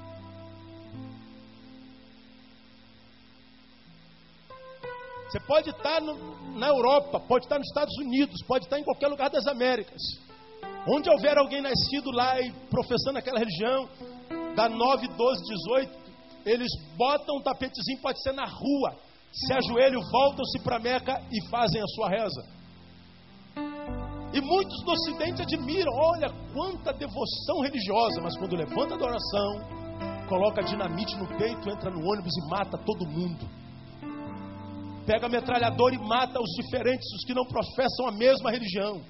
Você 5.33 5.39
pode 5.47 5.71
estar 5.71 5.99
no, 5.99 6.59
na 6.59 6.67
Europa, 6.67 7.19
pode 7.19 7.45
estar 7.45 7.57
nos 7.57 7.67
Estados 7.67 7.97
Unidos, 7.97 8.39
pode 8.45 8.65
estar 8.65 8.77
em 8.77 8.83
qualquer 8.83 9.07
lugar 9.07 9.31
das 9.31 9.47
Américas. 9.47 9.99
Onde 10.87 11.09
houver 11.09 11.39
alguém 11.39 11.59
nascido 11.59 12.11
lá 12.11 12.39
e 12.39 12.51
professando 12.69 13.17
aquela 13.17 13.39
religião, 13.39 13.89
da 14.55 14.69
9, 14.69 15.07
12, 15.07 15.41
18, 15.41 15.91
eles 16.45 16.67
botam 16.95 17.37
um 17.37 17.41
tapetezinho, 17.41 17.99
pode 17.99 18.21
ser 18.21 18.31
na 18.33 18.45
rua, 18.45 18.95
se 19.31 19.53
ajoelham, 19.53 20.03
voltam-se 20.11 20.59
para 20.59 20.77
Meca 20.77 21.19
e 21.31 21.49
fazem 21.49 21.81
a 21.81 21.87
sua 21.87 22.09
reza. 22.09 22.43
E 24.33 24.39
muitos 24.39 24.83
do 24.83 24.91
Ocidente 24.91 25.41
admiram, 25.41 25.91
olha 25.95 26.29
quanta 26.53 26.93
devoção 26.93 27.61
religiosa, 27.63 28.21
mas 28.21 28.37
quando 28.37 28.55
levanta 28.55 28.93
a 28.93 28.97
adoração, 28.97 30.27
coloca 30.29 30.61
dinamite 30.61 31.17
no 31.17 31.27
peito, 31.39 31.71
entra 31.71 31.89
no 31.89 32.07
ônibus 32.07 32.33
e 32.37 32.49
mata 32.51 32.77
todo 32.77 33.09
mundo. 33.09 33.62
Pega 35.05 35.25
a 35.25 35.29
metralhadora 35.29 35.95
e 35.95 35.97
mata 35.97 36.39
os 36.39 36.49
diferentes, 36.51 37.05
os 37.13 37.25
que 37.25 37.33
não 37.33 37.45
professam 37.45 38.07
a 38.07 38.11
mesma 38.11 38.51
religião. 38.51 39.01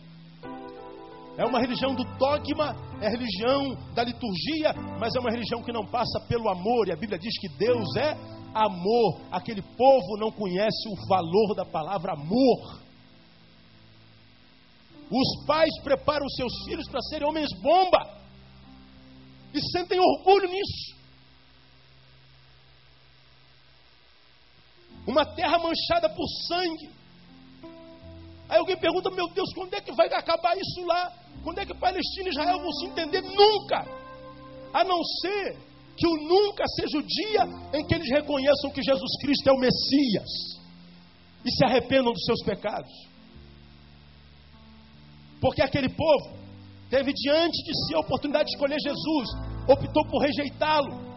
É 1.37 1.45
uma 1.45 1.59
religião 1.59 1.95
do 1.95 2.03
dogma, 2.17 2.75
é 3.01 3.09
religião 3.09 3.75
da 3.93 4.03
liturgia, 4.03 4.73
mas 4.99 5.15
é 5.15 5.19
uma 5.19 5.31
religião 5.31 5.63
que 5.63 5.71
não 5.71 5.85
passa 5.85 6.19
pelo 6.27 6.49
amor. 6.49 6.87
E 6.87 6.91
a 6.91 6.95
Bíblia 6.95 7.17
diz 7.17 7.37
que 7.39 7.49
Deus 7.57 7.95
é 7.95 8.15
amor. 8.53 9.21
Aquele 9.31 9.61
povo 9.61 10.17
não 10.19 10.31
conhece 10.31 10.89
o 10.89 11.07
valor 11.07 11.55
da 11.55 11.65
palavra 11.65 12.13
amor. 12.13 12.81
Os 15.11 15.45
pais 15.45 15.71
preparam 15.83 16.27
seus 16.29 16.53
filhos 16.65 16.87
para 16.89 17.01
serem 17.01 17.27
homens 17.27 17.49
bomba 17.61 18.17
e 19.53 19.61
sentem 19.71 19.99
orgulho 19.99 20.49
nisso. 20.49 21.02
Uma 25.05 25.25
terra 25.25 25.57
manchada 25.57 26.09
por 26.09 26.27
sangue. 26.47 26.89
Aí 28.49 28.57
alguém 28.57 28.77
pergunta: 28.77 29.09
Meu 29.11 29.27
Deus, 29.29 29.53
quando 29.53 29.73
é 29.73 29.81
que 29.81 29.91
vai 29.93 30.07
acabar 30.07 30.55
isso 30.57 30.85
lá? 30.85 31.11
Quando 31.43 31.59
é 31.59 31.65
que 31.65 31.73
Palestina 31.73 32.29
e 32.29 32.31
Israel 32.31 32.59
vão 32.59 32.71
se 32.71 32.85
entender? 32.85 33.21
Nunca! 33.21 33.85
A 34.73 34.83
não 34.83 35.03
ser 35.21 35.57
que 35.95 36.07
o 36.07 36.15
nunca 36.15 36.63
seja 36.67 36.97
o 36.97 37.03
dia 37.03 37.43
em 37.73 37.85
que 37.85 37.93
eles 37.93 38.09
reconheçam 38.09 38.71
que 38.71 38.81
Jesus 38.81 39.11
Cristo 39.21 39.47
é 39.47 39.51
o 39.51 39.59
Messias 39.59 40.29
e 41.45 41.51
se 41.51 41.65
arrependam 41.65 42.13
dos 42.13 42.23
seus 42.25 42.43
pecados. 42.43 42.91
Porque 45.41 45.61
aquele 45.61 45.89
povo 45.89 46.37
teve 46.89 47.11
diante 47.11 47.63
de 47.63 47.73
si 47.85 47.95
a 47.95 47.99
oportunidade 47.99 48.45
de 48.45 48.55
escolher 48.55 48.77
Jesus, 48.79 49.29
optou 49.67 50.07
por 50.07 50.21
rejeitá-lo. 50.21 51.13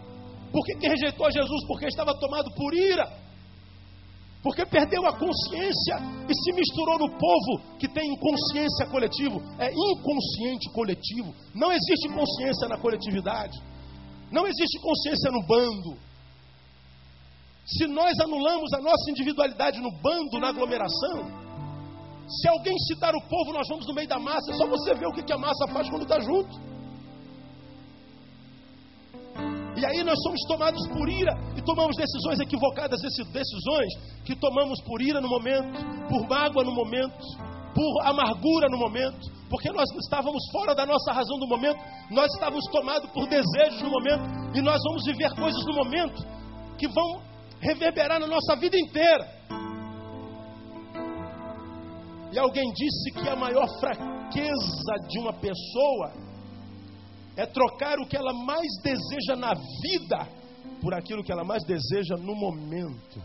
Por 0.50 0.64
que, 0.64 0.74
que 0.76 0.88
rejeitou 0.88 1.30
Jesus? 1.30 1.66
Porque 1.68 1.86
estava 1.86 2.18
tomado 2.18 2.52
por 2.54 2.74
ira 2.74 3.25
porque 4.46 4.64
perdeu 4.64 5.04
a 5.04 5.12
consciência 5.18 5.96
e 6.28 6.32
se 6.32 6.52
misturou 6.52 7.00
no 7.00 7.10
povo 7.18 7.76
que 7.80 7.88
tem 7.88 8.12
inconsciência 8.14 8.86
coletivo. 8.86 9.42
É 9.58 9.72
inconsciente 9.74 10.70
coletivo. 10.70 11.34
Não 11.52 11.72
existe 11.72 12.08
consciência 12.14 12.68
na 12.68 12.78
coletividade. 12.78 13.58
Não 14.30 14.46
existe 14.46 14.78
consciência 14.78 15.32
no 15.32 15.44
bando. 15.48 15.98
Se 17.66 17.88
nós 17.88 18.16
anulamos 18.20 18.72
a 18.74 18.80
nossa 18.80 19.10
individualidade 19.10 19.80
no 19.80 19.90
bando, 20.00 20.38
na 20.38 20.50
aglomeração, 20.50 21.26
se 22.28 22.46
alguém 22.46 22.78
citar 22.86 23.16
o 23.16 23.22
povo, 23.28 23.52
nós 23.52 23.66
vamos 23.68 23.84
no 23.84 23.94
meio 23.94 24.06
da 24.06 24.20
massa. 24.20 24.52
É 24.52 24.54
só 24.54 24.64
você 24.68 24.94
ver 24.94 25.08
o 25.08 25.12
que 25.12 25.32
a 25.32 25.38
massa 25.38 25.66
faz 25.72 25.90
quando 25.90 26.02
está 26.02 26.20
junto. 26.20 26.54
E 29.76 29.84
aí 29.84 30.02
nós 30.02 30.18
somos 30.22 30.40
tomados 30.48 30.86
por 30.88 31.08
ira 31.08 31.32
e 31.54 31.62
tomamos 31.62 31.96
decisões 31.96 32.40
equivocadas, 32.40 32.98
decisões 33.00 33.92
que 34.24 34.34
tomamos 34.34 34.80
por 34.82 35.02
ira 35.02 35.20
no 35.20 35.28
momento, 35.28 35.84
por 36.08 36.26
mágoa 36.28 36.64
no 36.64 36.72
momento, 36.72 37.18
por 37.74 38.06
amargura 38.06 38.68
no 38.70 38.78
momento, 38.78 39.20
porque 39.50 39.70
nós 39.70 39.84
estávamos 40.02 40.42
fora 40.50 40.74
da 40.74 40.86
nossa 40.86 41.12
razão 41.12 41.38
do 41.38 41.46
momento, 41.46 41.78
nós 42.10 42.32
estávamos 42.32 42.64
tomados 42.72 43.10
por 43.10 43.28
desejos 43.28 43.82
no 43.82 43.90
momento, 43.90 44.56
e 44.56 44.62
nós 44.62 44.80
vamos 44.82 45.04
viver 45.04 45.30
coisas 45.34 45.62
no 45.66 45.74
momento 45.74 46.24
que 46.78 46.88
vão 46.88 47.20
reverberar 47.60 48.18
na 48.18 48.26
nossa 48.26 48.56
vida 48.56 48.78
inteira. 48.78 49.36
E 52.32 52.38
alguém 52.38 52.64
disse 52.72 53.12
que 53.12 53.28
a 53.28 53.36
maior 53.36 53.68
fraqueza 53.78 54.94
de 55.08 55.18
uma 55.20 55.32
pessoa 55.34 56.25
é 57.36 57.46
trocar 57.46 57.98
o 57.98 58.06
que 58.06 58.16
ela 58.16 58.32
mais 58.32 58.66
deseja 58.82 59.36
na 59.36 59.52
vida 59.54 60.28
por 60.80 60.94
aquilo 60.94 61.22
que 61.22 61.32
ela 61.32 61.44
mais 61.44 61.62
deseja 61.64 62.16
no 62.16 62.34
momento. 62.34 63.22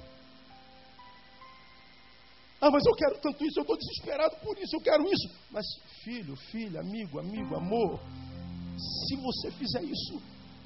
Ah, 2.62 2.70
mas 2.70 2.86
eu 2.86 2.94
quero 2.94 3.20
tanto 3.20 3.44
isso, 3.44 3.60
eu 3.60 3.64
estou 3.64 3.78
desesperado 3.78 4.36
por 4.44 4.56
isso, 4.60 4.76
eu 4.76 4.82
quero 4.82 5.04
isso. 5.04 5.28
Mas, 5.50 5.66
filho, 6.04 6.36
filha, 6.36 6.80
amigo, 6.80 7.20
amigo, 7.20 7.56
amor, 7.56 8.00
se 8.78 9.16
você 9.16 9.52
fizer 9.52 9.84
isso, 9.84 10.22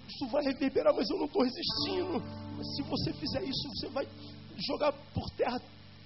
isso 0.08 0.28
vai 0.30 0.43
reverberar, 0.43 0.93
mas 0.93 1.10
eu 1.10 1.18
não 1.18 1.26
estou 1.26 1.43
resistindo. 1.43 2.22
Mas 2.58 2.76
se 2.76 2.82
você 2.84 3.14
fizer 3.14 3.43
isso, 3.43 3.70
você 3.70 3.88
vai 3.89 4.06
jogar 4.68 4.91
por 5.14 5.30
terra 5.38 5.62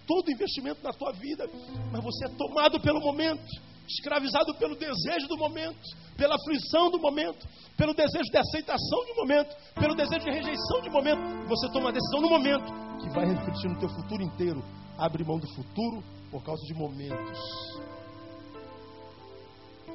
todo 0.05 0.31
investimento 0.31 0.83
na 0.83 0.91
tua 0.91 1.11
vida. 1.13 1.45
Mas 1.91 2.03
você 2.03 2.25
é 2.25 2.29
tomado 2.29 2.79
pelo 2.79 2.99
momento, 2.99 3.41
escravizado 3.89 4.53
pelo 4.55 4.75
desejo 4.75 5.27
do 5.27 5.37
momento, 5.37 5.79
pela 6.15 6.35
aflição 6.35 6.91
do 6.91 6.99
momento, 6.99 7.47
pelo 7.75 7.93
desejo 7.93 8.29
de 8.31 8.37
aceitação 8.37 9.05
de 9.05 9.13
momento, 9.15 9.55
pelo 9.75 9.95
desejo 9.95 10.25
de 10.25 10.31
rejeição 10.31 10.81
de 10.81 10.89
momento. 10.89 11.21
Você 11.47 11.71
toma 11.71 11.89
a 11.89 11.91
decisão 11.91 12.21
no 12.21 12.29
momento 12.29 12.71
que 13.01 13.09
vai 13.09 13.25
refletir 13.25 13.69
no 13.69 13.79
teu 13.79 13.89
futuro 13.89 14.21
inteiro 14.23 14.63
abre 14.99 15.23
mão 15.23 15.39
do 15.39 15.47
futuro 15.55 16.03
por 16.29 16.43
causa 16.43 16.61
de 16.65 16.73
momentos. 16.73 17.39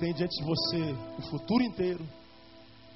Tem 0.01 0.13
diante 0.15 0.35
de 0.41 0.45
você 0.45 0.93
o 1.19 1.23
futuro 1.31 1.63
inteiro 1.63 2.05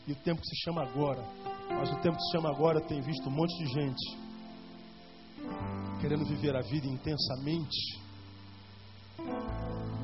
e 0.06 0.12
o 0.12 0.16
tempo 0.16 0.40
que 0.40 0.48
se 0.48 0.56
chama 0.64 0.82
agora. 0.82 1.22
Mas 1.68 1.92
o 1.92 2.00
tempo 2.00 2.16
que 2.16 2.22
se 2.22 2.32
chama 2.32 2.50
agora 2.50 2.80
tem 2.80 3.00
visto 3.02 3.28
um 3.28 3.32
monte 3.32 3.56
de 3.58 3.66
gente 3.66 4.28
querendo 6.00 6.24
viver 6.24 6.56
a 6.56 6.62
vida 6.62 6.86
intensamente 6.86 8.07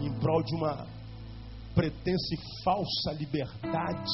em 0.01 0.13
prol 0.21 0.43
de 0.43 0.55
uma 0.57 0.87
pretensa 1.75 2.35
e 2.35 2.63
falsa 2.65 3.13
liberdade, 3.19 4.13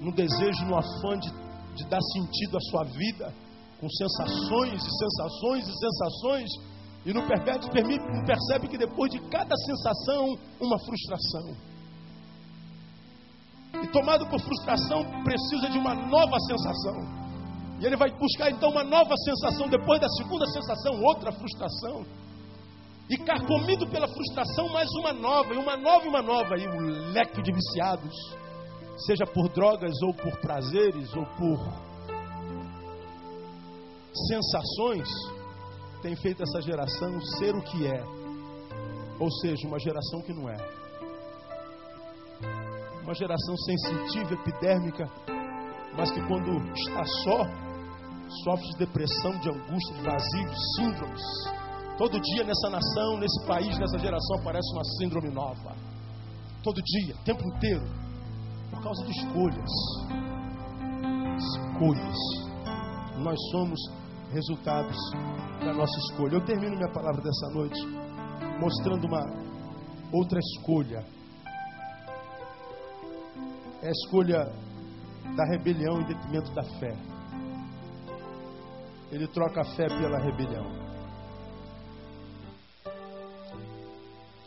no 0.00 0.12
desejo, 0.12 0.64
no 0.66 0.76
afã 0.76 1.18
de, 1.18 1.30
de 1.76 1.84
dar 1.88 2.00
sentido 2.12 2.56
à 2.56 2.60
sua 2.60 2.84
vida 2.84 3.32
com 3.80 3.88
sensações 3.88 4.80
e 4.80 4.90
sensações 4.96 5.66
e 5.66 5.78
sensações, 5.78 6.50
e 7.04 7.12
não 7.12 7.26
percebe, 7.26 7.66
percebe 8.24 8.68
que 8.68 8.78
depois 8.78 9.10
de 9.10 9.18
cada 9.28 9.56
sensação, 9.56 10.38
uma 10.60 10.78
frustração. 10.78 11.72
E 13.82 13.88
tomado 13.88 14.24
por 14.28 14.40
frustração, 14.40 15.02
precisa 15.24 15.68
de 15.68 15.78
uma 15.78 15.94
nova 15.94 16.38
sensação. 16.46 16.94
E 17.80 17.86
ele 17.86 17.96
vai 17.96 18.08
buscar 18.16 18.52
então 18.52 18.70
uma 18.70 18.84
nova 18.84 19.16
sensação, 19.24 19.68
depois 19.68 20.00
da 20.00 20.08
segunda 20.10 20.46
sensação, 20.46 21.02
outra 21.02 21.32
frustração. 21.32 22.06
E 23.10 23.16
carcomido 23.18 23.86
pela 23.88 24.08
frustração, 24.08 24.68
mais 24.70 24.88
uma 24.94 25.12
nova, 25.12 25.54
e 25.54 25.58
uma 25.58 25.76
nova 25.76 26.04
e 26.04 26.08
uma 26.08 26.22
nova. 26.22 26.56
E 26.56 26.66
um 26.66 27.12
leque 27.12 27.42
de 27.42 27.52
viciados, 27.52 28.14
seja 29.06 29.26
por 29.26 29.48
drogas 29.50 29.92
ou 30.02 30.14
por 30.14 30.40
prazeres 30.40 31.14
ou 31.14 31.26
por 31.36 31.92
sensações 34.28 35.08
tem 36.02 36.16
feito 36.16 36.42
essa 36.42 36.60
geração 36.60 37.20
ser 37.38 37.54
o 37.54 37.62
que 37.62 37.86
é, 37.86 38.04
ou 39.18 39.30
seja, 39.40 39.68
uma 39.68 39.78
geração 39.78 40.20
que 40.22 40.32
não 40.32 40.48
é. 40.50 40.56
Uma 43.02 43.14
geração 43.14 43.56
sensitiva, 43.56 44.34
epidérmica, 44.34 45.04
mas 45.96 46.10
que 46.10 46.20
quando 46.26 46.58
está 46.74 47.04
só, 47.04 47.44
sofre 48.44 48.68
de 48.70 48.78
depressão, 48.78 49.38
de 49.38 49.48
angústia, 49.48 49.94
de 49.94 50.02
vazio, 50.02 50.48
de 50.50 50.76
síndromes. 50.76 51.61
Todo 52.02 52.20
dia 52.20 52.42
nessa 52.42 52.68
nação, 52.68 53.16
nesse 53.16 53.46
país, 53.46 53.78
nessa 53.78 53.96
geração 53.96 54.40
aparece 54.40 54.68
uma 54.72 54.82
síndrome 54.98 55.30
nova. 55.32 55.76
Todo 56.60 56.82
dia, 56.82 57.14
o 57.14 57.22
tempo 57.22 57.40
inteiro. 57.54 57.84
Por 58.70 58.82
causa 58.82 59.04
de 59.04 59.12
escolhas. 59.12 59.70
Escolhas. 61.38 62.18
Nós 63.22 63.38
somos 63.52 63.78
resultados 64.32 64.96
da 65.60 65.72
nossa 65.74 65.96
escolha. 66.00 66.34
Eu 66.34 66.44
termino 66.44 66.74
minha 66.74 66.92
palavra 66.92 67.22
dessa 67.22 67.48
noite 67.54 67.80
mostrando 68.58 69.06
uma 69.06 69.22
outra 70.12 70.40
escolha. 70.40 71.06
É 73.80 73.86
a 73.86 73.92
escolha 73.92 74.52
da 75.36 75.44
rebelião 75.52 76.00
em 76.00 76.06
detrimento 76.06 76.52
da 76.52 76.64
fé. 76.80 76.96
Ele 79.12 79.28
troca 79.28 79.60
a 79.60 79.64
fé 79.76 79.86
pela 79.86 80.18
rebelião. 80.18 80.81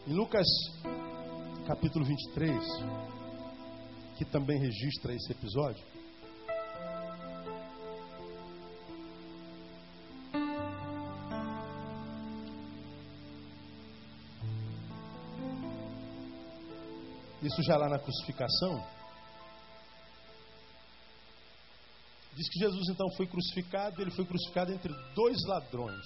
Em 0.08 0.14
Lucas 0.14 0.46
capítulo 1.66 2.06
23, 2.06 2.64
que 4.16 4.24
também 4.26 4.60
registra 4.60 5.12
esse 5.16 5.32
episódio, 5.32 5.84
isso 17.42 17.64
já 17.64 17.76
lá 17.76 17.90
na 17.90 17.98
crucificação, 17.98 18.88
diz 22.36 22.48
que 22.48 22.60
Jesus 22.60 22.90
então 22.90 23.10
foi 23.18 23.26
crucificado, 23.26 24.04
ele 24.04 24.12
foi 24.12 24.26
crucificado 24.28 24.72
entre 24.72 24.94
dois 25.16 25.38
ladrões. 25.48 26.06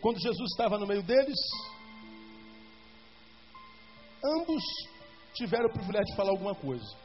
Quando 0.00 0.18
Jesus 0.18 0.50
estava 0.52 0.78
no 0.78 0.86
meio 0.86 1.02
deles, 1.02 1.38
ambos 4.24 4.62
tiveram 5.34 5.66
o 5.66 5.72
privilégio 5.72 6.06
de 6.06 6.16
falar 6.16 6.30
alguma 6.30 6.54
coisa. 6.54 6.96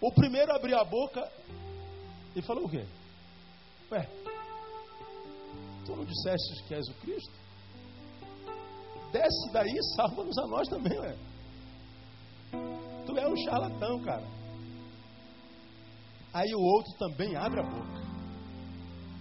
O 0.00 0.12
primeiro 0.12 0.52
abriu 0.52 0.78
a 0.78 0.84
boca 0.84 1.30
e 2.34 2.42
falou 2.42 2.64
o 2.64 2.70
quê? 2.70 2.86
Ué, 3.90 4.08
tu 5.84 5.96
não 5.96 6.04
disseste 6.04 6.64
que 6.66 6.74
és 6.74 6.88
o 6.88 6.94
Cristo? 7.00 7.32
Desce 9.12 9.52
daí 9.52 9.70
e 9.70 9.96
salva-nos 9.96 10.38
a 10.38 10.46
nós 10.46 10.68
também, 10.68 10.98
ué. 10.98 11.16
Tu 13.06 13.18
é 13.18 13.28
um 13.28 13.36
charlatão, 13.36 14.00
cara. 14.02 14.26
Aí 16.32 16.54
o 16.54 16.60
outro 16.60 16.92
também 16.98 17.36
abre 17.36 17.60
a 17.60 17.64
boca. 17.64 18.08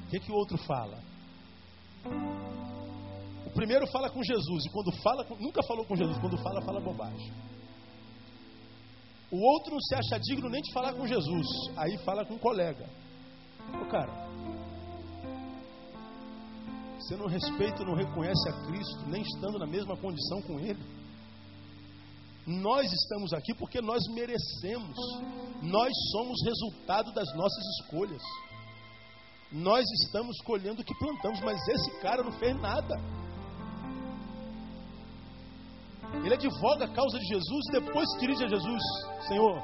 O 0.06 0.10
que, 0.10 0.20
que 0.20 0.32
o 0.32 0.36
outro 0.36 0.58
fala? 0.60 1.07
O 3.46 3.50
primeiro 3.52 3.88
fala 3.88 4.10
com 4.10 4.24
Jesus, 4.24 4.66
e 4.66 4.70
quando 4.70 4.92
fala, 5.02 5.26
nunca 5.40 5.64
falou 5.64 5.86
com 5.86 5.96
Jesus, 5.96 6.18
quando 6.20 6.38
fala, 6.44 6.62
fala 6.62 6.80
bobagem. 6.80 7.32
O 9.32 9.38
outro 9.38 9.74
não 9.74 9.82
se 9.82 9.96
acha 9.96 10.20
digno 10.20 10.50
nem 10.50 10.62
de 10.62 10.72
falar 10.72 10.94
com 10.94 11.06
Jesus, 11.06 11.48
aí 11.76 11.98
fala 12.00 12.26
com 12.26 12.36
um 12.36 12.40
colega. 12.40 12.88
Ô 13.82 13.86
cara, 13.90 14.28
você 17.00 17.16
não 17.16 17.28
respeita, 17.28 17.84
não 17.84 17.96
reconhece 17.96 18.50
a 18.50 18.54
Cristo, 18.66 19.08
nem 19.08 19.22
estando 19.22 19.60
na 19.60 19.68
mesma 19.68 19.96
condição 19.98 20.42
com 20.42 20.60
Ele. 20.60 20.82
Nós 22.46 22.92
estamos 22.92 23.34
aqui 23.34 23.54
porque 23.56 23.82
nós 23.82 24.02
merecemos. 24.14 24.98
Nós 25.62 25.92
somos 26.12 26.38
resultado 26.46 27.14
das 27.14 27.28
nossas 27.36 27.64
escolhas. 27.82 28.22
Nós 29.52 29.86
estamos 30.04 30.38
colhendo 30.42 30.82
o 30.82 30.86
que 30.86 30.98
plantamos, 30.98 31.40
mas 31.42 31.58
esse 31.68 32.02
cara 32.02 32.22
não 32.24 32.34
fez 32.34 32.56
nada. 32.60 32.96
Ele 36.24 36.34
advoga 36.34 36.86
a 36.86 36.94
causa 36.94 37.18
de 37.20 37.26
Jesus 37.26 37.66
e 37.70 37.72
depois 37.80 38.10
se 38.12 38.20
dirige 38.20 38.44
a 38.44 38.48
Jesus: 38.48 38.84
Senhor, 39.28 39.64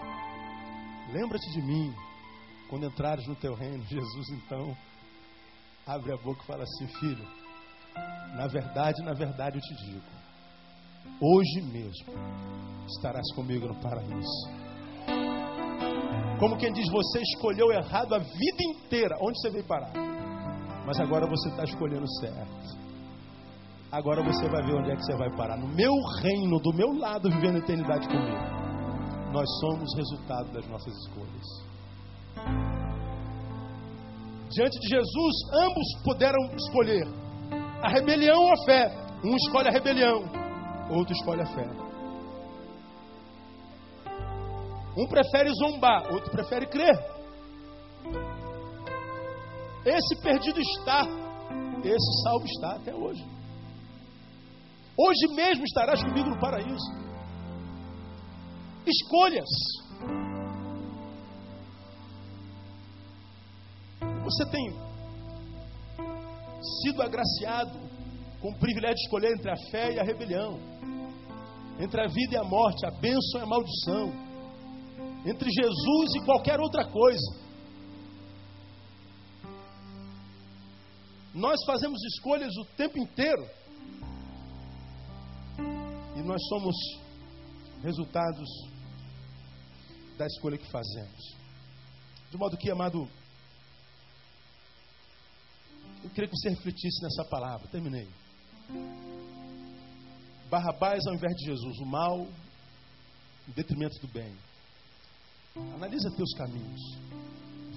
lembra-te 1.11 1.51
de 1.51 1.61
mim 1.61 1.93
quando 2.69 2.86
entrares 2.86 3.27
no 3.27 3.36
teu 3.36 3.53
reino. 3.53 3.84
Jesus 3.88 4.29
então 4.29 4.75
abre 5.86 6.13
a 6.13 6.17
boca 6.17 6.41
e 6.41 6.47
fala 6.47 6.63
assim: 6.63 6.88
Filho, 6.99 7.27
na 8.36 8.47
verdade, 8.47 9.03
na 9.03 9.13
verdade 9.13 9.57
eu 9.57 9.61
te 9.61 9.86
digo, 9.86 10.05
hoje 11.19 11.61
mesmo 11.61 12.13
estarás 12.88 13.34
comigo 13.36 13.67
no 13.67 13.79
paraíso. 13.81 14.63
Como 16.43 16.57
quem 16.57 16.73
diz, 16.73 16.85
você 16.91 17.21
escolheu 17.21 17.71
errado 17.71 18.13
a 18.15 18.17
vida 18.19 18.57
inteira. 18.59 19.15
Onde 19.21 19.39
você 19.39 19.49
veio 19.49 19.63
parar? 19.63 19.93
Mas 20.85 20.99
agora 20.99 21.25
você 21.25 21.47
está 21.47 21.63
escolhendo 21.63 22.05
certo. 22.19 22.83
Agora 23.89 24.21
você 24.21 24.49
vai 24.49 24.61
ver 24.61 24.75
onde 24.75 24.91
é 24.91 24.95
que 24.97 25.05
você 25.05 25.15
vai 25.15 25.33
parar. 25.37 25.55
No 25.55 25.69
meu 25.69 25.93
reino, 26.21 26.59
do 26.59 26.73
meu 26.73 26.99
lado, 26.99 27.29
vivendo 27.29 27.55
a 27.55 27.59
eternidade 27.59 28.09
comigo. 28.09 28.37
Nós 29.31 29.49
somos 29.61 29.95
resultado 29.95 30.51
das 30.51 30.67
nossas 30.67 30.93
escolhas. 31.05 31.47
Diante 34.49 34.79
de 34.81 34.87
Jesus, 34.89 35.35
ambos 35.53 36.03
puderam 36.03 36.43
escolher 36.57 37.07
a 37.81 37.87
rebelião 37.87 38.37
ou 38.37 38.51
a 38.51 38.65
fé. 38.65 38.91
Um 39.23 39.33
escolhe 39.33 39.69
a 39.69 39.71
rebelião, 39.71 40.25
outro 40.89 41.13
escolhe 41.13 41.41
a 41.41 41.45
fé. 41.45 41.82
Um 44.95 45.07
prefere 45.07 45.51
zombar, 45.55 46.11
outro 46.13 46.31
prefere 46.31 46.67
crer. 46.67 46.95
Esse 49.85 50.21
perdido 50.21 50.59
está, 50.59 51.01
esse 51.83 52.23
salvo 52.23 52.45
está 52.45 52.75
até 52.75 52.93
hoje. 52.93 53.25
Hoje 54.95 55.35
mesmo 55.35 55.63
estarás 55.63 56.03
comigo 56.03 56.29
no 56.29 56.39
paraíso. 56.39 57.03
Escolhas. 58.85 59.49
Você 64.23 64.45
tem 64.51 64.71
sido 66.81 67.01
agraciado 67.01 67.79
com 68.39 68.49
o 68.49 68.59
privilégio 68.59 68.95
de 68.95 69.01
escolher 69.03 69.33
entre 69.33 69.51
a 69.51 69.55
fé 69.71 69.93
e 69.93 69.99
a 69.99 70.03
rebelião, 70.03 70.59
entre 71.79 71.99
a 71.99 72.07
vida 72.07 72.35
e 72.35 72.37
a 72.37 72.43
morte, 72.43 72.85
a 72.85 72.91
bênção 72.99 73.39
e 73.39 73.43
a 73.43 73.45
maldição, 73.45 74.32
entre 75.26 75.49
Jesus 75.49 76.15
e 76.15 76.26
qualquer 76.26 76.59
outra 76.59 76.86
coisa. 76.86 77.43
Nós 81.34 81.59
fazemos 81.65 81.99
escolhas 82.03 82.55
o 82.57 82.65
tempo 82.78 82.97
inteiro 82.99 83.49
e 86.15 86.21
nós 86.21 86.41
somos 86.47 86.76
resultados 87.82 88.47
da 90.17 90.28
escolha 90.28 90.57
que 90.57 90.69
fazemos. 90.69 91.36
De 92.30 92.38
modo 92.38 92.57
que, 92.57 92.69
amado, 92.69 93.09
eu 96.03 96.09
queria 96.09 96.30
que 96.30 96.36
você 96.36 96.49
refletisse 96.49 97.01
nessa 97.03 97.26
palavra. 97.26 97.67
Terminei. 97.69 98.07
Barrabás 100.49 101.05
ao 101.07 101.15
invés 101.15 101.36
de 101.36 101.45
Jesus, 101.45 101.80
o 101.80 101.86
mal 101.86 102.28
em 103.47 103.51
detrimento 103.51 103.99
do 103.99 104.07
bem. 104.07 104.36
Analisa 105.55 106.09
teus 106.11 106.33
caminhos. 106.33 106.81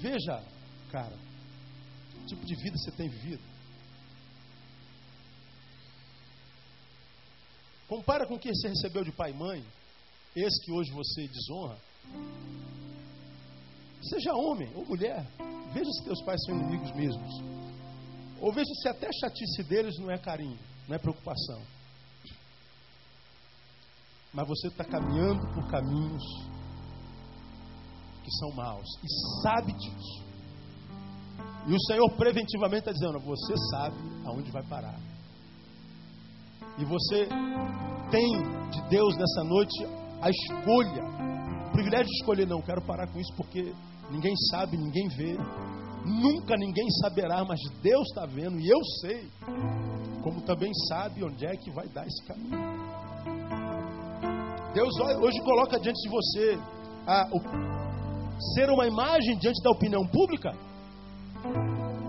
Veja, 0.01 0.43
cara, 0.91 1.17
que 2.11 2.27
tipo 2.27 2.45
de 2.47 2.55
vida 2.57 2.77
você 2.79 2.91
tem 2.93 3.09
vivido. 3.09 3.43
Compara 7.89 8.27
com 8.27 8.35
o 8.35 8.39
que 8.39 8.53
você 8.53 8.69
recebeu 8.69 9.05
de 9.05 9.13
pai 9.13 9.31
e 9.31 9.35
mãe, 9.35 9.65
esse 10.35 10.65
que 10.65 10.73
hoje 10.73 10.91
você 10.93 11.29
desonra. 11.29 11.79
Seja 14.03 14.35
homem 14.35 14.73
ou 14.75 14.85
mulher, 14.87 15.25
veja 15.73 15.91
se 15.93 16.05
teus 16.05 16.23
pais 16.23 16.43
são 16.45 16.57
inimigos 16.57 16.93
mesmos. 16.93 17.33
Ou 18.41 18.53
veja 18.53 18.73
se 18.83 18.89
até 18.89 19.07
a 19.07 19.13
chatice 19.13 19.63
deles 19.65 19.99
não 19.99 20.11
é 20.11 20.19
carinho, 20.19 20.59
não 20.89 20.97
é 20.97 20.99
preocupação. 20.99 21.63
Mas 24.33 24.49
você 24.49 24.69
está 24.69 24.85
caminhando 24.85 25.41
por 25.55 25.71
caminhos 25.71 26.23
que 28.27 28.37
são 28.39 28.51
maus 28.51 28.89
e 29.05 29.43
sabe 29.43 29.73
disso. 29.73 30.27
E 31.69 31.73
o 31.73 31.81
Senhor 31.87 32.11
preventivamente 32.17 32.89
está 32.89 32.93
dizendo: 32.93 33.21
você 33.21 33.55
sabe 33.71 33.97
aonde 34.27 34.51
vai 34.51 34.65
parar. 34.65 34.99
E 36.77 36.85
você 36.85 37.29
tem 38.11 38.29
de 38.71 38.89
Deus 38.91 39.17
nessa 39.17 39.45
noite 39.45 39.87
a 40.21 40.29
escolha, 40.29 41.05
o 41.69 41.73
privilégio 41.73 42.07
de 42.07 42.17
escolher. 42.21 42.47
Não, 42.47 42.61
quero 42.61 42.85
parar 42.85 43.07
com 43.13 43.21
isso 43.21 43.33
porque 43.37 43.73
ninguém 44.11 44.35
sabe, 44.51 44.77
ninguém 44.77 45.09
vê. 45.17 45.37
Nunca 46.05 46.57
ninguém 46.57 46.89
saberá, 47.03 47.45
mas 47.45 47.59
Deus 47.83 48.07
está 48.09 48.27
vendo 48.27 48.59
e 48.59 48.69
eu 48.69 48.83
sei. 49.01 49.31
Como 50.23 50.41
também 50.43 50.73
sabe 50.89 51.25
onde 51.25 51.47
é 51.47 51.57
que 51.57 51.71
vai 51.73 51.89
dar 51.89 52.05
esse 52.07 52.25
caminho. 52.27 52.59
Deus 54.75 54.93
hoje 55.23 55.41
coloca 55.41 55.81
diante 55.81 56.01
de 56.03 56.09
você 56.09 56.59
a, 57.07 57.29
o, 57.33 57.86
ser 58.55 58.71
uma 58.71 58.87
imagem 58.87 59.39
diante 59.39 59.63
da 59.63 59.71
opinião 59.71 60.07
pública 60.07 60.53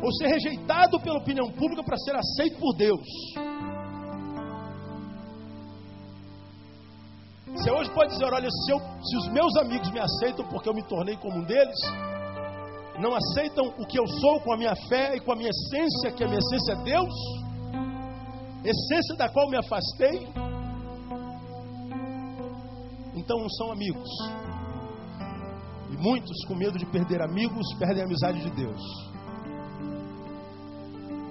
ou 0.02 0.12
ser 0.14 0.28
rejeitado 0.28 1.00
pela 1.00 1.20
opinião 1.20 1.50
pública 1.52 1.84
para 1.84 1.98
ser 1.98 2.16
aceito 2.16 2.60
por 2.60 2.76
Deus. 2.76 3.08
Você 7.54 7.72
hoje 7.72 7.92
pode 7.92 8.12
dizer: 8.12 8.26
olha, 8.26 8.50
se, 8.50 8.72
eu, 8.72 8.80
se 8.80 9.18
os 9.18 9.28
meus 9.30 9.56
amigos 9.58 9.90
me 9.92 10.00
aceitam 10.00 10.48
porque 10.48 10.70
eu 10.70 10.74
me 10.74 10.84
tornei 10.88 11.18
como 11.18 11.38
um 11.38 11.44
deles, 11.44 11.80
não 13.00 13.14
aceitam 13.16 13.68
o 13.80 13.86
que 13.86 14.00
eu 14.00 14.08
sou 14.08 14.40
com 14.42 14.54
a 14.54 14.58
minha 14.58 14.76
fé 14.88 15.16
e 15.16 15.20
com 15.20 15.34
a 15.34 15.36
minha 15.36 15.50
essência, 15.50 16.12
que 16.12 16.24
a 16.24 16.28
minha 16.28 16.40
essência 16.40 16.74
é 16.74 16.84
Deus, 16.84 17.14
essência 18.64 19.16
da 19.18 19.30
qual 19.30 19.50
me 19.50 19.58
afastei, 19.58 20.28
então 23.16 23.40
não 23.40 23.50
são 23.50 23.72
amigos. 23.72 24.47
E 25.90 25.98
muitos, 25.98 26.46
com 26.48 26.56
medo 26.56 26.78
de 26.78 26.86
perder 26.86 27.22
amigos, 27.22 27.66
perdem 27.80 28.02
a 28.02 28.06
amizade 28.06 28.42
de 28.42 28.52
Deus. 28.52 28.82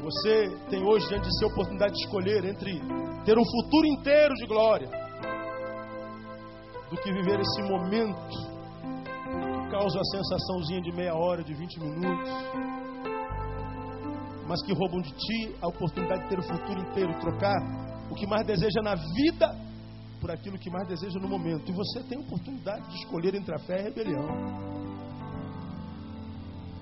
Você 0.02 0.48
tem 0.70 0.82
hoje 0.84 1.08
diante 1.08 1.28
de 1.28 1.38
si 1.38 1.44
a 1.44 1.48
oportunidade 1.48 1.92
de 1.92 2.04
escolher 2.04 2.44
entre 2.44 2.80
ter 3.24 3.36
um 3.36 3.44
futuro 3.44 3.86
inteiro 3.86 4.34
de 4.34 4.46
glória 4.46 4.88
do 6.88 6.96
que 6.98 7.12
viver 7.12 7.40
esse 7.40 7.62
momento 7.62 8.28
que 8.28 9.70
causa 9.70 9.98
a 9.98 10.04
sensaçãozinha 10.04 10.80
de 10.80 10.92
meia 10.92 11.14
hora, 11.14 11.42
de 11.42 11.52
20 11.52 11.80
minutos, 11.80 12.30
mas 14.46 14.62
que 14.64 14.72
roubam 14.72 15.00
de 15.00 15.10
ti 15.10 15.56
a 15.60 15.66
oportunidade 15.66 16.22
de 16.22 16.28
ter 16.28 16.38
o 16.38 16.42
futuro 16.42 16.80
inteiro, 16.80 17.18
trocar 17.20 17.56
o 18.08 18.14
que 18.14 18.26
mais 18.28 18.46
deseja 18.46 18.80
na 18.82 18.94
vida 18.94 19.65
por 20.26 20.32
aquilo 20.32 20.58
que 20.58 20.68
mais 20.68 20.88
deseja 20.88 21.20
no 21.20 21.28
momento. 21.28 21.70
E 21.70 21.72
você 21.72 22.02
tem 22.02 22.18
a 22.18 22.20
oportunidade 22.20 22.90
de 22.90 22.96
escolher 22.96 23.32
entre 23.36 23.54
a 23.54 23.58
fé 23.60 23.76
e 23.76 23.80
a 23.80 23.82
rebelião. 23.84 24.26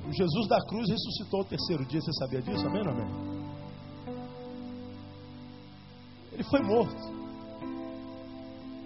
O 0.08 0.12
Jesus 0.12 0.48
da 0.48 0.58
cruz 0.66 0.88
ressuscitou 0.88 1.40
o 1.40 1.44
terceiro 1.44 1.84
dia, 1.84 2.00
você 2.00 2.12
sabia 2.14 2.40
disso? 2.40 2.66
Amém 2.66 2.82
ou 2.82 2.90
amém? 2.90 3.34
Ele 6.32 6.44
foi 6.44 6.62
morto. 6.62 7.14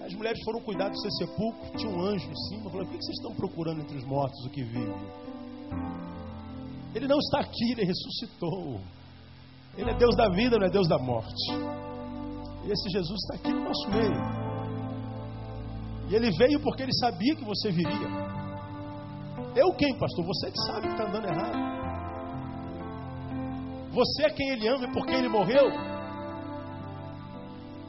As 0.05 0.13
mulheres 0.15 0.43
foram 0.45 0.61
cuidar 0.63 0.89
do 0.89 0.99
seu 0.99 1.11
sepulcro, 1.13 1.77
tinha 1.77 1.93
um 1.93 2.03
anjo 2.03 2.29
em 2.29 2.37
cima, 2.49 2.71
falou: 2.71 2.85
O 2.85 2.89
que 2.89 2.97
vocês 2.97 3.17
estão 3.17 3.35
procurando 3.37 3.81
entre 3.83 3.97
os 3.97 4.05
mortos, 4.05 4.45
o 4.45 4.51
que 4.51 4.65
vive? 4.65 5.07
Ele 6.97 7.07
não 7.07 7.19
está 7.19 7.41
aqui, 7.41 7.73
ele 7.73 7.85
ressuscitou. 7.85 8.81
Ele 9.77 9.91
é 9.91 9.95
Deus 9.95 10.17
da 10.17 10.29
vida, 10.31 10.59
não 10.59 10.67
é 10.67 10.71
Deus 10.71 10.89
da 10.89 10.99
morte. 10.99 11.53
E 12.65 12.73
esse 12.73 12.91
Jesus 12.91 13.19
está 13.23 13.35
aqui 13.37 13.53
no 13.53 13.65
nosso 13.65 13.89
meio. 13.91 14.48
E 16.09 16.15
ele 16.15 16.31
veio 16.33 16.61
porque 16.61 16.83
ele 16.83 16.95
sabia 16.95 17.37
que 17.37 17.45
você 17.45 17.71
viria. 17.71 18.09
Eu 19.55 19.73
quem, 19.77 19.99
pastor? 19.99 20.25
Você 20.25 20.51
que 20.51 20.61
sabe 20.67 20.89
que 20.89 20.95
está 20.95 21.05
andando 21.05 21.27
errado. 21.27 21.79
Você 23.93 24.27
é 24.27 24.31
quem 24.31 24.51
ele 24.51 24.69
ama 24.69 24.85
e 24.85 24.93
por 24.93 25.05
quem 25.05 25.17
ele 25.17 25.29
morreu. 25.29 25.71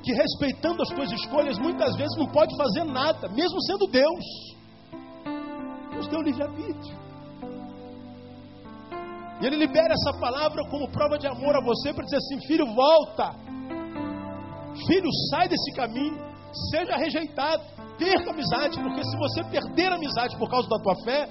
Que 0.04 0.14
respeitando 0.14 0.82
as 0.82 0.90
suas 0.90 1.12
escolhas, 1.12 1.58
muitas 1.60 1.96
vezes 1.96 2.18
não 2.18 2.28
pode 2.28 2.56
fazer 2.58 2.84
nada, 2.86 3.30
mesmo 3.30 3.62
sendo 3.64 3.88
Deus. 3.88 4.26
Deus 5.92 6.08
deu 6.08 6.22
livre-arbítrio. 6.22 6.98
E 9.42 9.46
ele 9.46 9.56
libera 9.56 9.94
essa 9.94 10.20
palavra 10.20 10.62
como 10.70 10.92
prova 10.92 11.18
de 11.18 11.28
amor 11.28 11.56
a 11.56 11.62
você 11.62 11.94
para 11.94 12.04
dizer 12.04 12.18
assim: 12.18 12.48
filho, 12.48 12.66
volta. 12.74 13.32
Filho, 14.88 15.10
sai 15.30 15.48
desse 15.48 15.72
caminho. 15.74 16.18
Seja 16.72 16.98
rejeitado. 16.98 17.79
Perca 18.00 18.32
amizade, 18.32 18.80
porque 18.82 19.04
se 19.04 19.18
você 19.18 19.44
perder 19.52 19.92
amizade 19.92 20.38
por 20.38 20.50
causa 20.50 20.70
da 20.70 20.80
tua 20.80 20.96
fé, 21.04 21.30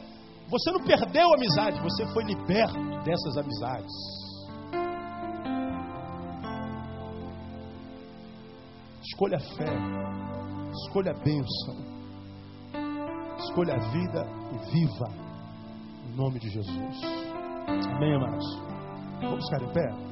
você 0.48 0.70
não 0.70 0.80
perdeu 0.84 1.28
a 1.30 1.34
amizade, 1.34 1.80
você 1.80 2.06
foi 2.12 2.24
liberto 2.24 2.78
dessas 3.04 3.36
amizades. 3.38 3.92
Escolha 9.02 9.36
a 9.36 9.40
fé, 9.40 9.74
escolha 10.84 11.12
a 11.12 11.18
bênção, 11.24 11.74
escolha 13.38 13.74
a 13.74 13.90
vida 13.90 14.26
e 14.52 14.70
viva 14.70 15.28
em 16.06 16.16
nome 16.16 16.38
de 16.38 16.50
Jesus. 16.50 17.00
Amém, 17.94 18.14
amados? 18.14 18.44
Vamos 19.20 19.44
ficar 19.46 19.62
em 19.62 19.72
pé? 19.72 20.07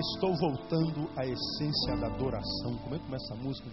Estou 0.00 0.34
voltando 0.36 1.10
à 1.16 1.24
essência 1.24 1.96
da 2.00 2.06
adoração. 2.08 2.76
Como 2.82 2.94
é 2.94 2.98
que 2.98 3.04
começa 3.04 3.34
a 3.34 3.36
música? 3.36 3.70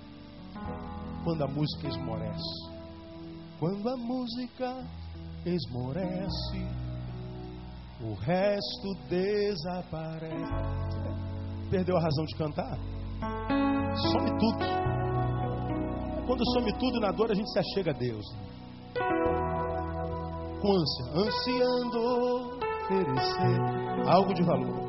quando 1.28 1.44
a 1.44 1.48
música 1.48 1.88
esmorece. 1.90 2.78
Quando 3.60 3.90
a 3.90 3.98
música 3.98 4.88
esmorece, 5.46 6.66
o 8.02 8.14
resto 8.14 8.94
desaparece. 9.10 10.36
Perdeu 11.70 11.98
a 11.98 12.02
razão 12.02 12.24
de 12.24 12.36
cantar? 12.38 12.78
Some 13.98 14.30
tudo. 14.40 14.66
Quando 16.28 16.46
some 16.54 16.72
tudo 16.80 17.00
na 17.02 17.12
dor, 17.12 17.30
a 17.30 17.36
gente 17.36 17.52
se 17.52 17.60
achega 17.60 17.92
a 17.92 17.98
Deus. 17.98 18.26
Com 20.62 20.72
ânsia, 20.72 21.06
ansiando 21.14 22.00
oferecer 22.86 23.60
algo 24.08 24.34
de 24.34 24.44
valor. 24.44 24.87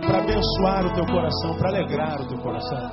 Para 0.00 0.18
abençoar 0.18 0.86
o 0.86 0.94
teu 0.94 1.06
coração, 1.06 1.56
para 1.58 1.68
alegrar 1.70 2.20
o 2.20 2.28
teu 2.28 2.38
coração. 2.38 2.90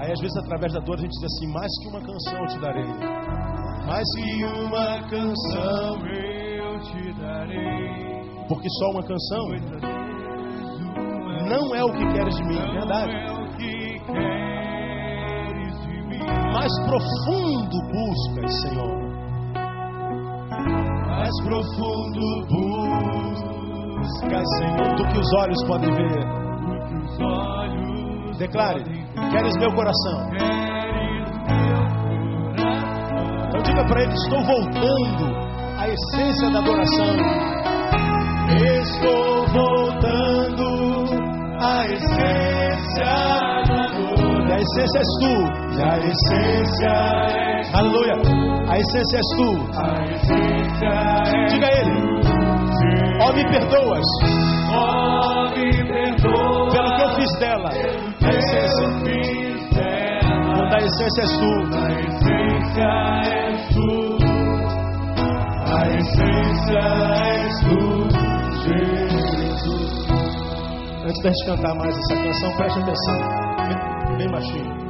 Aí 0.00 0.12
às 0.12 0.20
vezes 0.20 0.36
através 0.38 0.72
da 0.72 0.80
dor 0.80 0.96
a 0.96 1.00
gente 1.00 1.10
diz 1.10 1.24
assim, 1.24 1.52
mais 1.52 1.70
que 1.80 1.88
uma 1.88 2.00
canção 2.00 2.38
eu 2.38 2.46
te 2.46 2.58
darei. 2.60 2.86
Mais 3.86 4.08
que 4.16 4.44
uma 4.44 5.00
canção 5.08 6.06
eu 6.06 6.80
te 6.80 7.12
darei. 7.20 8.18
Porque 8.48 8.68
só 8.70 8.90
uma 8.92 9.02
canção 9.02 9.48
não 11.48 11.74
é 11.74 11.84
o 11.84 11.92
que 11.92 12.06
queres 12.12 12.36
de 12.36 12.44
mim, 12.44 12.58
é 12.58 12.70
verdade. 12.72 13.28
Mais 16.52 16.72
profundo 16.86 17.76
buscas, 17.92 18.60
Senhor. 18.62 19.07
Mais 21.28 21.44
profundo 21.44 22.24
buscas, 22.48 24.48
Senhor, 24.56 24.88
do 24.96 25.04
que 25.08 25.18
os 25.18 25.30
olhos 25.34 25.62
podem 25.66 25.92
ver. 25.92 26.24
Declare: 28.38 28.82
Queres 29.30 29.54
meu 29.58 29.70
coração? 29.74 30.30
Então 33.46 33.62
diga 33.62 33.84
para 33.84 34.04
ele: 34.04 34.14
Estou 34.14 34.42
voltando 34.42 35.36
à 35.76 35.86
essência 35.90 36.50
da 36.50 36.60
adoração. 36.60 37.14
Estou 38.80 39.46
voltando 39.48 40.64
à 41.60 41.86
essência 41.88 43.04
da 43.68 43.84
adoração. 43.84 44.48
E 44.48 44.50
a 44.50 44.56
essência 44.56 44.98
és 44.98 45.08
tu. 45.20 45.36
E 45.76 45.82
a 45.82 45.98
essência 45.98 46.88
é 47.36 47.47
Aleluia. 47.72 48.14
A 48.68 48.78
essência 48.78 49.18
és 49.18 49.28
tu. 49.36 49.50
Diga 51.48 51.66
a 51.66 51.72
ele: 51.80 51.92
Ó, 53.20 53.32
me 53.32 53.44
perdoas 53.50 54.04
Oh, 54.70 55.48
me 55.54 55.70
perdoa 55.86 56.70
pelo 56.70 56.96
que 56.96 57.02
eu 57.02 57.10
fiz 57.16 57.38
dela. 57.38 57.68
A 57.68 58.30
essência. 58.30 58.86
Quando 60.54 60.74
a 60.74 60.78
essência 60.78 61.22
és 61.22 61.32
tu. 61.38 61.52
A 61.76 61.90
essência 62.00 62.88
és 63.24 63.60
tu. 63.74 63.88
A 65.66 65.86
essência 65.96 66.84
és 67.24 67.54
tu, 67.60 67.80
Jesus. 68.64 69.94
Antes 71.04 71.22
da 71.22 71.28
gente 71.30 71.46
cantar 71.46 71.74
mais 71.76 71.94
essa 71.96 72.14
canção, 72.16 72.56
preste 72.56 72.78
atenção. 72.80 73.18
Bem 74.16 74.30
baixinho. 74.30 74.87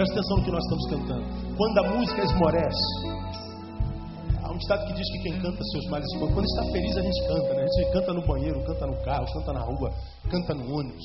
Preste 0.00 0.12
atenção 0.12 0.38
no 0.38 0.44
que 0.44 0.50
nós 0.50 0.64
estamos 0.64 0.86
cantando. 0.88 1.56
Quando 1.58 1.78
a 1.78 1.94
música 1.94 2.24
esmorece, 2.24 2.90
há 4.42 4.50
um 4.50 4.56
ditado 4.56 4.86
que 4.86 4.94
diz 4.94 5.06
que 5.12 5.18
quem 5.18 5.38
canta 5.42 5.62
seus 5.62 5.90
males 5.90 6.06
esconde. 6.14 6.32
Quando 6.32 6.46
está 6.46 6.64
feliz, 6.72 6.96
a 6.96 7.02
gente 7.02 7.20
canta, 7.28 7.52
né? 7.52 7.62
A 7.62 7.66
gente 7.66 7.92
canta 7.92 8.14
no 8.14 8.26
banheiro, 8.26 8.64
canta 8.64 8.86
no 8.86 9.04
carro, 9.04 9.26
canta 9.30 9.52
na 9.52 9.60
rua, 9.60 9.90
canta 10.30 10.54
no 10.54 10.74
ônibus. 10.74 11.04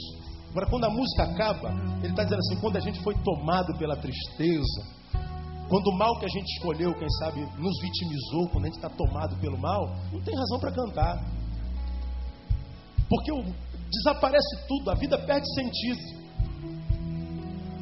Agora, 0.50 0.70
quando 0.70 0.86
a 0.86 0.90
música 0.90 1.24
acaba, 1.24 1.72
ele 2.00 2.08
está 2.08 2.24
dizendo 2.24 2.40
assim: 2.40 2.56
quando 2.62 2.78
a 2.78 2.80
gente 2.80 3.04
foi 3.04 3.14
tomado 3.16 3.78
pela 3.78 3.98
tristeza, 3.98 4.82
quando 5.68 5.88
o 5.88 5.98
mal 5.98 6.18
que 6.18 6.26
a 6.28 6.30
gente 6.30 6.48
escolheu, 6.54 6.94
quem 6.94 7.10
sabe, 7.20 7.42
nos 7.42 7.82
vitimizou, 7.82 8.48
quando 8.48 8.64
a 8.64 8.68
gente 8.68 8.78
está 8.78 8.90
tomado 8.92 9.36
pelo 9.42 9.60
mal, 9.60 9.94
não 10.14 10.22
tem 10.22 10.34
razão 10.34 10.58
para 10.58 10.72
cantar. 10.72 11.20
Porque 13.10 13.30
o- 13.34 13.44
desaparece 13.92 14.68
tudo, 14.70 14.90
a 14.90 14.96
vida 14.96 15.18
perde 15.18 15.54
sentido. 15.54 16.00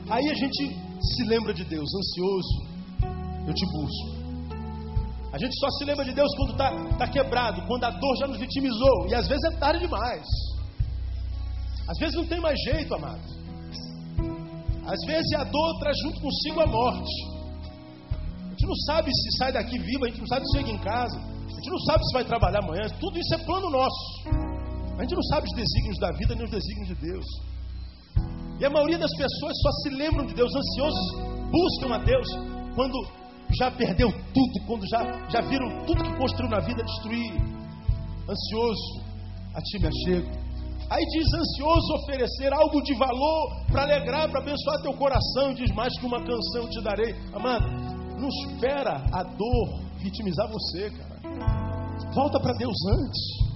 Aí 0.10 0.28
a 0.28 0.34
gente 0.34 0.93
se 1.04 1.24
lembra 1.26 1.54
de 1.54 1.64
Deus, 1.66 1.90
ansioso, 1.94 2.74
eu 3.48 3.54
te 3.54 3.66
busco. 3.72 4.24
A 5.34 5.38
gente 5.38 5.60
só 5.60 5.70
se 5.72 5.86
lembra 5.86 6.06
de 6.06 6.14
Deus 6.14 6.30
quando 6.38 6.52
está 6.52 6.70
tá 6.98 7.08
quebrado, 7.08 7.66
quando 7.66 7.84
a 7.84 7.90
dor 7.90 8.16
já 8.20 8.28
nos 8.28 8.38
vitimizou. 8.38 9.08
E 9.10 9.16
às 9.16 9.28
vezes 9.28 9.44
é 9.52 9.58
tarde 9.58 9.80
demais. 9.80 10.26
Às 11.88 11.98
vezes 11.98 12.16
não 12.16 12.26
tem 12.26 12.40
mais 12.40 12.58
jeito, 12.70 12.94
amado. 12.94 13.22
Às 14.86 15.00
vezes 15.08 15.34
a 15.34 15.44
dor 15.44 15.80
traz 15.80 15.98
junto 16.04 16.22
consigo 16.22 16.62
a 16.62 16.68
morte. 16.68 17.12
A 18.46 18.50
gente 18.52 18.68
não 18.68 18.76
sabe 18.88 19.10
se 19.12 19.38
sai 19.38 19.52
daqui 19.52 19.78
vivo, 19.80 20.06
a 20.06 20.10
gente 20.10 20.20
não 20.20 20.28
sabe 20.28 20.46
se 20.46 20.58
chega 20.58 20.72
em 20.72 20.78
casa, 20.78 21.18
a 21.18 21.56
gente 21.56 21.70
não 21.70 21.80
sabe 21.80 22.06
se 22.06 22.14
vai 22.14 22.26
trabalhar 22.26 22.60
amanhã. 22.60 22.88
Tudo 23.00 23.18
isso 23.18 23.34
é 23.34 23.38
plano 23.40 23.70
nosso. 23.70 24.30
A 24.98 25.02
gente 25.02 25.16
não 25.16 25.24
sabe 25.24 25.48
os 25.48 25.56
desígnios 25.56 25.98
da 26.00 26.12
vida 26.12 26.36
nem 26.36 26.46
os 26.46 26.52
desígnios 26.52 26.90
de 26.90 26.96
Deus. 26.96 27.26
E 28.60 28.66
a 28.66 28.70
maioria 28.70 28.98
das 28.98 29.12
pessoas 29.12 29.54
só 29.62 29.72
se 29.84 29.90
lembram 29.90 30.26
de 30.26 30.34
Deus, 30.34 30.52
ansiosos, 30.56 31.12
buscam 31.52 31.96
a 31.96 31.98
Deus 31.98 32.28
quando 32.76 32.96
já 33.58 33.70
perdeu 33.72 34.10
tudo, 34.34 34.66
quando 34.66 34.88
já, 34.88 35.28
já 35.30 35.42
viram 35.42 35.86
tudo 35.86 36.04
que 36.04 36.18
construiu 36.18 36.50
na 36.50 36.60
vida 36.60 36.84
destruir. 36.84 37.34
Ansioso, 38.30 39.04
a 39.56 39.62
ti 39.62 39.80
me 39.80 39.88
achego. 39.88 40.44
Aí 40.90 41.04
diz 41.06 41.26
ansioso 41.34 41.94
oferecer 42.04 42.54
algo 42.54 42.82
de 42.84 42.94
valor 42.96 43.66
para 43.68 43.84
alegrar, 43.84 44.30
para 44.30 44.42
abençoar 44.42 44.82
teu 44.82 44.94
coração. 44.94 45.54
Diz 45.54 45.74
mais 45.76 45.92
que 46.00 46.06
uma 46.06 46.24
canção 46.24 46.70
te 46.70 46.82
darei. 46.84 47.16
Amado, 47.34 47.66
não 48.20 48.30
espera 48.30 49.04
a 49.12 49.24
dor 49.24 49.82
vitimizar 49.98 50.48
você, 50.50 50.90
cara. 50.92 51.20
Volta 52.14 52.40
para 52.40 52.54
Deus 52.54 52.76
antes. 53.00 53.54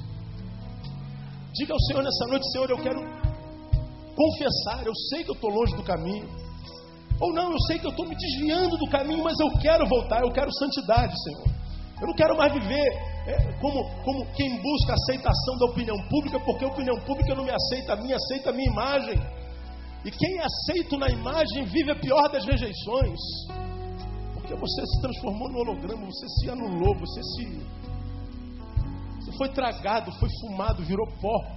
Diga 1.53 1.73
ao 1.73 1.79
Senhor 1.81 2.03
nessa 2.03 2.27
noite, 2.27 2.51
Senhor, 2.51 2.69
eu 2.69 2.77
quero 2.77 3.26
confessar, 4.17 4.85
eu 4.85 4.95
sei 5.09 5.23
que 5.23 5.29
eu 5.29 5.35
estou 5.35 5.51
longe 5.51 5.75
do 5.75 5.83
caminho. 5.83 6.27
Ou 7.21 7.33
não, 7.33 7.51
eu 7.51 7.59
sei 7.67 7.77
que 7.79 7.85
eu 7.85 7.91
estou 7.91 8.07
me 8.07 8.15
desviando 8.15 8.77
do 8.77 8.89
caminho, 8.89 9.23
mas 9.23 9.39
eu 9.39 9.49
quero 9.59 9.87
voltar, 9.87 10.21
eu 10.21 10.31
quero 10.31 10.51
santidade, 10.53 11.13
Senhor. 11.23 11.47
Eu 12.01 12.07
não 12.07 12.13
quero 12.13 12.37
mais 12.37 12.53
viver 12.53 12.89
é, 13.27 13.53
como, 13.59 13.83
como 14.03 14.25
quem 14.33 14.61
busca 14.61 14.93
aceitação 14.93 15.57
da 15.57 15.65
opinião 15.65 15.97
pública, 16.09 16.39
porque 16.39 16.65
a 16.65 16.67
opinião 16.67 16.95
pública 17.01 17.35
não 17.35 17.43
me 17.43 17.51
aceita 17.51 17.93
a 17.93 17.95
mim, 17.95 18.13
aceita 18.13 18.49
a 18.49 18.53
minha 18.53 18.69
imagem. 18.71 19.19
E 20.05 20.11
quem 20.11 20.37
é 20.37 20.43
aceito 20.45 20.97
na 20.97 21.09
imagem 21.09 21.65
vive 21.65 21.91
a 21.91 21.99
pior 21.99 22.29
das 22.29 22.45
rejeições. 22.45 23.19
Porque 24.33 24.53
você 24.55 24.85
se 24.85 25.01
transformou 25.01 25.49
no 25.49 25.59
holograma, 25.59 26.05
você 26.05 26.27
se 26.39 26.49
anulou, 26.49 26.95
você 26.99 27.21
se. 27.23 27.77
Você 29.19 29.31
foi 29.37 29.49
tragado, 29.49 30.11
foi 30.19 30.29
fumado, 30.41 30.83
virou 30.83 31.07
pó. 31.19 31.56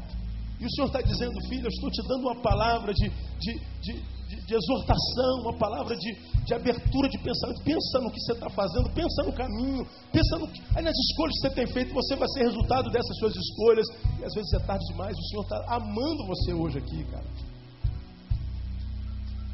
E 0.60 0.66
o 0.66 0.70
Senhor 0.70 0.88
está 0.88 1.00
dizendo, 1.00 1.32
filho, 1.48 1.64
eu 1.64 1.70
estou 1.70 1.90
te 1.90 2.02
dando 2.06 2.20
uma 2.20 2.36
palavra 2.42 2.92
de, 2.92 3.08
de, 3.08 3.52
de, 3.80 4.44
de, 4.44 4.54
exortação, 4.54 5.40
uma 5.40 5.56
palavra 5.56 5.96
de, 5.96 6.54
abertura 6.54 7.08
de 7.08 7.16
pensamento. 7.18 7.62
Pensa 7.64 7.98
no 7.98 8.10
que 8.10 8.20
você 8.20 8.32
está 8.32 8.50
fazendo, 8.50 8.90
pensa 8.92 9.22
no 9.22 9.32
caminho, 9.32 9.86
pensa 10.12 10.36
no 10.36 10.46
que, 10.46 10.60
aí 10.76 10.84
nas 10.84 10.94
escolhas 11.08 11.34
que 11.36 11.48
você 11.48 11.54
tem 11.54 11.66
feito, 11.66 11.94
você 11.94 12.14
vai 12.14 12.28
ser 12.28 12.40
resultado 12.40 12.90
dessas 12.90 13.16
suas 13.16 13.34
escolhas. 13.34 13.86
E 14.20 14.24
às 14.24 14.34
vezes 14.34 14.52
é 14.52 14.58
tarde 14.58 14.84
demais, 14.88 15.16
o 15.16 15.22
Senhor 15.28 15.42
está 15.44 15.64
amando 15.74 16.26
você 16.26 16.52
hoje 16.52 16.76
aqui, 16.76 17.04
cara. 17.04 17.26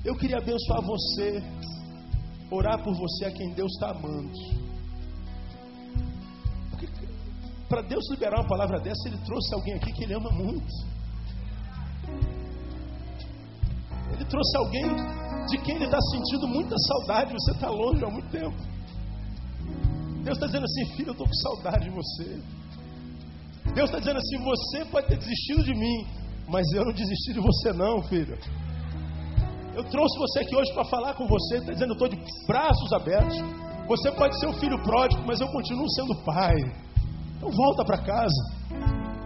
Eu 0.05 0.17
queria 0.17 0.39
abençoar 0.39 0.83
você, 0.83 1.41
orar 2.51 2.83
por 2.83 2.95
você 2.95 3.27
a 3.27 3.31
quem 3.31 3.53
Deus 3.55 3.71
está 3.75 3.91
amando. 3.91 4.33
Para 7.69 7.83
Deus 7.83 8.05
liberar 8.11 8.41
uma 8.41 8.49
palavra 8.49 8.81
dessa, 8.81 9.09
Ele 9.09 9.19
trouxe 9.25 9.55
alguém 9.55 9.75
aqui 9.75 9.93
que 9.93 10.05
Ele 10.05 10.15
ama 10.15 10.31
muito. 10.31 10.96
Ele 14.17 14.25
trouxe 14.25 14.57
alguém 14.57 14.89
de 15.47 15.59
quem 15.59 15.77
Ele 15.77 15.85
está 15.85 16.01
sentindo 16.01 16.49
muita 16.49 16.75
saudade. 16.77 17.33
Você 17.33 17.53
está 17.53 17.71
longe 17.71 18.05
há 18.05 18.11
muito 18.11 18.29
tempo. 18.31 18.57
Deus 20.25 20.37
está 20.39 20.47
dizendo 20.47 20.64
assim, 20.64 20.97
filho, 20.97 21.09
eu 21.09 21.12
estou 21.12 21.27
com 21.27 21.35
saudade 21.35 21.85
de 21.85 21.91
você. 21.91 22.43
Deus 23.75 23.89
está 23.91 23.99
dizendo 23.99 24.19
assim, 24.19 24.39
você 24.43 24.85
pode 24.87 25.07
ter 25.07 25.19
desistido 25.19 25.62
de 25.62 25.75
mim, 25.75 26.07
mas 26.49 26.67
eu 26.73 26.85
não 26.85 26.93
desisti 26.93 27.33
de 27.33 27.41
você 27.41 27.73
não, 27.73 28.03
filho. 28.09 28.37
Eu 29.75 29.85
trouxe 29.85 30.19
você 30.19 30.41
aqui 30.41 30.57
hoje 30.57 30.73
para 30.73 30.85
falar 30.87 31.14
com 31.14 31.27
você, 31.29 31.59
está 31.59 31.73
dizendo, 31.73 31.91
eu 31.91 32.07
estou 32.07 32.09
de 32.09 32.19
braços 32.47 32.93
abertos. 32.93 33.37
Você 33.87 34.11
pode 34.12 34.39
ser 34.41 34.49
o 34.49 34.55
filho 34.55 34.83
pródigo, 34.83 35.23
mas 35.27 35.41
eu 35.41 35.47
continuo 35.49 35.89
sendo 35.91 36.25
pai. 36.25 36.57
Então 37.37 37.51
volta 37.51 37.85
para 37.85 37.99
casa. 37.99 38.43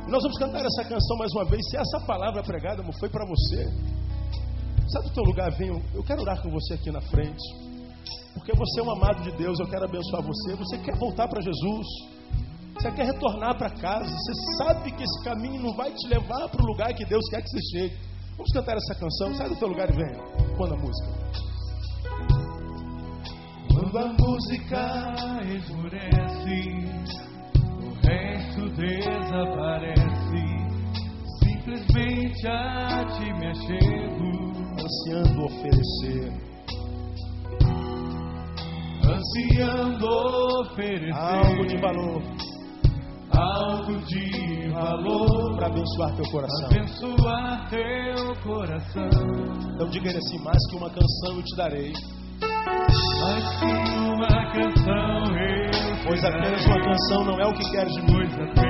Nós 0.08 0.22
vamos 0.22 0.36
cantar 0.38 0.66
essa 0.66 0.84
canção 0.84 1.16
mais 1.16 1.32
uma 1.32 1.44
vez. 1.44 1.62
Se 1.70 1.76
essa 1.76 2.00
palavra 2.04 2.42
pregada 2.42 2.82
amor, 2.82 2.92
foi 2.98 3.08
para 3.08 3.24
você, 3.24 3.64
sai 4.92 5.02
do 5.02 5.10
teu 5.10 5.24
lugar, 5.24 5.50
venha. 5.52 5.82
Eu 5.94 6.02
quero 6.02 6.22
orar 6.22 6.42
com 6.42 6.50
você 6.50 6.74
aqui 6.74 6.90
na 6.90 7.00
frente. 7.00 7.42
Porque 8.34 8.52
você 8.52 8.80
é 8.80 8.82
um 8.82 8.90
amado 8.92 9.22
de 9.22 9.32
Deus, 9.36 9.58
eu 9.58 9.68
quero 9.68 9.84
abençoar 9.84 10.22
você. 10.22 10.54
Você 10.56 10.78
quer 10.78 10.96
voltar 10.98 11.28
para 11.28 11.40
Jesus. 11.40 11.86
Você 12.74 12.90
quer 12.92 13.06
retornar 13.06 13.56
para 13.58 13.70
casa. 13.70 14.08
Você 14.08 14.32
sabe 14.58 14.92
que 14.92 15.02
esse 15.02 15.24
caminho 15.24 15.62
não 15.62 15.74
vai 15.74 15.92
te 15.92 16.08
levar 16.08 16.48
para 16.48 16.62
o 16.62 16.66
lugar 16.66 16.94
que 16.94 17.04
Deus 17.04 17.24
quer 17.28 17.42
que 17.42 17.50
você 17.50 17.60
chegue. 17.78 17.96
Vamos 18.36 18.52
cantar 18.52 18.76
essa 18.76 18.94
canção. 18.94 19.34
Sai 19.34 19.48
do 19.48 19.56
teu 19.56 19.68
lugar 19.68 19.90
e 19.90 19.92
venha. 19.92 20.18
Quando 20.56 20.74
a 20.74 20.78
música. 20.78 21.30
Quando 23.72 23.98
a 23.98 24.12
música 24.12 25.42
esmurece, 25.54 26.60
o 27.82 27.92
resto 28.06 28.70
desaparece. 28.76 30.10
Simplesmente 31.44 32.46
a 32.48 33.04
ti 33.04 33.32
me 33.34 33.46
achego, 33.46 34.29
Ansiando 34.90 35.44
oferecer 35.44 36.32
ansiando 39.04 40.06
oferecer 40.62 41.12
algo 41.14 41.64
de 41.64 41.76
valor 41.76 42.22
algo 43.30 43.98
de 44.06 44.68
valor 44.70 45.56
para 45.56 45.66
abençoar 45.68 46.16
teu 46.16 46.28
coração. 46.32 46.66
abençoar 46.66 47.70
teu 47.70 48.34
coração. 48.42 49.08
Então 49.74 49.88
diga 49.90 50.08
ele 50.08 50.18
assim: 50.18 50.42
mais 50.42 50.58
que 50.68 50.76
uma 50.76 50.90
canção 50.90 51.36
eu 51.36 51.42
te 51.44 51.56
darei, 51.56 51.92
Mas 52.40 53.60
que 53.60 53.66
uma 53.96 54.52
canção 54.52 55.36
eu 55.36 56.04
pois 56.04 56.20
te 56.20 56.26
apenas 56.26 56.64
darei, 56.64 56.66
uma 56.66 56.80
canção 56.84 57.24
não 57.26 57.40
é 57.40 57.46
o 57.46 57.54
que 57.54 57.70
queres 57.70 57.92
de 57.92 58.02
mim. 58.02 58.69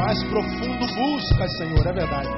Mais 0.00 0.24
profundo 0.24 0.86
busca, 0.94 1.46
Senhor, 1.58 1.86
é 1.86 1.92
verdade. 1.92 2.28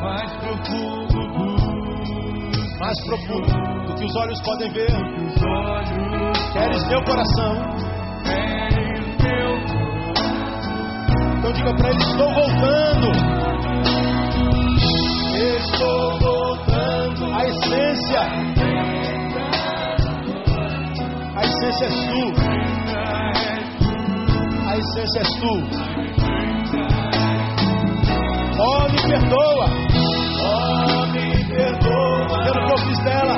mais 0.00 0.30
profundo 0.36 1.28
busca, 1.36 2.78
Mais 2.78 3.04
profundo 3.06 3.86
do 3.86 3.94
que 3.96 4.04
os 4.04 4.16
olhos 4.16 4.40
podem 4.42 4.70
ver. 4.72 4.86
os 4.86 5.42
olhos 5.42 6.52
Queres 6.52 6.86
meu 6.86 7.02
coração? 7.02 7.54
querem 8.22 9.16
teu 9.16 9.50
Então 11.38 11.52
diga 11.52 11.74
para 11.74 11.90
ele: 11.90 11.98
estou 11.98 12.34
voltando. 12.34 13.10
Estou 15.58 16.18
voltando 16.20 17.34
A 17.34 17.44
essência, 17.46 18.20
a 21.34 21.40
essência 21.44 21.84
és 21.84 21.94
tu. 22.06 22.85
A 24.76 24.78
essência 24.78 25.20
és 25.20 25.32
tu. 25.40 25.52
Oh, 28.60 28.82
me 28.92 29.00
perdoa 29.08 29.68
Oh, 30.44 31.06
me 31.12 31.26
perdoa 31.46 32.26
pelo 32.44 32.60
que 32.66 32.72
eu 32.72 32.78
fiz 32.86 32.98
dela. 32.98 33.36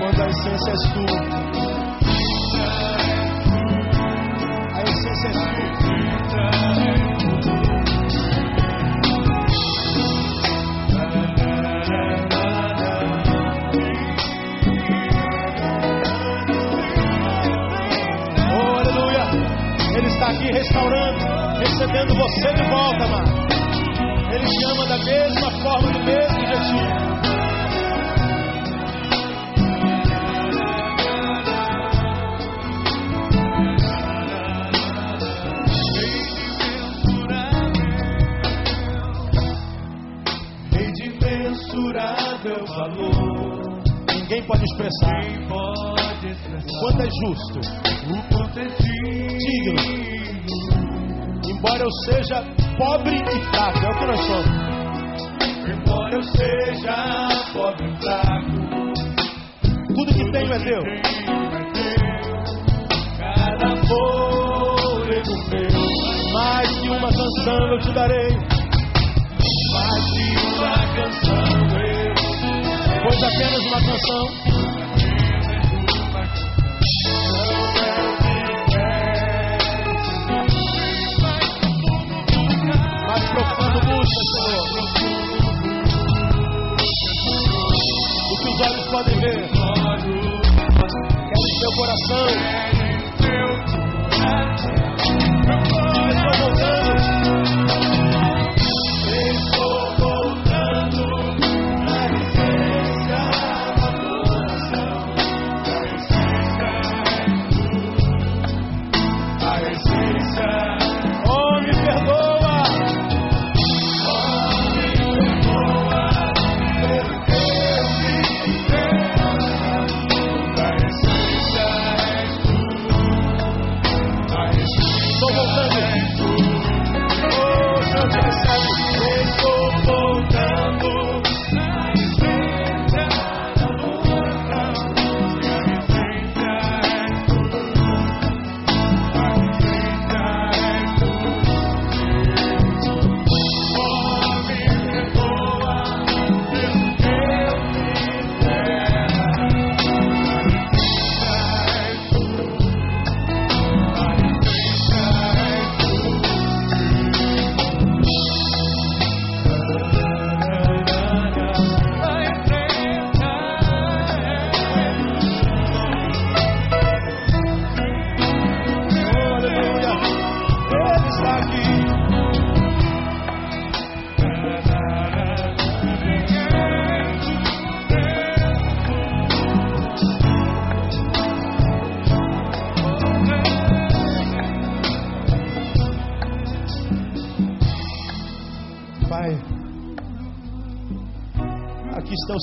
Quando 0.00 0.20
a 0.20 0.26
essência 0.26 0.72
és 0.72 0.82
tu. 0.94 1.04
A 4.74 4.82
essência 4.82 5.28
és 5.28 5.38
tu. 5.38 5.79
Restaurando, 20.70 21.58
recebendo 21.58 22.14
você 22.14 22.54
de 22.54 22.62
volta, 22.70 23.04
amado. 23.04 23.30
Ele 24.32 24.46
te 24.46 24.64
ama 24.72 24.86
da 24.86 24.98
mesma 24.98 25.50
forma, 25.62 25.92
do 25.92 26.00
mesmo 26.04 26.46
jeitinho. 26.46 27.10
Mensurável 41.22 42.64
valor 42.66 43.82
Ninguém 44.14 44.42
pode 44.44 44.64
expressar 44.64 45.20
quanto 46.80 47.02
é 47.02 47.06
justo. 47.06 47.60
o 48.08 48.34
quanto 48.34 48.58
é 48.58 48.64
digno 48.64 49.99
Embora 51.60 51.82
eu 51.82 51.90
seja 52.06 52.42
pobre 52.78 53.16
e 53.16 53.44
fraco, 53.50 53.84
é 53.84 53.90
o 53.90 53.98
que 53.98 54.06
nós 54.06 54.20
somos. 54.24 54.48
Embora 55.68 56.14
eu 56.14 56.22
seja 56.22 57.28
pobre 57.52 57.84
e 57.84 57.96
fraco 58.00 58.56
Tudo 59.94 60.14
que 60.14 60.32
tenho 60.32 60.54
é 60.54 60.58
teu. 60.58 60.82
Cada 63.18 63.76
fôlego 63.86 65.34
meu 65.50 66.32
Mais 66.32 66.78
que 66.78 66.88
uma 66.88 67.08
canção 67.10 67.58
eu 67.72 67.78
te 67.78 67.92
darei. 67.92 68.30
Mais 69.74 70.04
de 70.14 70.24
uma 70.56 70.76
canção 70.96 71.44
eu 71.76 72.14
Pois 73.02 73.22
apenas 73.22 73.66
uma 73.66 73.80
canção 73.82 74.49
O 84.50 84.54
que 88.36 88.48
os 88.48 88.60
olhos 88.60 88.86
podem 88.90 89.20
ver. 89.20 89.48
Queres 91.28 91.58
teu 91.60 91.72
coração. 91.76 92.26
Estou 96.10 96.34
voltando. 96.40 97.79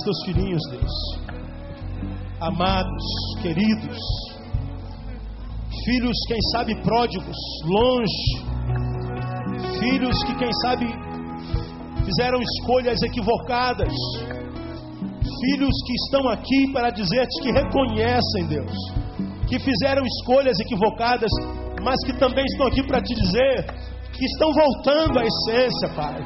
Teus 0.08 0.24
filhinhos, 0.24 0.62
Deus. 0.72 0.94
Amados, 2.40 3.04
queridos, 3.42 3.98
filhos, 5.84 6.16
quem 6.28 6.42
sabe 6.54 6.76
pródigos, 6.82 7.36
longe, 7.66 8.48
filhos 9.80 10.24
que, 10.24 10.36
quem 10.36 10.54
sabe, 10.62 10.86
fizeram 12.06 12.40
escolhas 12.42 13.02
equivocadas, 13.02 13.94
filhos 15.42 15.76
que 15.86 15.94
estão 16.06 16.30
aqui 16.30 16.72
para 16.72 16.90
dizer-te 16.90 17.42
que 17.42 17.52
reconhecem, 17.52 18.48
Deus, 18.48 18.78
que 19.50 19.60
fizeram 19.60 20.04
escolhas 20.06 20.58
equivocadas, 20.60 21.32
mas 21.84 21.98
que 22.06 22.18
também 22.18 22.46
estão 22.46 22.68
aqui 22.68 22.82
para 22.88 23.02
te 23.02 23.14
dizer 23.14 23.66
que 24.14 24.26
estão 24.26 24.54
voltando 24.54 25.20
à 25.20 25.24
essência, 25.26 25.90
Pai, 25.94 26.24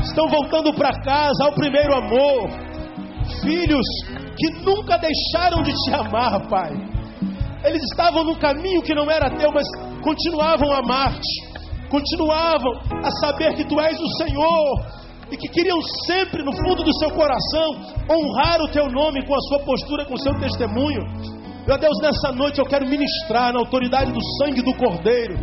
estão 0.00 0.28
voltando 0.28 0.72
para 0.72 0.98
casa, 1.02 1.44
ao 1.44 1.52
primeiro 1.52 1.94
amor, 1.94 2.71
filhos 3.40 3.86
que 4.36 4.50
nunca 4.64 4.98
deixaram 4.98 5.62
de 5.62 5.72
te 5.72 5.94
amar, 5.94 6.48
Pai. 6.48 6.72
Eles 7.64 7.82
estavam 7.90 8.24
num 8.24 8.34
caminho 8.34 8.82
que 8.82 8.94
não 8.94 9.10
era 9.10 9.30
teu, 9.30 9.50
mas 9.52 9.66
continuavam 10.02 10.72
a 10.72 10.78
amar-te, 10.78 11.88
continuavam 11.88 12.72
a 13.04 13.10
saber 13.20 13.54
que 13.54 13.64
tu 13.64 13.80
és 13.80 13.98
o 13.98 14.08
Senhor 14.18 15.02
e 15.30 15.36
que 15.36 15.48
queriam 15.48 15.80
sempre, 16.06 16.42
no 16.42 16.52
fundo 16.52 16.82
do 16.82 16.92
seu 16.98 17.10
coração, 17.10 17.76
honrar 18.10 18.60
o 18.60 18.70
teu 18.70 18.90
nome 18.90 19.24
com 19.24 19.34
a 19.34 19.40
sua 19.40 19.60
postura, 19.60 20.04
com 20.04 20.14
o 20.14 20.20
seu 20.20 20.34
testemunho. 20.38 21.02
Meu 21.66 21.78
Deus, 21.78 21.96
nessa 22.02 22.32
noite 22.32 22.58
eu 22.58 22.66
quero 22.66 22.86
ministrar 22.86 23.52
na 23.52 23.60
autoridade 23.60 24.12
do 24.12 24.20
sangue 24.38 24.62
do 24.62 24.74
Cordeiro, 24.74 25.38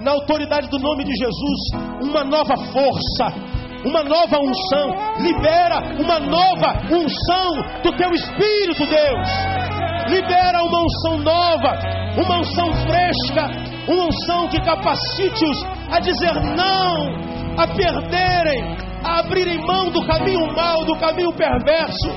na 0.00 0.12
autoridade 0.12 0.68
do 0.68 0.78
nome 0.78 1.04
de 1.04 1.12
Jesus, 1.12 2.08
uma 2.08 2.22
nova 2.22 2.56
força, 2.56 3.65
uma 3.86 4.02
nova 4.02 4.38
unção. 4.38 4.90
Libera 5.18 5.78
uma 5.98 6.20
nova 6.20 6.82
unção 6.90 7.80
do 7.82 7.96
teu 7.96 8.10
Espírito, 8.12 8.86
Deus. 8.86 9.28
Libera 10.08 10.62
uma 10.62 10.82
unção 10.82 11.18
nova 11.18 11.96
uma 12.16 12.38
unção 12.38 12.72
fresca, 12.72 13.46
uma 13.88 14.06
unção 14.06 14.48
que 14.48 14.60
capacite-os 14.60 15.64
a 15.90 16.00
dizer 16.00 16.34
não, 16.56 17.62
a 17.62 17.66
perderem, 17.68 18.76
a 19.04 19.20
abrirem 19.20 19.58
mão 19.66 19.90
do 19.90 20.04
caminho 20.06 20.46
mau, 20.54 20.84
do 20.84 20.96
caminho 20.96 21.32
perverso, 21.34 22.10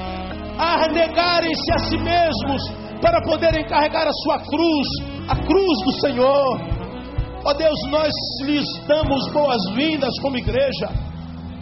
a 0.57 0.87
negarem-se 0.87 1.73
a 1.73 1.79
si 1.79 1.97
mesmos 1.97 2.61
para 3.01 3.21
poderem 3.21 3.65
carregar 3.65 4.07
a 4.07 4.13
sua 4.23 4.39
cruz, 4.39 4.87
a 5.27 5.35
cruz 5.35 5.79
do 5.85 5.91
Senhor. 6.01 6.79
Ó 7.45 7.53
Deus, 7.53 7.79
nós 7.89 8.11
lhes 8.43 8.65
damos 8.85 9.31
boas-vindas 9.31 10.13
como 10.21 10.37
igreja, 10.37 10.89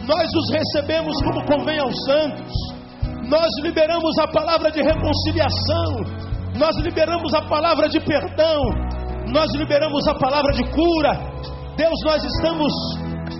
nós 0.08 0.26
os 0.34 0.50
recebemos 0.50 1.14
como 1.22 1.44
convém 1.44 1.78
aos 1.78 1.94
santos, 2.06 2.52
nós 3.28 3.48
liberamos 3.62 4.18
a 4.18 4.26
palavra 4.28 4.70
de 4.70 4.80
reconciliação, 4.80 6.00
nós 6.56 6.74
liberamos 6.78 7.34
a 7.34 7.42
palavra 7.42 7.90
de 7.90 8.00
perdão, 8.00 8.62
nós 9.30 9.54
liberamos 9.54 10.08
a 10.08 10.14
palavra 10.14 10.50
de 10.52 10.64
cura. 10.70 11.12
Deus, 11.76 12.00
nós 12.06 12.24
estamos 12.24 12.72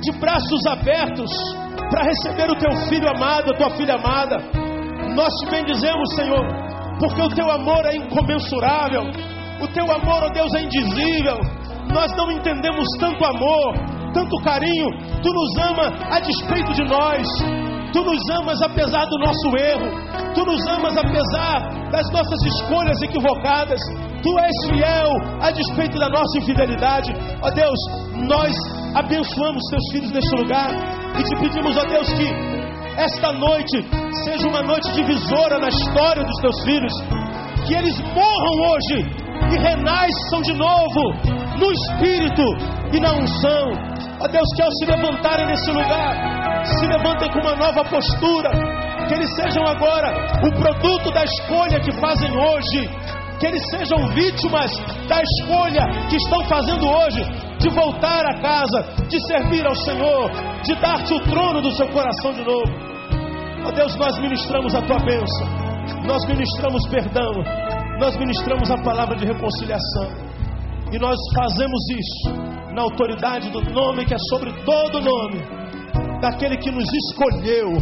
de 0.03 0.12
braços 0.20 0.66
abertos 0.66 1.31
para 1.90 2.05
receber 2.05 2.51
o 2.51 2.59
teu 2.59 2.77
filho 2.89 3.09
amado, 3.09 3.51
a 3.51 3.57
tua 3.57 3.70
filha 3.70 3.95
amada. 3.95 4.36
Nós 5.15 5.32
te 5.40 5.51
bendizemos, 5.51 6.15
Senhor, 6.16 6.45
porque 7.01 7.23
o 7.23 7.31
teu 7.31 7.51
amor 7.51 7.86
é 7.86 7.97
incomensurável, 7.97 9.05
o 9.62 9.69
teu 9.69 9.90
amor, 9.90 10.23
ó 10.23 10.28
Deus, 10.28 10.55
é 10.55 10.61
indizível. 10.61 11.39
Nós 11.90 12.12
não 12.15 12.31
entendemos 12.31 12.86
tanto 13.01 13.24
amor, 13.24 13.97
tanto 14.12 14.36
carinho. 14.43 14.89
Tu 15.22 15.32
nos 15.32 15.56
ama 15.59 15.86
a 16.10 16.20
despeito 16.20 16.72
de 16.72 16.85
nós. 16.85 17.26
Tu 17.93 18.02
nos 18.05 18.30
amas 18.30 18.60
apesar 18.62 19.06
do 19.06 19.18
nosso 19.18 19.56
erro. 19.56 19.89
Tu 20.35 20.44
nos 20.44 20.66
amas 20.68 20.97
apesar 20.97 21.90
das 21.90 22.10
nossas 22.12 22.40
escolhas 22.44 23.01
equivocadas. 23.02 23.80
Tu 24.22 24.39
és 24.39 24.56
fiel 24.68 25.10
a 25.40 25.51
despeito 25.51 25.98
da 25.98 26.09
nossa 26.09 26.39
infidelidade. 26.39 27.12
Ó 27.43 27.51
Deus, 27.51 27.78
nós 28.28 28.55
abençoamos 28.94 29.62
teus 29.70 29.85
filhos 29.93 30.12
neste 30.12 30.36
lugar 30.36 30.70
e 31.18 31.22
te 31.22 31.36
pedimos, 31.40 31.76
ó 31.76 31.85
Deus, 31.85 32.09
que 32.12 32.59
esta 32.97 33.32
noite 33.32 33.85
seja 34.24 34.48
uma 34.48 34.62
noite 34.62 34.93
divisora 34.93 35.59
na 35.59 35.68
história 35.68 36.24
dos 36.24 36.40
teus 36.40 36.64
filhos. 36.64 36.93
Que 37.66 37.74
eles 37.74 37.98
morram 38.14 38.70
hoje 38.70 39.28
e 39.52 39.59
renasçam 39.59 40.43
de 40.43 40.52
novo 40.55 41.39
no 41.59 41.70
espírito 41.70 42.43
e 42.93 43.01
na 43.01 43.12
unção. 43.12 43.97
Ó 44.20 44.27
Deus, 44.27 44.49
que 44.57 44.62
ao 44.62 44.73
se 44.73 44.85
levantarem 44.85 45.47
nesse 45.47 45.70
lugar, 45.70 46.65
se 46.65 46.86
levantem 46.86 47.31
com 47.31 47.40
uma 47.40 47.55
nova 47.55 47.85
postura, 47.85 48.51
que 49.07 49.15
eles 49.15 49.31
sejam 49.36 49.65
agora 49.65 50.11
o 50.45 50.53
produto 50.59 51.12
da 51.12 51.24
escolha 51.24 51.81
que 51.81 51.93
fazem 52.01 52.31
hoje, 52.36 52.90
que 53.39 53.47
eles 53.47 53.62
sejam 53.70 54.09
vítimas 54.09 54.70
da 55.07 55.23
escolha 55.23 55.82
que 56.09 56.16
estão 56.16 56.45
fazendo 56.47 56.89
hoje, 56.89 57.23
de 57.59 57.69
voltar 57.70 58.27
a 58.27 58.40
casa, 58.40 59.07
de 59.09 59.24
servir 59.27 59.65
ao 59.65 59.77
Senhor, 59.77 60.31
de 60.65 60.74
dar-te 60.81 61.15
o 61.15 61.20
trono 61.20 61.62
do 61.62 61.73
seu 61.73 61.89
coração 61.89 62.32
de 62.32 62.43
novo. 62.43 62.73
Ó 63.65 63.70
Deus, 63.70 63.95
nós 63.97 64.19
ministramos 64.19 64.74
a 64.74 64.82
tua 64.82 64.99
bênção, 64.99 65.47
nós 66.05 66.27
ministramos 66.27 66.82
perdão, 66.89 67.32
nós 68.01 68.16
ministramos 68.16 68.69
a 68.70 68.82
palavra 68.82 69.16
de 69.16 69.27
reconciliação. 69.27 70.27
E 70.93 70.98
nós 70.98 71.16
fazemos 71.35 71.81
isso 71.90 72.48
na 72.73 72.82
autoridade 72.82 73.51
do 73.51 73.60
nome 73.60 74.06
que 74.06 74.15
é 74.15 74.19
sobre 74.31 74.52
todo 74.65 75.01
nome, 75.01 75.43
daquele 76.20 76.56
que 76.56 76.70
nos 76.70 76.86
escolheu, 76.93 77.77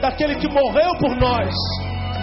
daquele 0.00 0.34
que 0.36 0.48
morreu 0.48 0.92
por 0.98 1.14
nós, 1.16 1.54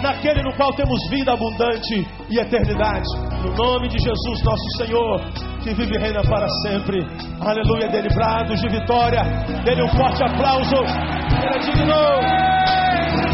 naquele 0.02 0.42
no 0.42 0.54
qual 0.56 0.72
temos 0.74 0.98
vida 1.10 1.32
abundante 1.32 2.06
e 2.28 2.38
eternidade. 2.38 3.06
No 3.42 3.54
nome 3.54 3.88
de 3.88 3.98
Jesus, 3.98 4.42
nosso 4.42 4.76
Senhor, 4.76 5.20
que 5.62 5.72
vive 5.74 5.94
e 5.94 5.98
reina 5.98 6.22
para 6.22 6.46
sempre. 6.62 6.98
Aleluia, 7.40 7.88
dele 7.88 8.08
brados 8.14 8.60
de 8.60 8.68
vitória, 8.68 9.22
dele 9.64 9.82
um 9.82 9.88
forte 9.88 10.22
aplauso. 10.22 10.76
Ele 10.76 11.54
é 11.54 11.58
digno. 11.58 13.27